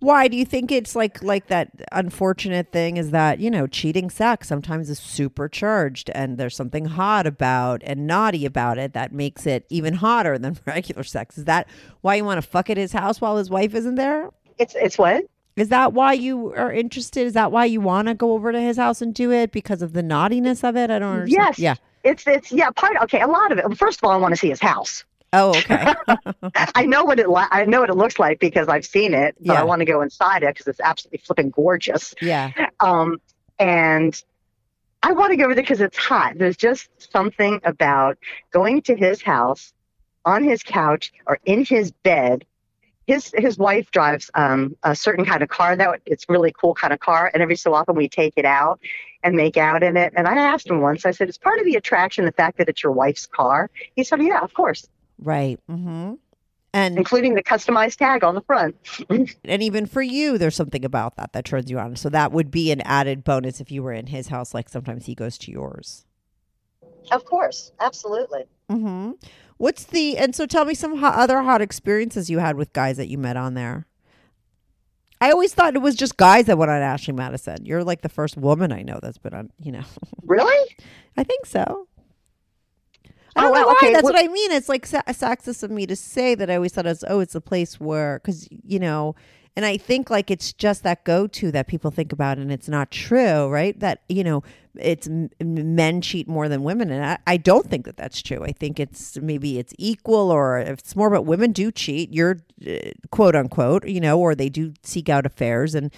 Why 0.00 0.28
do 0.28 0.36
you 0.36 0.44
think 0.44 0.70
it's 0.70 0.94
like 0.94 1.20
like 1.24 1.48
that 1.48 1.70
unfortunate 1.90 2.70
thing 2.70 2.98
is 2.98 3.10
that, 3.10 3.40
you 3.40 3.50
know, 3.50 3.66
cheating 3.66 4.10
sex 4.10 4.46
sometimes 4.46 4.88
is 4.88 5.00
supercharged 5.00 6.08
and 6.10 6.38
there's 6.38 6.54
something 6.54 6.84
hot 6.84 7.26
about 7.26 7.82
and 7.84 8.06
naughty 8.06 8.46
about 8.46 8.78
it 8.78 8.92
that 8.92 9.12
makes 9.12 9.44
it 9.44 9.66
even 9.70 9.94
hotter 9.94 10.38
than 10.38 10.56
regular 10.66 11.02
sex. 11.02 11.36
Is 11.36 11.46
that 11.46 11.68
why 12.02 12.14
you 12.14 12.24
want 12.24 12.40
to 12.40 12.48
fuck 12.48 12.70
at 12.70 12.76
his 12.76 12.92
house 12.92 13.20
while 13.20 13.38
his 13.38 13.50
wife 13.50 13.74
isn't 13.74 13.96
there? 13.96 14.30
it's 14.58 14.74
it's 14.74 14.98
what? 14.98 15.24
Is 15.58 15.68
that 15.68 15.92
why 15.92 16.12
you 16.14 16.52
are 16.54 16.72
interested? 16.72 17.26
Is 17.26 17.32
that 17.34 17.50
why 17.52 17.64
you 17.64 17.80
want 17.80 18.08
to 18.08 18.14
go 18.14 18.32
over 18.32 18.52
to 18.52 18.60
his 18.60 18.76
house 18.76 19.02
and 19.02 19.14
do 19.14 19.32
it 19.32 19.52
because 19.52 19.82
of 19.82 19.92
the 19.92 20.02
naughtiness 20.02 20.62
of 20.64 20.76
it? 20.76 20.90
I 20.90 20.98
don't 20.98 21.12
understand. 21.16 21.46
Yes. 21.48 21.58
Yeah. 21.58 21.74
It's 22.04 22.26
it's 22.26 22.52
yeah 22.52 22.70
part 22.70 22.96
okay 23.02 23.20
a 23.20 23.26
lot 23.26 23.50
of 23.52 23.58
it. 23.58 23.76
First 23.76 23.98
of 23.98 24.04
all, 24.04 24.10
I 24.12 24.16
want 24.16 24.32
to 24.32 24.36
see 24.36 24.48
his 24.48 24.60
house. 24.60 25.04
Oh, 25.32 25.50
okay. 25.50 25.92
I 26.74 26.86
know 26.86 27.04
what 27.04 27.18
it 27.20 27.28
li- 27.28 27.48
I 27.50 27.64
know 27.66 27.80
what 27.80 27.90
it 27.90 27.96
looks 27.96 28.18
like 28.18 28.38
because 28.38 28.68
I've 28.68 28.86
seen 28.86 29.12
it, 29.12 29.34
but 29.40 29.52
Yeah. 29.54 29.60
I 29.60 29.64
want 29.64 29.80
to 29.80 29.84
go 29.84 30.00
inside 30.00 30.42
it 30.42 30.54
because 30.54 30.68
it's 30.68 30.80
absolutely 30.80 31.18
flipping 31.18 31.50
gorgeous. 31.50 32.14
yeah. 32.22 32.52
Um, 32.80 33.20
and 33.58 34.22
I 35.02 35.12
want 35.12 35.32
to 35.32 35.36
go 35.36 35.44
over 35.44 35.54
there 35.54 35.62
because 35.62 35.80
it's 35.80 35.98
hot. 35.98 36.38
There's 36.38 36.56
just 36.56 36.88
something 37.12 37.60
about 37.64 38.16
going 38.52 38.80
to 38.82 38.94
his 38.96 39.20
house, 39.20 39.72
on 40.24 40.44
his 40.44 40.62
couch, 40.62 41.12
or 41.26 41.38
in 41.44 41.64
his 41.64 41.90
bed. 41.90 42.44
His 43.08 43.32
his 43.38 43.56
wife 43.56 43.90
drives 43.90 44.30
um, 44.34 44.76
a 44.82 44.94
certain 44.94 45.24
kind 45.24 45.42
of 45.42 45.48
car 45.48 45.74
that 45.74 46.02
it's 46.04 46.26
really 46.28 46.52
cool 46.52 46.74
kind 46.74 46.92
of 46.92 47.00
car, 47.00 47.30
and 47.32 47.42
every 47.42 47.56
so 47.56 47.72
often 47.72 47.96
we 47.96 48.06
take 48.06 48.34
it 48.36 48.44
out 48.44 48.80
and 49.24 49.34
make 49.34 49.56
out 49.56 49.82
in 49.82 49.96
it. 49.96 50.12
And 50.14 50.28
I 50.28 50.36
asked 50.36 50.68
him 50.68 50.82
once. 50.82 51.06
I 51.06 51.12
said, 51.12 51.30
"It's 51.30 51.38
part 51.38 51.58
of 51.58 51.64
the 51.64 51.74
attraction, 51.76 52.26
the 52.26 52.32
fact 52.32 52.58
that 52.58 52.68
it's 52.68 52.82
your 52.82 52.92
wife's 52.92 53.24
car." 53.24 53.70
He 53.96 54.04
said, 54.04 54.22
"Yeah, 54.22 54.40
of 54.40 54.52
course, 54.52 54.86
Right. 55.18 55.58
Mm-hmm. 55.70 56.14
And 56.74 56.98
including 56.98 57.32
the 57.34 57.42
customized 57.42 57.96
tag 57.96 58.24
on 58.24 58.34
the 58.34 58.42
front." 58.42 58.76
and 59.08 59.62
even 59.62 59.86
for 59.86 60.02
you, 60.02 60.36
there's 60.36 60.54
something 60.54 60.84
about 60.84 61.16
that 61.16 61.32
that 61.32 61.46
turns 61.46 61.70
you 61.70 61.78
on. 61.78 61.96
So 61.96 62.10
that 62.10 62.30
would 62.30 62.50
be 62.50 62.70
an 62.72 62.82
added 62.82 63.24
bonus 63.24 63.58
if 63.58 63.72
you 63.72 63.82
were 63.82 63.94
in 63.94 64.08
his 64.08 64.28
house, 64.28 64.52
like 64.52 64.68
sometimes 64.68 65.06
he 65.06 65.14
goes 65.14 65.38
to 65.38 65.50
yours. 65.50 66.04
of 67.10 67.24
course, 67.24 67.72
absolutely. 67.80 68.44
Mm-hmm. 68.70 69.12
What's 69.56 69.84
the 69.84 70.16
and 70.18 70.34
so 70.34 70.46
tell 70.46 70.64
me 70.64 70.74
some 70.74 70.98
ho- 70.98 71.06
other 71.08 71.42
hot 71.42 71.60
experiences 71.60 72.30
you 72.30 72.38
had 72.38 72.56
with 72.56 72.72
guys 72.72 72.96
that 72.96 73.08
you 73.08 73.18
met 73.18 73.36
on 73.36 73.54
there. 73.54 73.86
I 75.20 75.30
always 75.32 75.52
thought 75.52 75.74
it 75.74 75.82
was 75.82 75.96
just 75.96 76.16
guys 76.16 76.46
that 76.46 76.58
went 76.58 76.70
on 76.70 76.80
Ashley 76.80 77.12
Madison. 77.12 77.64
You're 77.66 77.82
like 77.82 78.02
the 78.02 78.08
first 78.08 78.36
woman 78.36 78.70
I 78.72 78.82
know 78.82 79.00
that's 79.02 79.18
been 79.18 79.34
on. 79.34 79.50
You 79.60 79.72
know, 79.72 79.82
Really? 80.22 80.76
I 81.16 81.24
think 81.24 81.44
so. 81.46 81.86
Oh, 83.34 83.40
I 83.40 83.42
don't 83.42 83.52
know 83.54 83.60
wow, 83.60 83.66
why. 83.66 83.72
okay, 83.72 83.92
That's 83.92 84.04
what- 84.04 84.14
what 84.14 84.24
I 84.24 84.28
mean. 84.28 84.52
It's 84.52 84.68
like 84.68 84.86
sa- 84.86 85.02
sexist 85.08 85.62
of 85.62 85.70
me 85.72 85.86
to 85.86 85.96
say 85.96 86.34
that. 86.36 86.50
I 86.50 86.56
always 86.56 86.72
thought 86.72 86.86
it 86.86 86.90
was, 86.90 87.04
oh, 87.08 87.20
it's 87.20 87.34
a 87.34 87.40
place 87.40 87.80
where, 87.80 88.20
because 88.22 88.48
you 88.50 88.78
know, 88.78 89.14
and 89.58 89.66
I 89.66 89.76
think 89.76 90.08
like 90.08 90.30
it's 90.30 90.52
just 90.52 90.84
that 90.84 91.02
go-to 91.02 91.50
that 91.50 91.66
people 91.66 91.90
think 91.90 92.12
about, 92.12 92.38
and 92.38 92.52
it's 92.52 92.68
not 92.68 92.92
true, 92.92 93.48
right? 93.48 93.76
That 93.80 94.02
you 94.08 94.22
know, 94.22 94.44
it's 94.76 95.08
men 95.40 96.00
cheat 96.00 96.28
more 96.28 96.48
than 96.48 96.62
women, 96.62 96.92
and 96.92 97.04
I, 97.04 97.18
I 97.26 97.38
don't 97.38 97.68
think 97.68 97.84
that 97.86 97.96
that's 97.96 98.22
true. 98.22 98.44
I 98.44 98.52
think 98.52 98.78
it's 98.78 99.18
maybe 99.18 99.58
it's 99.58 99.74
equal, 99.76 100.30
or 100.30 100.60
if 100.60 100.78
it's 100.78 100.94
more 100.94 101.08
about 101.08 101.26
women 101.26 101.50
do 101.50 101.72
cheat. 101.72 102.14
You're 102.14 102.38
uh, 102.64 102.92
quote 103.10 103.34
unquote, 103.34 103.84
you 103.88 103.98
know, 104.00 104.16
or 104.20 104.36
they 104.36 104.48
do 104.48 104.74
seek 104.84 105.08
out 105.08 105.26
affairs, 105.26 105.74
and 105.74 105.92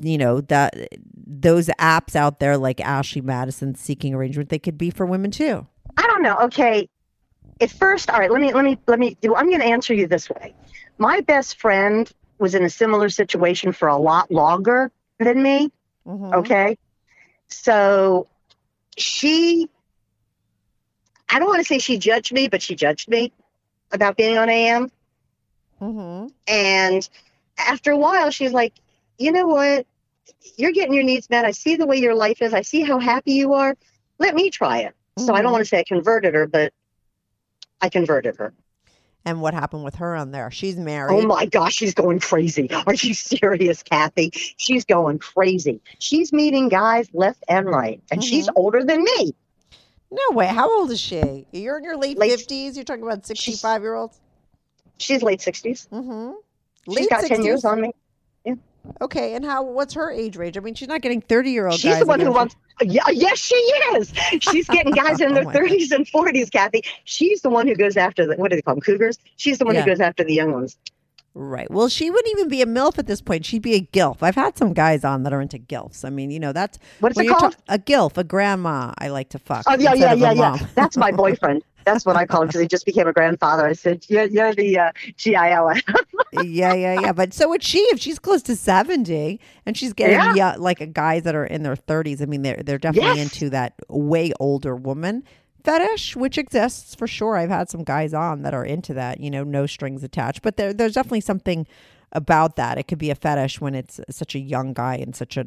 you 0.00 0.16
know 0.16 0.40
that 0.40 0.74
those 1.14 1.66
apps 1.78 2.16
out 2.16 2.40
there 2.40 2.56
like 2.56 2.80
Ashley 2.80 3.20
Madison 3.20 3.74
seeking 3.74 4.14
arrangement, 4.14 4.48
they 4.48 4.58
could 4.58 4.78
be 4.78 4.88
for 4.88 5.04
women 5.04 5.30
too. 5.30 5.66
I 5.98 6.06
don't 6.06 6.22
know. 6.22 6.38
Okay. 6.44 6.88
At 7.60 7.70
first, 7.70 8.08
all 8.08 8.18
right, 8.18 8.32
let 8.32 8.40
me 8.40 8.54
let 8.54 8.64
me 8.64 8.78
let 8.86 8.98
me 8.98 9.18
do 9.20 9.36
I'm 9.36 9.48
going 9.48 9.60
to 9.60 9.66
answer 9.66 9.92
you 9.92 10.06
this 10.06 10.30
way. 10.30 10.54
My 10.96 11.20
best 11.20 11.60
friend 11.60 12.10
was 12.38 12.54
in 12.54 12.64
a 12.64 12.70
similar 12.70 13.08
situation 13.08 13.72
for 13.72 13.88
a 13.88 13.96
lot 13.96 14.30
longer 14.30 14.90
than 15.18 15.42
me, 15.42 15.70
Mhm. 16.06 16.34
okay? 16.34 16.78
So 17.48 18.26
she 18.96 19.68
I 21.30 21.38
don't 21.38 21.48
want 21.48 21.60
to 21.60 21.64
say 21.64 21.78
she 21.78 21.98
judged 21.98 22.32
me, 22.32 22.48
but 22.48 22.62
she 22.62 22.74
judged 22.74 23.08
me 23.08 23.32
about 23.92 24.16
being 24.16 24.38
on 24.38 24.48
AM. 24.48 24.90
Mm-hmm. 25.80 26.28
And 26.46 27.08
after 27.58 27.90
a 27.92 27.98
while, 27.98 28.30
she's 28.30 28.52
like, 28.52 28.72
you 29.18 29.30
know 29.32 29.46
what? 29.46 29.86
You're 30.56 30.72
getting 30.72 30.94
your 30.94 31.04
needs 31.04 31.28
met. 31.28 31.44
I 31.44 31.50
see 31.50 31.76
the 31.76 31.86
way 31.86 31.98
your 31.98 32.14
life 32.14 32.40
is. 32.40 32.54
I 32.54 32.62
see 32.62 32.80
how 32.82 32.98
happy 32.98 33.32
you 33.32 33.52
are. 33.54 33.76
Let 34.18 34.34
me 34.34 34.48
try 34.50 34.78
it. 34.78 34.94
So 35.18 35.34
I 35.34 35.42
don't 35.42 35.50
Mhm. 35.50 35.52
want 35.52 35.62
to 35.62 35.68
say 35.68 35.80
I 35.80 35.84
converted 35.84 36.34
her, 36.34 36.46
but 36.46 36.72
I 37.80 37.88
converted 37.90 38.36
her. 38.36 38.54
And 39.24 39.42
what 39.42 39.52
happened 39.52 39.84
with 39.84 39.96
her 39.96 40.14
on 40.16 40.30
there? 40.30 40.50
She's 40.50 40.76
married. 40.76 41.12
Oh 41.14 41.26
my 41.26 41.44
gosh, 41.44 41.74
she's 41.74 41.92
going 41.94 42.20
crazy. 42.20 42.70
Are 42.86 42.94
you 42.94 43.12
serious, 43.14 43.82
Kathy? 43.82 44.30
She's 44.56 44.84
going 44.84 45.18
crazy. 45.18 45.80
She's 45.98 46.32
meeting 46.32 46.68
guys 46.68 47.08
left 47.12 47.44
and 47.48 47.66
right, 47.66 48.00
and 48.10 48.22
she's 48.24 48.48
older 48.56 48.84
than 48.84 49.04
me. 49.04 49.34
No 50.10 50.36
way. 50.36 50.46
How 50.46 50.70
old 50.70 50.90
is 50.90 51.00
she? 51.00 51.46
You're 51.52 51.76
in 51.78 51.84
your 51.84 51.96
late 51.98 52.16
Late- 52.16 52.30
fifties. 52.30 52.76
You're 52.76 52.84
talking 52.84 53.02
about 53.02 53.26
sixty-five 53.26 53.82
year 53.82 53.94
olds. 53.94 54.18
She's 54.98 55.22
late 55.22 55.38
60s. 55.40 55.88
Mm-hmm. 55.90 56.92
She's 56.92 57.06
got 57.08 57.24
10 57.24 57.44
years 57.44 57.64
on 57.64 57.80
me. 57.80 57.92
Okay, 59.00 59.34
and 59.34 59.44
how? 59.44 59.62
What's 59.62 59.94
her 59.94 60.10
age 60.10 60.36
range? 60.36 60.56
I 60.56 60.60
mean, 60.60 60.74
she's 60.74 60.88
not 60.88 61.00
getting 61.02 61.20
thirty-year-old 61.20 61.78
She's 61.78 61.98
the 61.98 62.06
one 62.06 62.20
who 62.20 62.32
wants. 62.32 62.56
Yeah, 62.80 63.02
yes, 63.10 63.38
she 63.38 63.54
is. 63.56 64.12
She's 64.40 64.68
getting 64.68 64.92
guys 64.94 65.20
in 65.20 65.32
Oh 65.32 65.34
their 65.34 65.44
God. 65.44 65.54
30s 65.54 65.90
and 65.90 66.06
40s, 66.06 66.50
Kathy. 66.52 66.82
She's 67.04 67.42
the 67.42 67.50
one 67.50 67.66
who 67.66 67.74
goes 67.74 67.96
after 67.96 68.24
the, 68.26 68.36
what 68.36 68.50
do 68.50 68.56
they 68.56 68.62
call 68.62 68.74
them, 68.74 68.80
cougars? 68.82 69.18
She's 69.36 69.58
the 69.58 69.64
one 69.64 69.74
Yeah. 69.74 69.82
who 69.82 69.86
goes 69.90 70.00
after 70.00 70.22
the 70.22 70.32
young 70.34 70.52
ones. 70.52 70.76
Right. 71.34 71.70
Well, 71.70 71.88
she 71.88 72.10
wouldn't 72.10 72.32
even 72.36 72.48
be 72.48 72.62
a 72.62 72.66
milf 72.66 72.98
at 72.98 73.06
this 73.06 73.20
point. 73.20 73.44
She'd 73.44 73.62
be 73.62 73.74
a 73.74 73.80
gilf. 73.80 74.22
I've 74.22 74.34
had 74.34 74.58
some 74.58 74.72
guys 74.72 75.04
on 75.04 75.22
that 75.22 75.32
are 75.32 75.40
into 75.40 75.58
gilfs. 75.58 76.04
I 76.04 76.10
mean, 76.10 76.30
you 76.32 76.40
know, 76.40 76.52
that's 76.52 76.78
What 77.00 77.12
is 77.12 77.18
it 77.18 77.28
called? 77.28 77.52
ta- 77.52 77.58
a 77.68 77.78
gilf, 77.78 78.16
a 78.16 78.24
grandma. 78.24 78.92
I 78.98 79.08
like 79.08 79.28
to 79.30 79.38
fuck. 79.38 79.62
Oh, 79.68 79.76
yeah, 79.78 79.94
yeah, 79.94 80.14
yeah, 80.14 80.32
yeah. 80.32 80.58
That's 80.74 80.96
my 80.96 81.12
boyfriend. 81.22 81.62
That's 81.84 82.04
what 82.04 82.16
I 82.16 82.26
call 82.26 82.42
him 82.42 82.48
because 82.48 82.60
he 82.60 82.66
just 82.66 82.84
became 82.84 83.06
a 83.06 83.12
grandfather. 83.12 83.66
I 83.66 83.72
said, 83.72 84.04
you're, 84.08 84.24
you're 84.24 84.52
the 84.52 84.78
uh, 84.78 84.92
GIL. 85.16 85.72
yeah, 86.44 86.74
yeah, 86.74 87.00
yeah. 87.00 87.12
But 87.12 87.32
so 87.32 87.48
would 87.48 87.62
she 87.62 87.78
if 87.92 88.00
she's 88.00 88.18
close 88.18 88.42
to 88.42 88.56
seventy 88.56 89.40
and 89.64 89.76
she's 89.76 89.92
getting 89.94 90.16
Yeah. 90.16 90.34
yeah. 90.34 90.54
like 90.58 90.92
guys 90.92 91.22
that 91.22 91.34
are 91.34 91.46
in 91.46 91.62
their 91.62 91.76
thirties. 91.76 92.20
I 92.20 92.26
mean, 92.26 92.42
they're 92.42 92.60
they're 92.62 92.78
definitely 92.78 93.16
Yes. 93.20 93.32
into 93.34 93.50
that 93.50 93.74
way 93.88 94.32
older 94.38 94.76
woman 94.76 95.24
fetish, 95.68 96.16
which 96.16 96.38
exists 96.38 96.94
for 96.94 97.06
sure. 97.06 97.36
I've 97.36 97.50
had 97.50 97.68
some 97.68 97.84
guys 97.84 98.14
on 98.14 98.42
that 98.42 98.54
are 98.54 98.64
into 98.64 98.94
that. 98.94 99.20
You 99.20 99.30
know, 99.30 99.44
no 99.44 99.66
strings 99.66 100.02
attached. 100.02 100.42
But 100.42 100.56
there 100.56 100.72
there's 100.72 100.94
definitely 100.94 101.20
something 101.20 101.66
about 102.12 102.56
that. 102.56 102.78
It 102.78 102.88
could 102.88 102.98
be 102.98 103.10
a 103.10 103.14
fetish 103.14 103.60
when 103.60 103.74
it's 103.74 104.00
such 104.10 104.34
a 104.34 104.38
young 104.38 104.72
guy 104.72 104.94
and 104.96 105.14
such 105.14 105.36
a, 105.36 105.46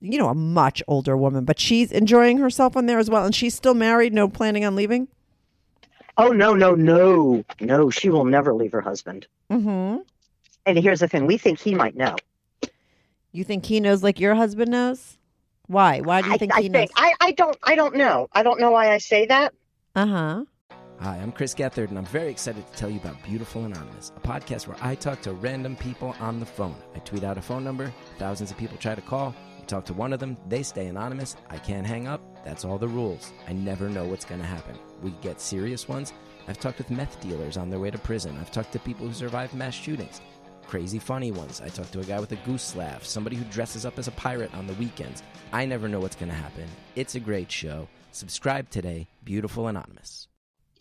you 0.00 0.18
know 0.18 0.28
a 0.28 0.34
much 0.34 0.82
older 0.86 1.16
woman. 1.16 1.44
But 1.44 1.58
she's 1.58 1.90
enjoying 1.90 2.38
herself 2.38 2.76
on 2.76 2.86
there 2.86 2.98
as 2.98 3.10
well, 3.10 3.24
and 3.24 3.34
she's 3.34 3.54
still 3.54 3.74
married. 3.74 4.14
No 4.14 4.28
planning 4.28 4.64
on 4.64 4.76
leaving. 4.76 5.08
oh, 6.16 6.28
no, 6.28 6.54
no, 6.54 6.74
no. 6.74 7.44
No, 7.60 7.90
she 7.90 8.08
will 8.08 8.24
never 8.24 8.54
leave 8.54 8.72
her 8.72 8.80
husband. 8.80 9.26
Mm-hmm. 9.50 10.02
And 10.64 10.78
here's 10.78 11.00
the 11.00 11.08
thing 11.08 11.26
we 11.26 11.36
think 11.36 11.58
he 11.58 11.74
might 11.74 11.96
know. 11.96 12.16
You 13.32 13.44
think 13.44 13.66
he 13.66 13.80
knows 13.80 14.02
like 14.02 14.18
your 14.18 14.34
husband 14.34 14.70
knows? 14.70 15.15
Why? 15.66 16.00
Why 16.00 16.22
do 16.22 16.30
you 16.30 16.38
think 16.38 16.54
I 16.56 16.62
he 16.62 16.68
knows? 16.68 16.80
think. 16.80 16.90
I, 16.96 17.12
I 17.20 17.32
don't 17.32 17.56
I 17.62 17.74
don't 17.74 17.96
know. 17.96 18.28
I 18.32 18.42
don't 18.42 18.60
know 18.60 18.70
why 18.70 18.92
I 18.92 18.98
say 18.98 19.26
that. 19.26 19.52
Uh 19.94 20.06
huh. 20.06 20.44
Hi, 21.00 21.16
I'm 21.18 21.30
Chris 21.32 21.54
Gethard, 21.54 21.88
and 21.88 21.98
I'm 21.98 22.06
very 22.06 22.30
excited 22.30 22.66
to 22.66 22.72
tell 22.78 22.88
you 22.88 22.98
about 22.98 23.22
Beautiful 23.22 23.64
Anonymous, 23.66 24.12
a 24.16 24.20
podcast 24.20 24.66
where 24.66 24.78
I 24.80 24.94
talk 24.94 25.20
to 25.22 25.32
random 25.34 25.76
people 25.76 26.14
on 26.20 26.40
the 26.40 26.46
phone. 26.46 26.76
I 26.94 27.00
tweet 27.00 27.22
out 27.22 27.36
a 27.36 27.42
phone 27.42 27.64
number, 27.64 27.92
thousands 28.18 28.50
of 28.50 28.56
people 28.56 28.78
try 28.78 28.94
to 28.94 29.02
call. 29.02 29.34
You 29.58 29.66
talk 29.66 29.84
to 29.86 29.92
one 29.92 30.14
of 30.14 30.20
them, 30.20 30.38
they 30.48 30.62
stay 30.62 30.86
anonymous. 30.86 31.36
I 31.50 31.58
can't 31.58 31.86
hang 31.86 32.08
up. 32.08 32.22
That's 32.46 32.64
all 32.64 32.78
the 32.78 32.88
rules. 32.88 33.30
I 33.46 33.52
never 33.52 33.90
know 33.90 34.04
what's 34.06 34.24
going 34.24 34.40
to 34.40 34.46
happen. 34.46 34.78
We 35.02 35.10
get 35.20 35.38
serious 35.38 35.86
ones. 35.86 36.14
I've 36.48 36.58
talked 36.60 36.78
with 36.78 36.90
meth 36.90 37.20
dealers 37.20 37.58
on 37.58 37.68
their 37.68 37.80
way 37.80 37.90
to 37.90 37.98
prison. 37.98 38.38
I've 38.40 38.52
talked 38.52 38.72
to 38.72 38.78
people 38.78 39.06
who 39.06 39.12
survived 39.12 39.52
mass 39.52 39.74
shootings. 39.74 40.22
Crazy 40.66 40.98
funny 40.98 41.30
ones. 41.32 41.60
I 41.64 41.68
talk 41.68 41.90
to 41.92 42.00
a 42.00 42.04
guy 42.04 42.18
with 42.20 42.32
a 42.32 42.36
goose 42.36 42.74
laugh, 42.76 43.04
somebody 43.04 43.36
who 43.36 43.44
dresses 43.46 43.86
up 43.86 43.98
as 43.98 44.08
a 44.08 44.12
pirate 44.12 44.52
on 44.54 44.66
the 44.66 44.74
weekends. 44.74 45.22
I 45.52 45.64
never 45.66 45.88
know 45.88 46.00
what's 46.00 46.16
going 46.16 46.28
to 46.30 46.34
happen. 46.36 46.66
It's 46.94 47.14
a 47.14 47.20
great 47.20 47.50
show. 47.50 47.88
Subscribe 48.12 48.68
today, 48.70 49.06
Beautiful 49.24 49.68
Anonymous. 49.68 50.28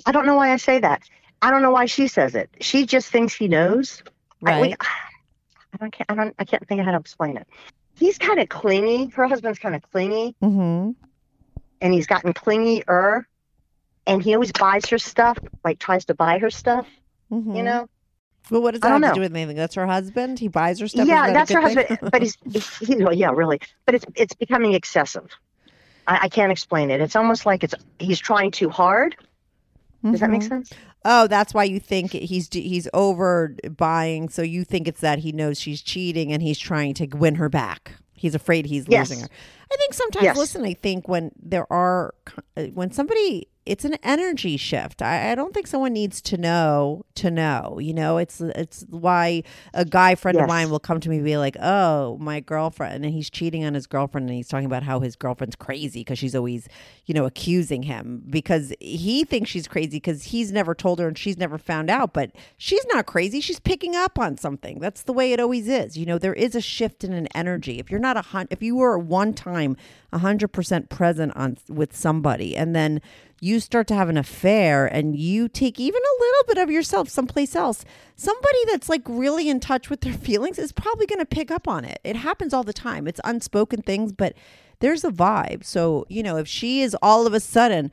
I 0.05 0.11
don't 0.11 0.25
know 0.25 0.35
why 0.35 0.51
I 0.51 0.57
say 0.57 0.79
that. 0.79 1.03
I 1.41 1.51
don't 1.51 1.61
know 1.61 1.71
why 1.71 1.85
she 1.85 2.07
says 2.07 2.33
it. 2.35 2.49
She 2.61 2.85
just 2.85 3.09
thinks 3.09 3.33
he 3.33 3.47
knows. 3.47 4.01
I, 4.45 4.61
we- 4.61 4.67
Right. 4.69 4.75
I 5.73 5.77
don't. 5.77 5.91
Can't, 5.91 6.09
I 6.09 6.15
don't. 6.15 6.35
I 6.39 6.45
can't 6.45 6.65
think 6.67 6.79
of 6.79 6.85
how 6.85 6.93
to 6.93 6.97
explain 6.99 7.35
it. 7.35 7.47
He's 7.95 8.17
kind 8.17 8.39
of 8.39 8.47
clingy. 8.47 9.07
Her 9.07 9.27
husband's 9.27 9.59
kind 9.59 9.75
of 9.75 9.81
clingy, 9.91 10.33
Mm-hmm. 10.41 10.91
and 11.81 11.93
he's 11.93 12.07
gotten 12.07 12.33
clingier. 12.33 13.25
And 14.07 14.21
he 14.23 14.33
always 14.35 14.51
buys 14.53 14.85
her 14.89 14.97
stuff, 14.99 15.37
like 15.65 15.79
tries 15.79 16.05
to 16.05 16.13
buy 16.13 16.37
her 16.39 16.49
stuff. 16.49 16.87
mm-hmm. 17.31 17.55
You 17.55 17.63
know. 17.63 17.89
Well, 18.51 18.61
what 18.61 18.73
does 18.73 18.81
I 18.83 18.87
that 18.87 18.93
have 18.93 19.01
don't 19.01 19.09
to 19.11 19.15
do 19.15 19.21
with 19.21 19.35
anything? 19.35 19.55
That's 19.55 19.75
her 19.75 19.87
husband. 19.87 20.39
He 20.39 20.47
buys 20.47 20.79
her 20.79 20.87
stuff. 20.87 21.07
yeah, 21.07 21.27
that 21.27 21.33
that's 21.33 21.51
her 21.51 21.61
husband. 21.61 21.99
but 22.11 22.21
he's, 22.21 22.37
he's, 22.51 22.77
he's 22.77 22.95
well, 22.97 23.13
yeah, 23.13 23.31
really. 23.31 23.59
But 23.85 23.95
it's 23.95 24.05
it's 24.15 24.33
becoming 24.35 24.73
excessive. 24.73 25.27
I, 26.07 26.19
I 26.23 26.29
can't 26.29 26.51
explain 26.51 26.91
it. 26.91 27.01
It's 27.01 27.15
almost 27.15 27.45
like 27.45 27.63
it's 27.63 27.73
he's 27.99 28.19
trying 28.19 28.51
too 28.51 28.69
hard. 28.69 29.15
Does 30.03 30.19
that 30.19 30.29
make 30.29 30.41
Mhm. 30.41 30.49
sense? 30.49 30.71
Oh, 31.03 31.25
that's 31.27 31.53
why 31.53 31.63
you 31.63 31.79
think 31.79 32.11
he's 32.11 32.47
he's 32.51 32.87
over 32.93 33.55
buying. 33.75 34.29
So 34.29 34.43
you 34.43 34.63
think 34.63 34.87
it's 34.87 35.01
that 35.01 35.19
he 35.19 35.31
knows 35.31 35.59
she's 35.59 35.81
cheating 35.81 36.31
and 36.31 36.43
he's 36.43 36.59
trying 36.59 36.93
to 36.95 37.07
win 37.07 37.35
her 37.35 37.49
back. 37.49 37.93
He's 38.13 38.35
afraid 38.35 38.65
he's 38.67 38.85
Yes. 38.87 39.09
losing 39.09 39.23
her. 39.23 39.29
I 39.71 39.75
think 39.77 39.93
sometimes, 39.95 40.23
Yes. 40.23 40.37
listen, 40.37 40.63
I 40.63 40.73
think 40.75 41.07
when 41.07 41.31
there 41.41 41.71
are, 41.73 42.13
uh, 42.55 42.63
when 42.75 42.91
somebody, 42.91 43.47
it's 43.65 43.83
an 43.83 43.95
energy 44.03 44.57
shift. 44.57 45.01
I, 45.01 45.31
I 45.31 45.35
don't 45.35 45.51
think 45.51 45.65
someone 45.65 45.93
needs 45.93 46.21
to 46.21 46.37
know 46.37 47.03
to 47.15 47.31
know. 47.31 47.79
You 47.81 47.95
know, 47.95 48.17
it's 48.19 48.39
it's 48.39 48.85
why 48.89 49.41
a 49.73 49.83
guy 49.83 50.13
friend 50.13 50.39
of 50.39 50.47
mine 50.47 50.69
will 50.69 50.79
come 50.79 50.99
to 50.99 51.09
me 51.09 51.15
and 51.15 51.25
be 51.25 51.37
like, 51.37 51.57
"Oh, 51.59 52.17
my 52.19 52.41
girlfriend," 52.41 53.03
and 53.03 53.13
he's 53.13 53.29
cheating 53.29 53.65
on 53.65 53.73
his 53.73 53.87
girlfriend, 53.87 54.29
and 54.29 54.35
he's 54.35 54.47
talking 54.47 54.67
about 54.67 54.83
how 54.83 54.99
his 54.99 55.15
girlfriend's 55.15 55.55
crazy 55.55 56.01
because 56.01 56.19
she's 56.19 56.35
always, 56.35 56.67
you 57.05 57.15
know, 57.15 57.25
accusing 57.25 57.83
him 57.83 58.23
because 58.29 58.71
he 58.79 59.23
thinks 59.23 59.49
she's 59.49 59.67
crazy 59.67 59.97
because 59.97 60.25
he's 60.25 60.51
never 60.51 60.75
told 60.75 60.99
her 60.99 61.07
and 61.07 61.17
she's 61.17 61.37
never 61.37 61.57
found 61.57 61.89
out. 61.89 62.13
But 62.13 62.31
she's 62.57 62.85
not 62.93 63.07
crazy. 63.07 63.41
She's 63.41 63.59
picking 63.59 63.95
up 63.95 64.19
on 64.19 64.37
something. 64.37 64.79
That's 64.79 65.03
the 65.03 65.13
way 65.13 65.33
it 65.33 65.39
always 65.39 65.67
is. 65.67 65.97
You 65.97 66.05
know, 66.05 66.19
there 66.19 66.33
is 66.33 66.53
a 66.53 66.61
shift 66.61 67.03
in 67.03 67.13
an 67.13 67.27
energy. 67.33 67.79
If 67.79 67.89
you're 67.89 67.99
not 67.99 68.15
a 68.15 68.21
hun, 68.21 68.47
if 68.51 68.61
you 68.61 68.75
were 68.75 68.99
one 68.99 69.33
time 69.33 69.75
a 70.13 70.19
hundred 70.19 70.49
percent 70.49 70.89
present 70.89 71.35
on 71.35 71.57
with 71.67 71.95
somebody, 71.95 72.55
and 72.55 72.75
then 72.75 73.01
you 73.41 73.59
start 73.59 73.87
to 73.87 73.95
have 73.95 74.09
an 74.09 74.17
affair 74.17 74.85
and 74.85 75.15
you 75.15 75.47
take 75.47 75.79
even 75.79 76.01
a 76.01 76.21
little 76.21 76.43
bit 76.47 76.57
of 76.57 76.71
yourself 76.71 77.09
someplace 77.09 77.55
else, 77.55 77.83
somebody 78.15 78.57
that's 78.67 78.89
like 78.89 79.03
really 79.05 79.49
in 79.49 79.59
touch 79.59 79.89
with 79.89 80.01
their 80.01 80.13
feelings 80.27 80.57
is 80.57 80.71
probably 80.71 81.05
going 81.05 81.19
to 81.19 81.25
pick 81.25 81.51
up 81.51 81.67
on 81.67 81.85
it. 81.85 81.99
It 82.03 82.15
happens 82.15 82.53
all 82.53 82.63
the 82.63 82.73
time. 82.73 83.07
It's 83.07 83.21
unspoken 83.23 83.81
things, 83.81 84.11
but 84.11 84.33
there's 84.79 85.03
a 85.03 85.11
vibe. 85.11 85.63
So, 85.63 86.05
you 86.09 86.23
know, 86.23 86.37
if 86.37 86.47
she 86.47 86.81
is 86.81 86.95
all 87.01 87.27
of 87.27 87.33
a 87.33 87.39
sudden, 87.39 87.91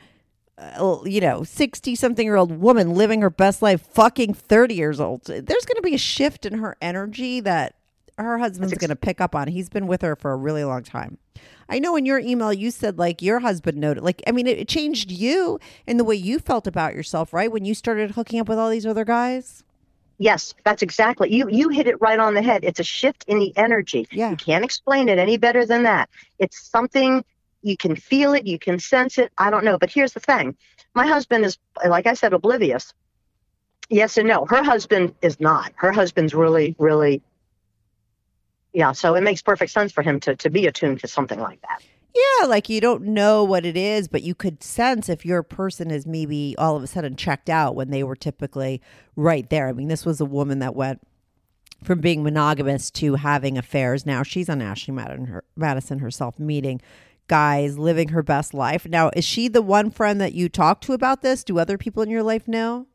uh, 0.58 0.98
you 1.04 1.20
know, 1.20 1.44
60 1.44 1.94
something 1.94 2.26
year 2.26 2.36
old 2.36 2.60
woman 2.60 2.94
living 2.94 3.22
her 3.22 3.30
best 3.30 3.62
life, 3.62 3.82
fucking 3.82 4.34
30 4.34 4.74
years 4.74 5.00
old, 5.00 5.24
there's 5.24 5.44
going 5.44 5.76
to 5.76 5.82
be 5.82 5.94
a 5.94 5.98
shift 5.98 6.46
in 6.46 6.58
her 6.58 6.76
energy 6.80 7.40
that 7.40 7.74
her 8.18 8.38
husband's 8.38 8.74
going 8.74 8.90
to 8.90 8.96
pick 8.96 9.20
up 9.20 9.34
on. 9.34 9.48
He's 9.48 9.68
been 9.68 9.86
with 9.86 10.02
her 10.02 10.16
for 10.16 10.32
a 10.32 10.36
really 10.36 10.64
long 10.64 10.82
time. 10.82 11.18
I 11.68 11.78
know 11.78 11.96
in 11.96 12.04
your 12.04 12.18
email 12.18 12.52
you 12.52 12.70
said 12.70 12.98
like 12.98 13.22
your 13.22 13.40
husband 13.40 13.78
noted, 13.78 14.02
like, 14.02 14.22
I 14.26 14.32
mean, 14.32 14.46
it, 14.46 14.58
it 14.58 14.68
changed 14.68 15.10
you 15.10 15.58
in 15.86 15.96
the 15.96 16.04
way 16.04 16.14
you 16.14 16.38
felt 16.38 16.66
about 16.66 16.94
yourself, 16.94 17.32
right? 17.32 17.50
When 17.50 17.64
you 17.64 17.74
started 17.74 18.12
hooking 18.12 18.40
up 18.40 18.48
with 18.48 18.58
all 18.58 18.70
these 18.70 18.86
other 18.86 19.04
guys? 19.04 19.64
Yes, 20.18 20.54
that's 20.64 20.82
exactly. 20.82 21.34
You 21.34 21.48
you 21.50 21.68
hit 21.68 21.88
it 21.88 22.00
right 22.00 22.18
on 22.18 22.34
the 22.34 22.42
head. 22.42 22.62
It's 22.62 22.78
a 22.78 22.84
shift 22.84 23.24
in 23.26 23.40
the 23.40 23.52
energy. 23.56 24.06
Yeah. 24.12 24.30
You 24.30 24.36
can't 24.36 24.64
explain 24.64 25.08
it 25.08 25.18
any 25.18 25.36
better 25.36 25.66
than 25.66 25.82
that. 25.82 26.08
It's 26.38 26.62
something 26.62 27.24
you 27.62 27.76
can 27.76 27.96
feel 27.96 28.32
it, 28.34 28.46
you 28.46 28.58
can 28.58 28.78
sense 28.78 29.18
it. 29.18 29.32
I 29.38 29.50
don't 29.50 29.64
know, 29.64 29.78
but 29.78 29.90
here's 29.90 30.12
the 30.12 30.20
thing. 30.20 30.56
My 30.94 31.06
husband 31.06 31.44
is 31.44 31.58
like 31.86 32.06
I 32.06 32.14
said 32.14 32.32
oblivious. 32.32 32.92
Yes 33.88 34.16
and 34.16 34.28
no. 34.28 34.44
Her 34.44 34.62
husband 34.62 35.14
is 35.22 35.40
not. 35.40 35.72
Her 35.74 35.90
husband's 35.90 36.34
really 36.34 36.76
really 36.78 37.20
yeah, 38.72 38.92
so 38.92 39.14
it 39.14 39.22
makes 39.22 39.42
perfect 39.42 39.72
sense 39.72 39.92
for 39.92 40.02
him 40.02 40.20
to 40.20 40.36
to 40.36 40.50
be 40.50 40.66
attuned 40.66 41.00
to 41.00 41.08
something 41.08 41.40
like 41.40 41.60
that. 41.62 41.82
Yeah, 42.14 42.46
like 42.46 42.68
you 42.68 42.80
don't 42.80 43.04
know 43.04 43.42
what 43.42 43.64
it 43.64 43.76
is, 43.76 44.06
but 44.06 44.22
you 44.22 44.34
could 44.34 44.62
sense 44.62 45.08
if 45.08 45.24
your 45.24 45.42
person 45.42 45.90
is 45.90 46.06
maybe 46.06 46.54
all 46.58 46.76
of 46.76 46.82
a 46.82 46.86
sudden 46.86 47.16
checked 47.16 47.48
out 47.48 47.74
when 47.74 47.90
they 47.90 48.02
were 48.02 48.16
typically 48.16 48.82
right 49.16 49.48
there. 49.48 49.68
I 49.68 49.72
mean, 49.72 49.88
this 49.88 50.04
was 50.04 50.20
a 50.20 50.26
woman 50.26 50.58
that 50.58 50.74
went 50.74 51.00
from 51.82 52.00
being 52.00 52.22
monogamous 52.22 52.90
to 52.92 53.14
having 53.14 53.56
affairs. 53.56 54.04
Now 54.04 54.22
she's 54.22 54.50
on 54.50 54.60
Ashley 54.60 54.92
Madison, 54.92 55.26
her, 55.26 55.44
Madison 55.56 56.00
herself, 56.00 56.38
meeting 56.38 56.82
guys, 57.28 57.78
living 57.78 58.08
her 58.08 58.22
best 58.22 58.52
life. 58.52 58.86
Now, 58.86 59.10
is 59.16 59.24
she 59.24 59.48
the 59.48 59.62
one 59.62 59.90
friend 59.90 60.20
that 60.20 60.34
you 60.34 60.48
talk 60.48 60.82
to 60.82 60.92
about 60.92 61.22
this? 61.22 61.42
Do 61.44 61.58
other 61.58 61.78
people 61.78 62.02
in 62.02 62.10
your 62.10 62.22
life 62.22 62.46
know? 62.46 62.86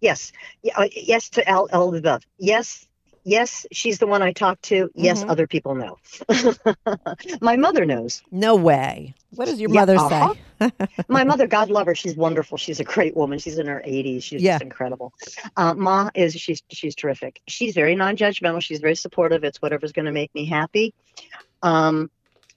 Yes. 0.00 0.32
Yeah, 0.62 0.74
uh, 0.76 0.88
yes 0.94 1.28
to 1.30 1.50
all, 1.50 1.68
all 1.72 1.88
of 1.88 1.92
the 1.92 1.98
above. 1.98 2.26
Yes. 2.38 2.86
Yes, 3.30 3.64
she's 3.70 3.98
the 3.98 4.06
one 4.08 4.22
I 4.22 4.32
talk 4.32 4.60
to. 4.62 4.90
Yes, 4.94 5.22
Mhm. 5.24 5.30
other 5.30 5.46
people 5.46 5.74
know. 5.76 5.98
My 7.40 7.56
mother 7.56 7.84
knows. 7.84 8.22
No 8.32 8.56
way. 8.56 9.14
What 9.36 9.44
does 9.46 9.60
your 9.60 9.70
Yeah, 9.70 9.80
mother 9.80 9.96
uh-huh. 9.96 10.34
say? 10.60 10.70
My 11.08 11.22
mother, 11.24 11.46
God 11.46 11.70
love 11.70 11.86
her, 11.86 11.94
she's 11.94 12.16
wonderful. 12.16 12.58
She's 12.58 12.80
a 12.80 12.84
great 12.84 13.16
woman. 13.16 13.38
She's 13.38 13.58
in 13.58 13.66
her 13.66 13.82
80s. 13.86 14.22
She's 14.24 14.42
Yeah. 14.42 14.54
just 14.54 14.62
incredible. 14.62 15.12
Uh, 15.56 15.74
Ma 15.74 16.10
is 16.14 16.34
she's 16.34 16.62
she's 16.70 16.94
terrific. 16.96 17.40
She's 17.46 17.74
very 17.74 17.94
non-judgmental. 17.94 18.60
She's 18.62 18.80
very 18.80 18.96
supportive. 18.96 19.44
It's 19.44 19.62
whatever's 19.62 19.92
going 19.92 20.06
to 20.06 20.12
make 20.12 20.34
me 20.34 20.44
happy. 20.46 20.92
Um, 21.62 22.10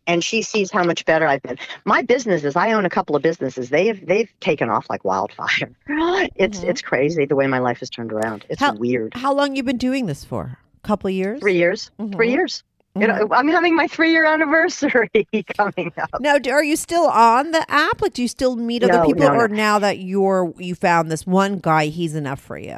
and 0.05 0.21
she 0.21 0.41
sees 0.41 0.69
how 0.69 0.83
much 0.83 1.05
better 1.05 1.25
I've 1.25 1.41
been. 1.43 1.57
My 1.85 2.01
businesses, 2.01 2.57
I 2.57 2.73
own 2.73 2.83
a 2.85 2.89
couple 2.89 3.15
of 3.15 3.21
businesses. 3.21 3.69
They've 3.69 4.05
they've 4.05 4.29
taken 4.41 4.69
off 4.69 4.87
like 4.89 5.05
wildfire. 5.05 5.71
It's 6.35 6.59
Mhm. 6.61 6.69
it's 6.69 6.81
crazy 6.81 7.25
the 7.25 7.35
way 7.35 7.47
my 7.47 7.59
life 7.59 7.79
has 7.79 7.89
turned 7.89 8.11
around. 8.11 8.45
It's 8.49 8.59
How- 8.59 8.73
weird. 8.75 9.13
How 9.13 9.33
long 9.33 9.55
you 9.55 9.63
been 9.63 9.77
doing 9.77 10.07
this 10.07 10.25
for? 10.25 10.57
Couple 10.83 11.09
years? 11.09 11.39
Three 11.39 11.55
years. 11.57 11.91
Three 11.97 12.27
Mhm. 12.29 12.31
years. 12.33 12.63
You 12.95 13.07
know, 13.07 13.27
I'm 13.31 13.47
having 13.47 13.75
my 13.75 13.87
three 13.87 14.11
year 14.11 14.25
anniversary 14.25 15.09
coming 15.57 15.91
up. 15.97 16.09
Now, 16.19 16.35
are 16.51 16.63
you 16.63 16.75
still 16.75 17.07
on 17.07 17.49
the 17.51 17.65
app? 17.71 18.01
Like, 18.03 18.13
do 18.13 18.21
you 18.21 18.27
still 18.27 18.55
meet 18.55 18.83
other 18.83 18.93
No, 18.93 19.05
people, 19.07 19.23
no, 19.23 19.33
or 19.33 19.47
no. 19.47 19.55
now 19.55 19.79
that 19.79 19.97
you're 19.97 20.53
you 20.59 20.75
found 20.75 21.09
this 21.09 21.25
one 21.25 21.57
guy, 21.57 21.85
he's 21.87 22.13
enough 22.15 22.39
for 22.39 22.57
you? 22.57 22.77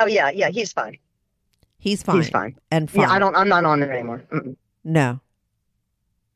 Oh 0.00 0.06
yeah, 0.06 0.30
yeah, 0.30 0.48
he's 0.48 0.72
fine. 0.72 0.96
He's 1.78 2.02
fine. 2.02 2.16
He's 2.16 2.30
fine. 2.30 2.56
and 2.72 2.90
fine. 2.90 3.02
Yeah, 3.02 3.10
I 3.12 3.18
don't. 3.20 3.36
I'm 3.36 3.48
not 3.48 3.64
on 3.64 3.78
there 3.78 3.92
anymore. 3.92 4.22
Mm-mm. 4.32 4.56
No. 4.82 5.20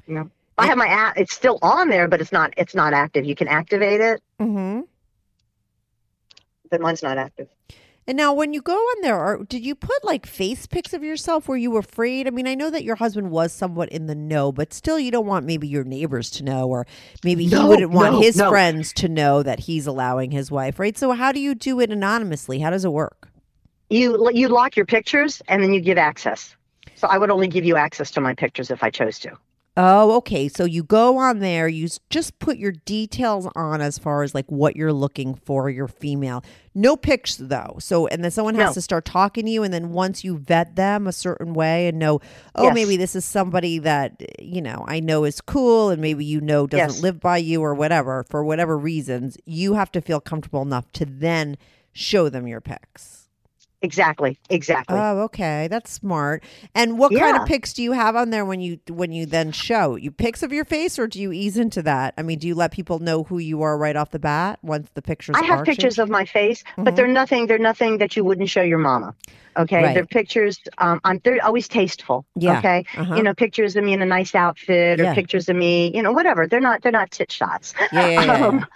No. 0.06 0.30
I 0.58 0.66
have 0.66 0.78
my 0.78 0.86
app. 0.86 1.18
It's 1.18 1.34
still 1.34 1.58
on 1.62 1.88
there, 1.88 2.06
but 2.06 2.20
it's 2.20 2.32
not. 2.32 2.54
It's 2.56 2.74
not 2.74 2.92
active. 2.92 3.24
You 3.24 3.34
can 3.34 3.48
activate 3.48 4.00
it, 4.00 4.22
Mm-hmm. 4.40 4.82
but 6.70 6.80
mine's 6.80 7.02
not 7.02 7.18
active. 7.18 7.48
And 8.08 8.16
now, 8.16 8.32
when 8.32 8.52
you 8.52 8.62
go 8.62 8.74
on 8.74 9.02
there, 9.02 9.18
are, 9.18 9.42
did 9.42 9.64
you 9.64 9.74
put 9.74 10.04
like 10.04 10.26
face 10.26 10.66
pics 10.66 10.92
of 10.92 11.02
yourself? 11.02 11.48
Were 11.48 11.56
you 11.56 11.76
afraid? 11.76 12.28
I 12.28 12.30
mean, 12.30 12.46
I 12.46 12.54
know 12.54 12.70
that 12.70 12.84
your 12.84 12.94
husband 12.94 13.32
was 13.32 13.52
somewhat 13.52 13.88
in 13.88 14.06
the 14.06 14.14
know, 14.14 14.52
but 14.52 14.72
still, 14.72 14.98
you 14.98 15.10
don't 15.10 15.26
want 15.26 15.44
maybe 15.44 15.66
your 15.66 15.82
neighbors 15.82 16.30
to 16.32 16.44
know, 16.44 16.68
or 16.68 16.86
maybe 17.24 17.46
he 17.46 17.56
wouldn't 17.56 17.90
want 17.90 18.14
no, 18.14 18.20
his 18.20 18.36
no. 18.36 18.48
friends 18.48 18.92
to 18.94 19.08
know 19.08 19.42
that 19.42 19.58
he's 19.58 19.88
allowing 19.88 20.30
his 20.30 20.52
wife, 20.52 20.78
right? 20.78 20.96
So, 20.96 21.12
how 21.12 21.32
do 21.32 21.40
you 21.40 21.56
do 21.56 21.80
it 21.80 21.90
anonymously? 21.90 22.60
How 22.60 22.70
does 22.70 22.84
it 22.84 22.92
work? 22.92 23.28
You 23.90 24.30
you 24.30 24.48
lock 24.48 24.76
your 24.76 24.86
pictures 24.86 25.42
and 25.48 25.62
then 25.62 25.72
you 25.72 25.80
give 25.80 25.98
access. 25.98 26.54
So 26.94 27.08
I 27.08 27.18
would 27.18 27.30
only 27.30 27.48
give 27.48 27.64
you 27.64 27.76
access 27.76 28.10
to 28.12 28.20
my 28.20 28.34
pictures 28.34 28.70
if 28.70 28.82
I 28.82 28.90
chose 28.90 29.18
to. 29.20 29.36
Oh, 29.78 30.12
okay. 30.16 30.48
So 30.48 30.64
you 30.64 30.82
go 30.82 31.18
on 31.18 31.40
there, 31.40 31.68
you 31.68 31.86
just 32.08 32.38
put 32.38 32.56
your 32.56 32.72
details 32.72 33.46
on 33.54 33.82
as 33.82 33.98
far 33.98 34.22
as 34.22 34.34
like 34.34 34.50
what 34.50 34.74
you're 34.74 34.92
looking 34.92 35.34
for, 35.34 35.68
your 35.68 35.86
female. 35.86 36.42
No 36.74 36.96
pics 36.96 37.36
though. 37.36 37.76
So, 37.78 38.06
and 38.06 38.24
then 38.24 38.30
someone 38.30 38.54
has 38.54 38.70
No. 38.70 38.72
to 38.74 38.80
start 38.80 39.04
talking 39.04 39.44
to 39.44 39.50
you. 39.50 39.62
And 39.62 39.74
then 39.74 39.90
once 39.92 40.24
you 40.24 40.38
vet 40.38 40.76
them 40.76 41.06
a 41.06 41.12
certain 41.12 41.52
way 41.52 41.88
and 41.88 41.98
know, 41.98 42.20
oh, 42.54 42.64
Yes. 42.64 42.74
maybe 42.74 42.96
this 42.96 43.14
is 43.14 43.26
somebody 43.26 43.78
that, 43.80 44.22
you 44.42 44.62
know, 44.62 44.82
I 44.88 45.00
know 45.00 45.24
is 45.24 45.42
cool 45.42 45.90
and 45.90 46.00
maybe 46.00 46.24
you 46.24 46.40
know 46.40 46.66
doesn't 46.66 46.94
Yes. 46.94 47.02
live 47.02 47.20
by 47.20 47.36
you 47.36 47.60
or 47.62 47.74
whatever, 47.74 48.24
for 48.30 48.42
whatever 48.42 48.78
reasons, 48.78 49.36
you 49.44 49.74
have 49.74 49.92
to 49.92 50.00
feel 50.00 50.20
comfortable 50.20 50.62
enough 50.62 50.90
to 50.92 51.04
then 51.04 51.58
show 51.92 52.30
them 52.30 52.46
your 52.46 52.62
pics. 52.62 53.25
Exactly. 53.86 54.36
Exactly. 54.50 54.96
Oh, 54.98 55.20
okay, 55.20 55.68
that's 55.68 55.92
smart. 55.92 56.42
And 56.74 56.98
what 56.98 57.14
kind 57.14 57.36
of 57.36 57.46
pics 57.46 57.72
do 57.72 57.82
you 57.84 57.92
have 57.92 58.16
on 58.16 58.30
there 58.30 58.44
when 58.44 58.60
you 58.60 58.80
when 58.88 59.12
you 59.12 59.26
then 59.26 59.52
show 59.52 59.94
you 59.94 60.10
pics 60.10 60.42
of 60.42 60.52
your 60.52 60.64
face, 60.64 60.98
or 60.98 61.06
do 61.06 61.20
you 61.20 61.30
ease 61.30 61.56
into 61.56 61.82
that? 61.82 62.12
I 62.18 62.22
mean, 62.22 62.40
do 62.40 62.48
you 62.48 62.56
let 62.56 62.72
people 62.72 62.98
know 62.98 63.22
who 63.22 63.38
you 63.38 63.62
are 63.62 63.78
right 63.78 63.94
off 63.94 64.10
the 64.10 64.18
bat 64.18 64.58
once 64.62 64.88
the 64.94 65.02
pictures? 65.02 65.36
I 65.38 65.44
have 65.44 65.64
pictures 65.64 65.94
changed? 65.96 65.98
of 66.00 66.10
my 66.10 66.24
face, 66.24 66.64
Mhm. 66.76 66.84
but 66.84 66.96
they're 66.96 67.06
nothing. 67.06 67.46
They're 67.46 67.58
nothing 67.58 67.98
that 67.98 68.16
you 68.16 68.24
wouldn't 68.24 68.48
show 68.50 68.62
your 68.62 68.78
mama. 68.78 69.14
Okay, 69.56 69.82
Right. 69.84 69.94
they're 69.94 70.04
pictures. 70.04 70.58
Um, 70.78 71.00
I'm, 71.04 71.20
they're 71.24 71.42
always 71.44 71.66
tasteful. 71.68 72.26
Yeah. 72.34 72.58
Okay, 72.58 72.84
Uh-huh. 72.98 73.14
you 73.14 73.22
know, 73.22 73.34
pictures 73.34 73.76
of 73.76 73.84
me 73.84 73.92
in 73.94 74.02
a 74.02 74.06
nice 74.06 74.34
outfit, 74.34 75.00
or 75.00 75.04
Yeah. 75.04 75.14
pictures 75.14 75.48
of 75.48 75.56
me, 75.56 75.92
you 75.94 76.02
know, 76.02 76.12
whatever. 76.12 76.46
They're 76.48 76.60
not. 76.60 76.82
They're 76.82 76.92
not 76.92 77.10
tit 77.12 77.30
shots. 77.30 77.72
Yeah, 77.92 78.06
yeah, 78.06 78.08
yeah, 78.08 78.24
yeah. 78.24 78.46
Um, 78.48 78.66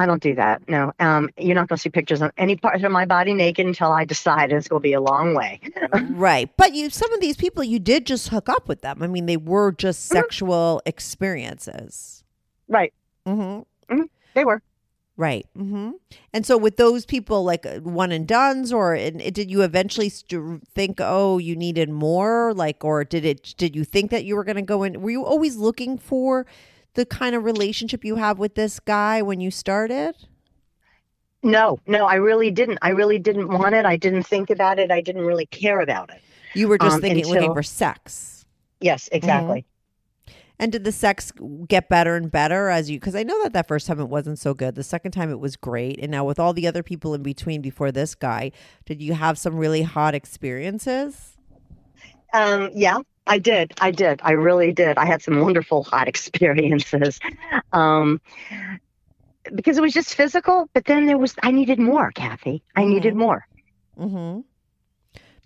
I 0.00 0.06
don't 0.06 0.22
do 0.22 0.34
that. 0.34 0.68
No. 0.68 0.92
Um, 0.98 1.28
you're 1.36 1.54
not 1.54 1.68
going 1.68 1.76
to 1.76 1.80
see 1.82 1.90
pictures 1.90 2.22
of 2.22 2.32
any 2.38 2.56
part 2.56 2.82
of 2.82 2.90
my 2.90 3.04
body 3.04 3.34
naked 3.34 3.66
until 3.66 3.92
I 3.92 4.04
decide 4.04 4.50
it's 4.52 4.66
going 4.68 4.80
to 4.80 4.82
be 4.82 4.94
a 4.94 5.00
long 5.00 5.34
way. 5.34 5.60
right. 6.10 6.50
But 6.56 6.74
you, 6.74 6.90
some 6.90 7.12
of 7.12 7.20
these 7.20 7.36
people, 7.36 7.62
you 7.62 7.78
did 7.78 8.06
just 8.06 8.28
hook 8.30 8.48
up 8.48 8.66
with 8.66 8.80
them. 8.82 9.02
I 9.02 9.06
mean, 9.06 9.26
they 9.26 9.36
were 9.36 9.72
just 9.72 10.10
Mm-hmm. 10.10 10.16
sexual 10.16 10.82
experiences. 10.86 12.24
right. 12.68 12.92
Mm-hmm. 13.26 14.02
They 14.34 14.44
were. 14.44 14.62
Right. 15.16 15.46
Mm-hmm. 15.58 15.90
And 16.32 16.46
so, 16.46 16.56
with 16.56 16.76
those 16.78 17.04
people, 17.04 17.44
like 17.44 17.66
uh, 17.66 17.80
one 17.80 18.10
and 18.10 18.26
duns, 18.26 18.72
or 18.72 18.94
and 18.94 19.18
did 19.34 19.50
you 19.50 19.60
eventually 19.62 20.08
st- 20.08 20.66
think, 20.68 20.96
oh, 21.00 21.36
you 21.36 21.54
needed 21.56 21.90
more? 21.90 22.54
Like, 22.54 22.82
or 22.84 23.04
did 23.04 23.26
it? 23.26 23.54
Did 23.58 23.76
you 23.76 23.84
think 23.84 24.10
that 24.12 24.24
you 24.24 24.34
were 24.34 24.44
going 24.44 24.56
to 24.56 24.62
go 24.62 24.82
in? 24.82 25.02
Were 25.02 25.10
you 25.10 25.24
always 25.24 25.56
looking 25.56 25.98
for 25.98 26.46
the 26.94 27.06
kind 27.06 27.34
of 27.34 27.44
relationship 27.44 28.04
you 28.04 28.16
have 28.16 28.38
with 28.38 28.54
this 28.54 28.80
guy 28.80 29.22
when 29.22 29.40
you 29.40 29.50
started? 29.50 30.14
No, 31.42 31.78
no, 31.86 32.06
I 32.06 32.16
really 32.16 32.50
didn't. 32.50 32.78
I 32.82 32.90
really 32.90 33.18
didn't 33.18 33.48
want 33.48 33.74
it. 33.74 33.86
I 33.86 33.96
didn't 33.96 34.24
think 34.24 34.50
about 34.50 34.78
it. 34.78 34.90
I 34.90 35.00
didn't 35.00 35.22
really 35.22 35.46
care 35.46 35.80
about 35.80 36.10
it. 36.10 36.20
You 36.54 36.68
were 36.68 36.78
just 36.78 36.96
Um, 36.96 37.00
thinking, 37.00 37.26
looking 37.26 37.54
for 37.54 37.62
sex. 37.62 38.44
Yes, 38.80 39.08
exactly. 39.12 39.64
And 40.58 40.70
did 40.70 40.84
the 40.84 40.92
sex 40.92 41.32
get 41.68 41.88
better 41.88 42.16
and 42.16 42.30
better 42.30 42.68
as 42.68 42.90
you? 42.90 43.00
Because 43.00 43.14
I 43.14 43.22
know 43.22 43.42
that 43.42 43.54
that 43.54 43.66
first 43.66 43.86
time 43.86 43.98
it 43.98 44.10
wasn't 44.10 44.38
so 44.38 44.52
good. 44.52 44.74
The 44.74 44.82
second 44.82 45.12
time 45.12 45.30
it 45.30 45.40
was 45.40 45.56
great, 45.56 45.98
and 46.02 46.10
now 46.10 46.24
with 46.24 46.38
all 46.38 46.52
the 46.52 46.66
other 46.66 46.82
people 46.82 47.14
in 47.14 47.22
between 47.22 47.62
before 47.62 47.90
this 47.90 48.14
guy, 48.14 48.52
did 48.84 49.00
you 49.00 49.14
have 49.14 49.38
some 49.38 49.56
really 49.56 49.80
hot 49.80 50.14
experiences? 50.14 51.38
Um, 52.34 52.68
yeah, 52.74 52.98
I 53.30 53.38
did. 53.38 53.72
I 53.80 53.92
did. 53.92 54.20
I 54.24 54.32
really 54.32 54.72
did. 54.72 54.98
I 54.98 55.06
had 55.06 55.22
some 55.22 55.40
wonderful 55.40 55.84
hot 55.84 56.08
experiences. 56.14 57.20
Um, 57.72 58.20
because 59.54 59.78
it 59.78 59.80
was 59.80 59.94
just 59.94 60.14
physical, 60.14 60.68
but 60.74 60.84
then 60.84 61.06
there 61.06 61.16
was 61.16 61.34
I 61.42 61.52
needed 61.52 61.78
more, 61.78 62.10
Kathy. 62.10 62.62
I 62.76 62.84
needed 62.84 63.14
more. 63.14 63.46
Mm-hmm. 63.98 64.40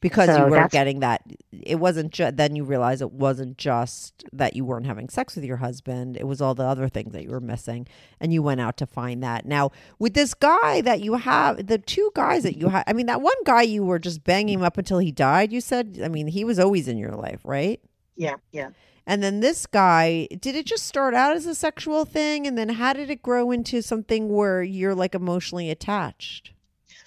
Because 0.05 0.27
So 0.27 0.45
you 0.45 0.51
weren't 0.51 0.71
getting 0.71 1.01
that. 1.01 1.23
It 1.51 1.77
wasn't 1.77 2.13
just. 2.13 2.37
Then 2.37 2.55
you 2.55 2.63
realize 2.63 3.01
it 3.01 3.13
wasn't 3.13 3.57
just 3.57 4.23
that 4.35 4.55
you 4.55 4.63
weren't 4.63 4.85
having 4.85 5.09
sex 5.09 5.35
with 5.35 5.47
your 5.47 5.57
husband. 5.57 6.19
It 6.19 6.27
was 6.27 6.43
all 6.43 6.55
the 6.55 6.63
other 6.63 6.91
things 6.91 7.15
that 7.15 7.23
you 7.23 7.31
were 7.31 7.41
missing, 7.41 7.89
and 8.21 8.31
you 8.31 8.43
went 8.43 8.61
out 8.61 8.77
to 8.77 8.87
find 8.87 9.23
that. 9.23 9.47
Now 9.47 9.71
with 9.99 10.13
this 10.13 10.35
guy 10.35 10.83
that 10.83 11.01
you 11.01 11.15
have, 11.15 11.69
the 11.69 11.79
two 11.79 12.11
guys 12.15 12.43
that 12.43 12.59
you 12.59 12.69
have. 12.69 12.85
I 12.87 12.93
mean, 12.93 13.07
that 13.07 13.23
one 13.23 13.43
guy 13.47 13.63
you 13.63 13.83
were 13.83 13.99
just 13.99 14.25
banging 14.25 14.59
him 14.59 14.63
up 14.63 14.77
until 14.77 14.99
he 14.99 15.11
died. 15.11 15.53
You 15.55 15.63
said. 15.63 16.01
I 16.05 16.09
mean, 16.09 16.27
he 16.27 16.45
was 16.45 16.59
always 16.59 16.87
in 16.87 16.99
your 16.99 17.13
life, 17.13 17.41
right? 17.43 17.81
Yeah, 18.15 18.37
yeah. 18.53 18.69
And 19.07 19.23
then 19.23 19.41
this 19.41 19.67
guy, 19.67 20.29
did 20.39 20.55
it 20.55 20.67
just 20.67 20.87
start 20.87 21.15
out 21.15 21.35
as 21.35 21.47
a 21.47 21.55
sexual 21.55 22.05
thing? 22.05 22.47
And 22.47 22.57
then 22.57 22.69
how 22.71 22.93
did 22.93 23.09
it 23.11 23.23
grow 23.23 23.51
into 23.51 23.83
something 23.83 24.29
where 24.29 24.63
you're 24.63 24.95
like 24.95 25.15
emotionally 25.15 25.71
attached? 25.71 26.54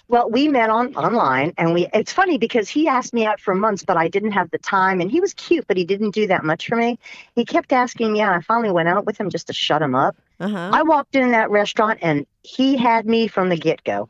Well, 0.10 0.30
we 0.30 0.48
met 0.48 0.70
on 0.70 0.96
online, 0.96 1.54
and 1.58 1.74
we. 1.74 1.88
It's 1.94 2.14
funny 2.14 2.38
because 2.38 2.70
he 2.70 2.88
asked 2.88 3.14
me 3.14 3.26
out 3.26 3.42
for 3.42 3.54
months, 3.54 3.84
but 3.84 3.98
I 3.98 4.08
didn't 4.08 4.32
have 4.32 4.50
the 4.52 4.58
time, 4.58 5.02
and 5.02 5.12
he 5.12 5.20
was 5.20 5.34
cute, 5.34 5.68
but 5.68 5.76
he 5.76 5.84
didn't 5.84 6.12
do 6.12 6.28
that 6.28 6.46
much 6.46 6.68
for 6.68 6.78
me. 6.78 6.98
He 7.36 7.44
kept 7.44 7.74
asking 7.74 8.14
me 8.14 8.22
out. 8.22 8.34
I 8.34 8.40
finally 8.40 8.72
went 8.72 8.88
out 8.88 9.06
with 9.06 9.20
him 9.20 9.30
just 9.30 9.48
to 9.48 9.54
shut 9.54 9.82
him 9.82 9.96
up. 9.96 10.16
Uh 10.40 10.48
huh. 10.48 10.70
I 10.74 10.84
walked 10.84 11.16
in 11.16 11.32
that 11.32 11.50
restaurant, 11.50 12.00
and 12.02 12.26
he 12.42 12.78
had 12.78 13.06
me 13.06 13.28
from 13.28 13.50
the 13.50 13.58
get 13.58 13.84
go. 13.84 14.10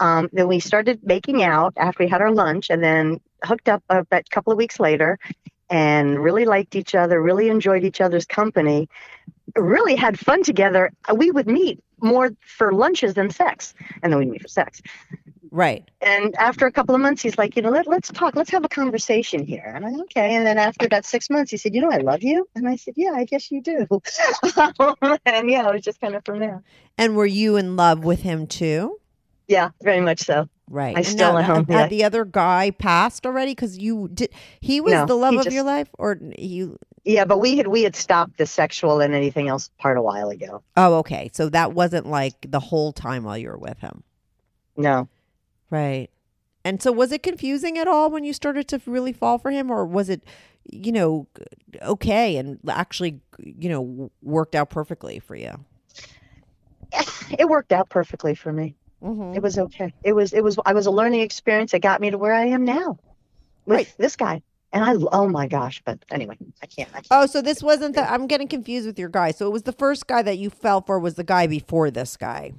Um, 0.00 0.30
then 0.32 0.48
we 0.48 0.58
started 0.58 1.00
making 1.04 1.42
out 1.42 1.74
after 1.76 2.04
we 2.04 2.08
had 2.08 2.22
our 2.22 2.32
lunch, 2.32 2.70
and 2.70 2.82
then 2.82 3.20
hooked 3.44 3.68
up 3.68 3.82
a, 3.90 4.06
a 4.10 4.22
couple 4.30 4.52
of 4.52 4.56
weeks 4.56 4.80
later, 4.80 5.18
and 5.68 6.18
really 6.18 6.46
liked 6.46 6.74
each 6.76 6.94
other. 6.94 7.20
Really 7.20 7.50
enjoyed 7.50 7.84
each 7.84 8.00
other's 8.00 8.24
company. 8.24 8.88
Really 9.54 9.96
had 9.96 10.18
fun 10.18 10.42
together. 10.42 10.92
We 11.14 11.30
would 11.30 11.46
meet 11.46 11.82
more 12.00 12.30
for 12.40 12.72
lunches 12.72 13.14
than 13.14 13.30
sex, 13.30 13.74
and 14.02 14.12
then 14.12 14.18
we'd 14.18 14.28
meet 14.28 14.42
for 14.42 14.48
sex. 14.48 14.80
Right. 15.50 15.88
And 16.00 16.34
after 16.36 16.66
a 16.66 16.72
couple 16.72 16.94
of 16.94 17.00
months, 17.00 17.22
he's 17.22 17.38
like, 17.38 17.56
you 17.56 17.62
know, 17.62 17.70
let, 17.70 17.86
let's 17.86 18.10
talk. 18.10 18.36
Let's 18.36 18.50
have 18.50 18.64
a 18.64 18.68
conversation 18.68 19.44
here. 19.44 19.72
And 19.74 19.84
I'm 19.84 20.00
okay. 20.02 20.34
And 20.34 20.46
then 20.46 20.58
after 20.58 20.86
about 20.86 21.04
six 21.04 21.30
months, 21.30 21.50
he 21.50 21.56
said, 21.56 21.74
you 21.74 21.80
know, 21.80 21.90
I 21.90 21.98
love 21.98 22.22
you. 22.22 22.48
And 22.54 22.68
I 22.68 22.76
said, 22.76 22.94
yeah, 22.96 23.12
I 23.12 23.24
guess 23.24 23.50
you 23.50 23.60
do. 23.62 23.86
and 25.26 25.50
yeah, 25.50 25.68
it 25.68 25.72
was 25.74 25.82
just 25.82 26.00
kind 26.00 26.14
of 26.14 26.24
from 26.24 26.40
there. 26.40 26.62
And 26.98 27.16
were 27.16 27.26
you 27.26 27.56
in 27.56 27.76
love 27.76 28.04
with 28.04 28.22
him 28.22 28.46
too? 28.46 28.98
Yeah, 29.48 29.70
very 29.82 30.00
much 30.00 30.20
so. 30.20 30.48
Right. 30.68 30.96
I 30.96 31.02
still 31.02 31.34
now, 31.34 31.56
am, 31.56 31.66
Had 31.66 31.68
yeah. 31.68 31.86
the 31.86 32.04
other 32.04 32.24
guy 32.24 32.72
passed 32.72 33.24
already? 33.24 33.52
Because 33.52 33.78
you 33.78 34.08
did. 34.12 34.30
He 34.60 34.80
was 34.80 34.92
No, 34.92 35.06
the 35.06 35.14
love 35.14 35.34
of 35.34 35.44
just- 35.44 35.54
your 35.54 35.62
life, 35.62 35.88
or 35.98 36.18
you? 36.36 36.78
Yeah, 37.04 37.24
but 37.24 37.38
we 37.38 37.56
had 37.56 37.68
we 37.68 37.84
had 37.84 37.94
stopped 37.94 38.36
the 38.36 38.46
sexual 38.46 39.00
and 39.00 39.14
anything 39.14 39.46
else 39.46 39.70
part 39.78 39.96
a 39.96 40.02
while 40.02 40.28
ago. 40.30 40.64
Oh, 40.76 40.94
okay. 40.96 41.30
So 41.32 41.48
that 41.50 41.72
wasn't 41.72 42.08
like 42.08 42.34
the 42.50 42.58
whole 42.58 42.90
time 42.92 43.22
while 43.22 43.38
you 43.38 43.48
were 43.48 43.56
with 43.58 43.78
him. 43.78 44.02
No. 44.76 45.08
Right. 45.70 46.08
And 46.64 46.82
so 46.82 46.90
was 46.90 47.12
it 47.12 47.22
confusing 47.22 47.78
at 47.78 47.86
all 47.86 48.10
when 48.10 48.24
you 48.24 48.32
started 48.32 48.66
to 48.68 48.80
really 48.86 49.12
fall 49.12 49.38
for 49.38 49.50
him, 49.50 49.70
or 49.70 49.86
was 49.86 50.08
it, 50.08 50.22
you 50.64 50.90
know, 50.90 51.28
okay 51.82 52.36
and 52.36 52.58
actually, 52.68 53.20
you 53.38 53.68
know, 53.68 54.10
worked 54.22 54.54
out 54.54 54.70
perfectly 54.70 55.18
for 55.18 55.36
you? 55.36 55.52
It 57.38 57.48
worked 57.48 57.72
out 57.72 57.88
perfectly 57.88 58.34
for 58.34 58.52
me. 58.52 58.74
Mm-hmm. 59.02 59.34
It 59.34 59.42
was 59.42 59.58
okay. 59.58 59.92
It 60.04 60.12
was 60.12 60.32
it 60.32 60.42
was 60.42 60.58
I 60.64 60.72
was 60.72 60.86
a 60.86 60.90
learning 60.90 61.20
experience 61.20 61.72
that 61.72 61.80
got 61.80 62.00
me 62.00 62.10
to 62.10 62.18
where 62.18 62.32
I 62.32 62.46
am 62.46 62.64
now 62.64 62.98
with 63.66 63.76
Right. 63.76 63.94
this 63.98 64.16
guy. 64.16 64.42
And 64.72 64.84
I 64.84 64.94
oh 65.12 65.28
my 65.28 65.46
gosh, 65.48 65.82
but 65.84 66.04
anyway, 66.10 66.36
I 66.62 66.66
can't. 66.66 66.88
I 66.90 67.00
can't. 67.00 67.06
Oh, 67.10 67.26
so 67.26 67.40
this 67.42 67.62
wasn't 67.62 67.94
the. 67.94 68.10
I'm 68.10 68.26
getting 68.26 68.48
confused 68.48 68.86
with 68.86 68.98
your 68.98 69.08
guy. 69.08 69.30
So 69.32 69.46
it 69.46 69.50
was 69.52 69.62
the 69.62 69.72
first 69.72 70.06
guy 70.06 70.22
that 70.22 70.38
you 70.38 70.50
fell 70.50 70.80
for 70.80 70.98
was 70.98 71.14
the 71.14 71.24
guy 71.24 71.46
before 71.46 71.90
this 71.90 72.16
guy. 72.16 72.52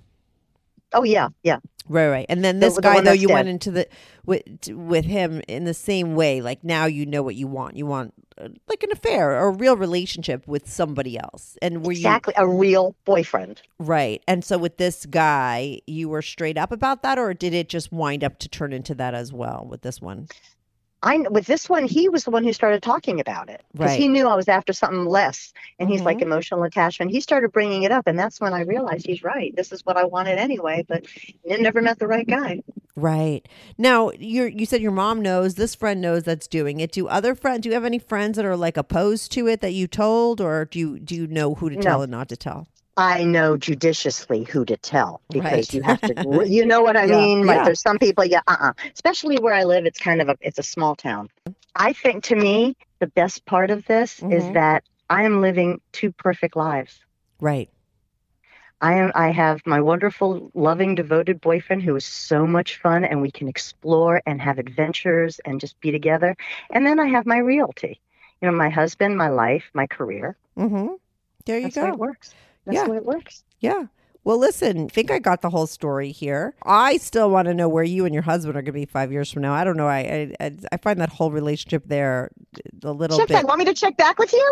Oh 0.94 1.04
yeah, 1.04 1.30
yeah. 1.44 1.60
Right, 1.90 2.10
right. 2.10 2.26
And 2.30 2.44
then 2.44 2.60
this 2.60 2.76
the 2.76 2.82
guy, 2.82 2.96
one 2.96 3.04
though, 3.06 3.12
you 3.12 3.30
went 3.30 3.48
into 3.48 3.72
the 3.72 3.88
with 4.26 4.44
with 4.70 5.06
him 5.06 5.42
in 5.48 5.66
the 5.66 5.74
same 5.74 6.16
way. 6.16 6.42
Like 6.42 6.64
now, 6.64 6.86
you 6.86 7.06
know 7.06 7.24
what 7.24 7.36
you 7.36 7.48
want. 7.48 7.78
You 7.78 7.86
want 7.86 8.14
uh, 8.38 8.50
like 8.68 8.84
an 8.84 8.92
affair 8.92 9.32
or 9.32 9.48
a 9.48 9.52
real 9.52 9.78
relationship 9.78 10.48
with 10.48 10.70
somebody 10.70 11.18
else. 11.18 11.58
And 11.62 11.86
were 11.86 11.92
exactly 11.92 12.34
a 12.38 12.48
real 12.48 12.96
boyfriend. 13.06 13.62
right? 13.80 14.22
And 14.28 14.44
so 14.44 14.58
with 14.58 14.78
this 14.78 15.06
guy, 15.06 15.82
you 15.88 16.10
were 16.10 16.22
straight 16.22 16.58
up 16.58 16.72
about 16.72 17.04
that, 17.04 17.18
or 17.18 17.34
did 17.34 17.54
it 17.54 17.70
just 17.70 17.92
wind 17.92 18.24
up 18.24 18.38
to 18.40 18.50
turn 18.50 18.74
into 18.74 18.94
that 18.96 19.14
as 19.14 19.32
well 19.32 19.66
with 19.70 19.82
this 19.82 20.02
one? 20.02 20.28
I 21.04 21.18
with 21.30 21.46
this 21.46 21.70
one, 21.70 21.86
he 21.86 22.10
was 22.10 22.24
the 22.24 22.32
one 22.32 22.44
who 22.44 22.54
started 22.54 22.82
talking 22.82 23.20
about 23.20 23.50
it 23.50 23.62
because 23.74 23.92
Right. 23.92 24.00
he 24.00 24.08
knew 24.08 24.28
I 24.28 24.36
was 24.36 24.48
after 24.48 24.74
something 24.74 25.06
less, 25.06 25.54
and 25.80 25.90
he's 25.90 26.02
like 26.02 26.18
Mhm. 26.18 26.24
emotional 26.24 26.64
attachment. 26.64 27.12
He 27.12 27.22
started 27.22 27.52
bringing 27.52 27.84
it 27.84 27.92
up, 27.92 28.08
and 28.08 28.18
that's 28.18 28.42
when 28.42 28.54
I 28.54 28.62
realized 28.62 29.06
he's 29.06 29.24
right. 29.24 29.56
This 29.56 29.72
is 29.72 29.86
what 29.86 29.96
I 29.96 30.06
wanted 30.06 30.40
anyway, 30.40 30.84
but 30.88 31.06
never 31.46 31.82
met 31.82 32.00
the 32.00 32.08
right 32.08 32.28
guy. 32.28 32.62
Right 32.96 33.48
now, 33.78 34.10
you 34.18 34.46
you 34.46 34.66
said 34.66 34.82
your 34.82 34.92
mom 34.92 35.22
knows. 35.22 35.54
This 35.54 35.76
friend 35.76 36.02
knows 36.02 36.24
that's 36.24 36.48
doing 36.48 36.80
it. 36.80 36.92
Do 36.92 37.08
other 37.08 37.36
friends? 37.36 37.62
Do 37.62 37.70
you 37.70 37.76
have 37.76 37.86
any 37.86 38.00
friends 38.00 38.38
that 38.38 38.46
are 38.46 38.58
like 38.58 38.76
opposed 38.76 39.32
to 39.34 39.48
it 39.48 39.62
that 39.62 39.74
you 39.74 39.86
told, 39.88 40.42
or 40.42 40.66
do 40.66 40.80
you 40.80 41.00
do 41.00 41.14
you 41.14 41.28
know 41.28 41.54
who 41.54 41.70
to 41.70 41.76
tell 41.78 42.02
and 42.02 42.12
not 42.12 42.28
to 42.30 42.38
tell? 42.38 42.68
I 42.98 43.24
know 43.24 43.58
judiciously 43.58 44.44
who 44.44 44.66
to 44.66 44.76
tell 44.78 45.22
because 45.30 45.52
Right. 45.52 45.74
you 45.74 45.84
have 45.84 46.02
to, 46.02 46.46
you 46.48 46.66
know 46.66 46.82
what 46.82 46.98
I 46.98 47.06
Yeah, 47.06 47.18
mean? 47.18 47.46
Like 47.46 47.58
yeah. 47.58 47.66
there's 47.66 47.82
some 47.82 48.00
people, 48.00 48.26
yeah, 48.26 48.42
uh-uh. 48.48 48.74
Especially 48.94 49.38
where 49.38 49.54
I 49.54 49.64
live, 49.66 49.86
it's 49.86 50.00
kind 50.00 50.22
of 50.22 50.30
a, 50.30 50.38
it's 50.42 50.58
a 50.60 50.64
small 50.64 50.96
town. 50.96 51.30
I 51.76 51.94
think 51.94 52.24
to 52.26 52.36
me, 52.36 52.76
the 53.00 53.08
best 53.08 53.46
part 53.46 53.70
of 53.70 53.86
this 53.86 54.20
is 54.32 54.46
Mhm. 54.46 54.54
that 54.54 54.84
I 55.10 55.24
am 55.24 55.42
living 55.42 55.80
two 55.92 56.12
perfect 56.12 56.56
lives. 56.56 57.00
Right. 57.40 57.70
I 58.82 58.96
am, 58.96 59.12
I 59.16 59.30
have 59.32 59.62
my 59.66 59.82
wonderful, 59.82 60.52
loving, 60.54 60.96
devoted 60.96 61.40
boyfriend 61.42 61.84
who 61.84 61.96
is 61.96 62.06
so 62.06 62.46
much 62.48 62.80
fun 62.80 63.04
and 63.06 63.22
we 63.22 63.32
can 63.32 63.48
explore 63.48 64.22
and 64.26 64.42
have 64.42 64.58
adventures 64.60 65.40
and 65.46 65.60
just 65.60 65.80
be 65.82 65.92
together. 65.92 66.36
And 66.72 66.86
then 66.86 67.00
I 67.00 67.08
have 67.08 67.26
my 67.26 67.38
realty, 67.38 68.00
you 68.42 68.50
know, 68.50 68.56
my 68.58 68.70
husband, 68.70 69.18
my 69.18 69.30
life, 69.30 69.70
my 69.74 69.88
career. 69.88 70.36
Mm-hmm. 70.58 70.94
There 71.46 71.58
you 71.58 71.64
That's 71.64 71.76
go. 71.76 71.88
it 71.88 71.98
works. 71.98 72.34
That's 72.68 72.76
Yeah. 72.76 72.84
the 72.86 72.92
way 72.92 72.98
it 72.98 73.06
works. 73.06 73.44
Yeah. 73.60 73.86
Well, 74.24 74.38
listen, 74.38 74.86
I 74.86 74.88
think 74.90 75.10
I 75.10 75.20
got 75.20 75.42
the 75.42 75.50
whole 75.50 75.68
story 75.68 76.12
here. 76.12 76.54
I 76.66 76.98
still 76.98 77.30
want 77.32 77.46
to 77.48 77.54
know 77.54 77.70
where 77.70 77.86
you 77.86 78.04
and 78.04 78.14
your 78.14 78.24
husband 78.24 78.58
are 78.58 78.62
going 78.62 78.66
to 78.66 78.72
be 78.74 78.86
five 78.86 79.10
years 79.10 79.32
from 79.32 79.42
now. 79.42 79.54
I 79.54 79.64
don't 79.64 79.78
know. 79.78 79.88
I 79.88 80.34
I, 80.42 80.52
I 80.70 80.78
find 80.78 81.00
that 81.00 81.08
whole 81.08 81.32
relationship 81.32 81.84
there 81.86 82.32
a 82.84 82.92
little 82.92 83.18
Check 83.18 83.30
bit. 83.30 83.36
back. 83.36 83.48
Want 83.48 83.60
me 83.60 83.66
to 83.66 83.74
check 83.74 83.96
back 83.96 84.20
with 84.20 84.34
you? 84.34 84.46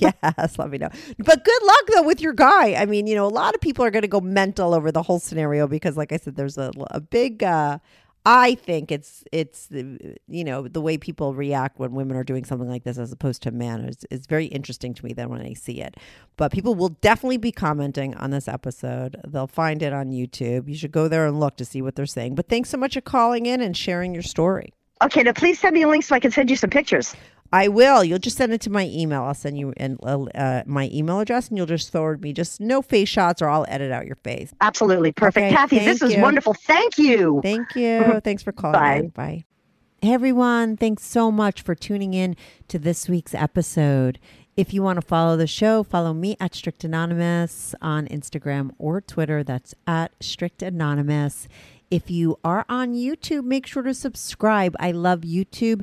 yes, 0.00 0.58
let 0.58 0.70
me 0.70 0.78
know. 0.78 0.88
But 1.18 1.44
good 1.44 1.62
luck 1.62 1.82
though 1.94 2.02
with 2.04 2.22
your 2.22 2.32
guy. 2.32 2.72
I 2.74 2.86
mean, 2.86 3.06
you 3.06 3.14
know, 3.14 3.26
a 3.26 3.28
lot 3.28 3.54
of 3.54 3.60
people 3.60 3.84
are 3.84 3.90
going 3.90 4.00
to 4.00 4.08
go 4.08 4.22
mental 4.22 4.72
over 4.72 4.90
the 4.90 5.02
whole 5.02 5.18
scenario 5.18 5.66
because, 5.68 5.94
like 5.94 6.10
I 6.12 6.16
said, 6.16 6.36
there's 6.36 6.56
a, 6.56 6.70
a 6.90 7.00
big. 7.00 7.42
Uh, 7.42 7.78
I 8.24 8.54
think 8.54 8.92
it's 8.92 9.24
it's 9.32 9.66
the 9.66 10.16
you 10.28 10.44
know 10.44 10.68
the 10.68 10.80
way 10.80 10.96
people 10.96 11.34
react 11.34 11.80
when 11.80 11.92
women 11.92 12.16
are 12.16 12.22
doing 12.22 12.44
something 12.44 12.68
like 12.68 12.84
this 12.84 12.96
as 12.96 13.10
opposed 13.10 13.42
to 13.42 13.50
men 13.50 13.80
is 13.80 14.04
is 14.10 14.26
very 14.26 14.46
interesting 14.46 14.94
to 14.94 15.04
me 15.04 15.12
then 15.12 15.28
when 15.28 15.40
I 15.40 15.54
see 15.54 15.80
it. 15.80 15.96
But 16.36 16.52
people 16.52 16.76
will 16.76 16.90
definitely 16.90 17.38
be 17.38 17.50
commenting 17.50 18.14
on 18.14 18.30
this 18.30 18.46
episode. 18.46 19.20
They'll 19.26 19.48
find 19.48 19.82
it 19.82 19.92
on 19.92 20.10
YouTube. 20.10 20.68
You 20.68 20.76
should 20.76 20.92
go 20.92 21.08
there 21.08 21.26
and 21.26 21.40
look 21.40 21.56
to 21.56 21.64
see 21.64 21.82
what 21.82 21.96
they're 21.96 22.06
saying. 22.06 22.36
But 22.36 22.48
thanks 22.48 22.70
so 22.70 22.78
much 22.78 22.94
for 22.94 23.00
calling 23.00 23.46
in 23.46 23.60
and 23.60 23.76
sharing 23.76 24.14
your 24.14 24.22
story. 24.22 24.72
Okay, 25.02 25.24
now 25.24 25.32
please 25.32 25.58
send 25.58 25.74
me 25.74 25.82
a 25.82 25.88
link 25.88 26.04
so 26.04 26.14
I 26.14 26.20
can 26.20 26.30
send 26.30 26.48
you 26.48 26.54
some 26.54 26.70
pictures. 26.70 27.16
I 27.52 27.68
will. 27.68 28.02
You'll 28.02 28.18
just 28.18 28.36
send 28.36 28.52
it 28.52 28.60
to 28.62 28.70
my 28.70 28.86
email. 28.86 29.22
I'll 29.22 29.34
send 29.34 29.58
you 29.58 29.74
an, 29.76 29.98
uh, 30.02 30.22
uh, 30.34 30.62
my 30.66 30.88
email 30.92 31.20
address, 31.20 31.48
and 31.48 31.58
you'll 31.58 31.66
just 31.66 31.92
forward 31.92 32.22
me 32.22 32.32
just 32.32 32.60
no 32.60 32.80
face 32.80 33.08
shots, 33.08 33.42
or 33.42 33.48
I'll 33.48 33.66
edit 33.68 33.92
out 33.92 34.06
your 34.06 34.16
face. 34.16 34.52
Absolutely 34.60 35.12
perfect. 35.12 35.46
Okay, 35.46 35.54
Kathy, 35.54 35.78
this 35.80 35.98
thank 35.98 36.02
was 36.02 36.14
you. 36.14 36.22
wonderful. 36.22 36.54
Thank 36.54 36.98
you. 36.98 37.40
Thank 37.42 37.76
you. 37.76 38.20
Thanks 38.24 38.42
for 38.42 38.52
calling. 38.52 38.72
Bye. 38.72 38.96
in. 38.96 39.08
Bye. 39.08 39.44
Hey 40.00 40.14
everyone, 40.14 40.76
thanks 40.76 41.04
so 41.04 41.30
much 41.30 41.62
for 41.62 41.76
tuning 41.76 42.12
in 42.12 42.34
to 42.66 42.76
this 42.76 43.08
week's 43.08 43.34
episode. 43.34 44.18
If 44.56 44.74
you 44.74 44.82
want 44.82 44.96
to 44.96 45.06
follow 45.06 45.36
the 45.36 45.46
show, 45.46 45.84
follow 45.84 46.12
me 46.12 46.36
at 46.40 46.56
Strict 46.56 46.82
Anonymous 46.82 47.72
on 47.80 48.08
Instagram 48.08 48.72
or 48.78 49.00
Twitter. 49.00 49.44
That's 49.44 49.76
at 49.86 50.10
Strict 50.20 50.60
Anonymous. 50.60 51.46
If 51.88 52.10
you 52.10 52.36
are 52.42 52.64
on 52.68 52.94
YouTube, 52.94 53.44
make 53.44 53.64
sure 53.66 53.84
to 53.84 53.94
subscribe. 53.94 54.74
I 54.80 54.90
love 54.90 55.20
YouTube 55.20 55.82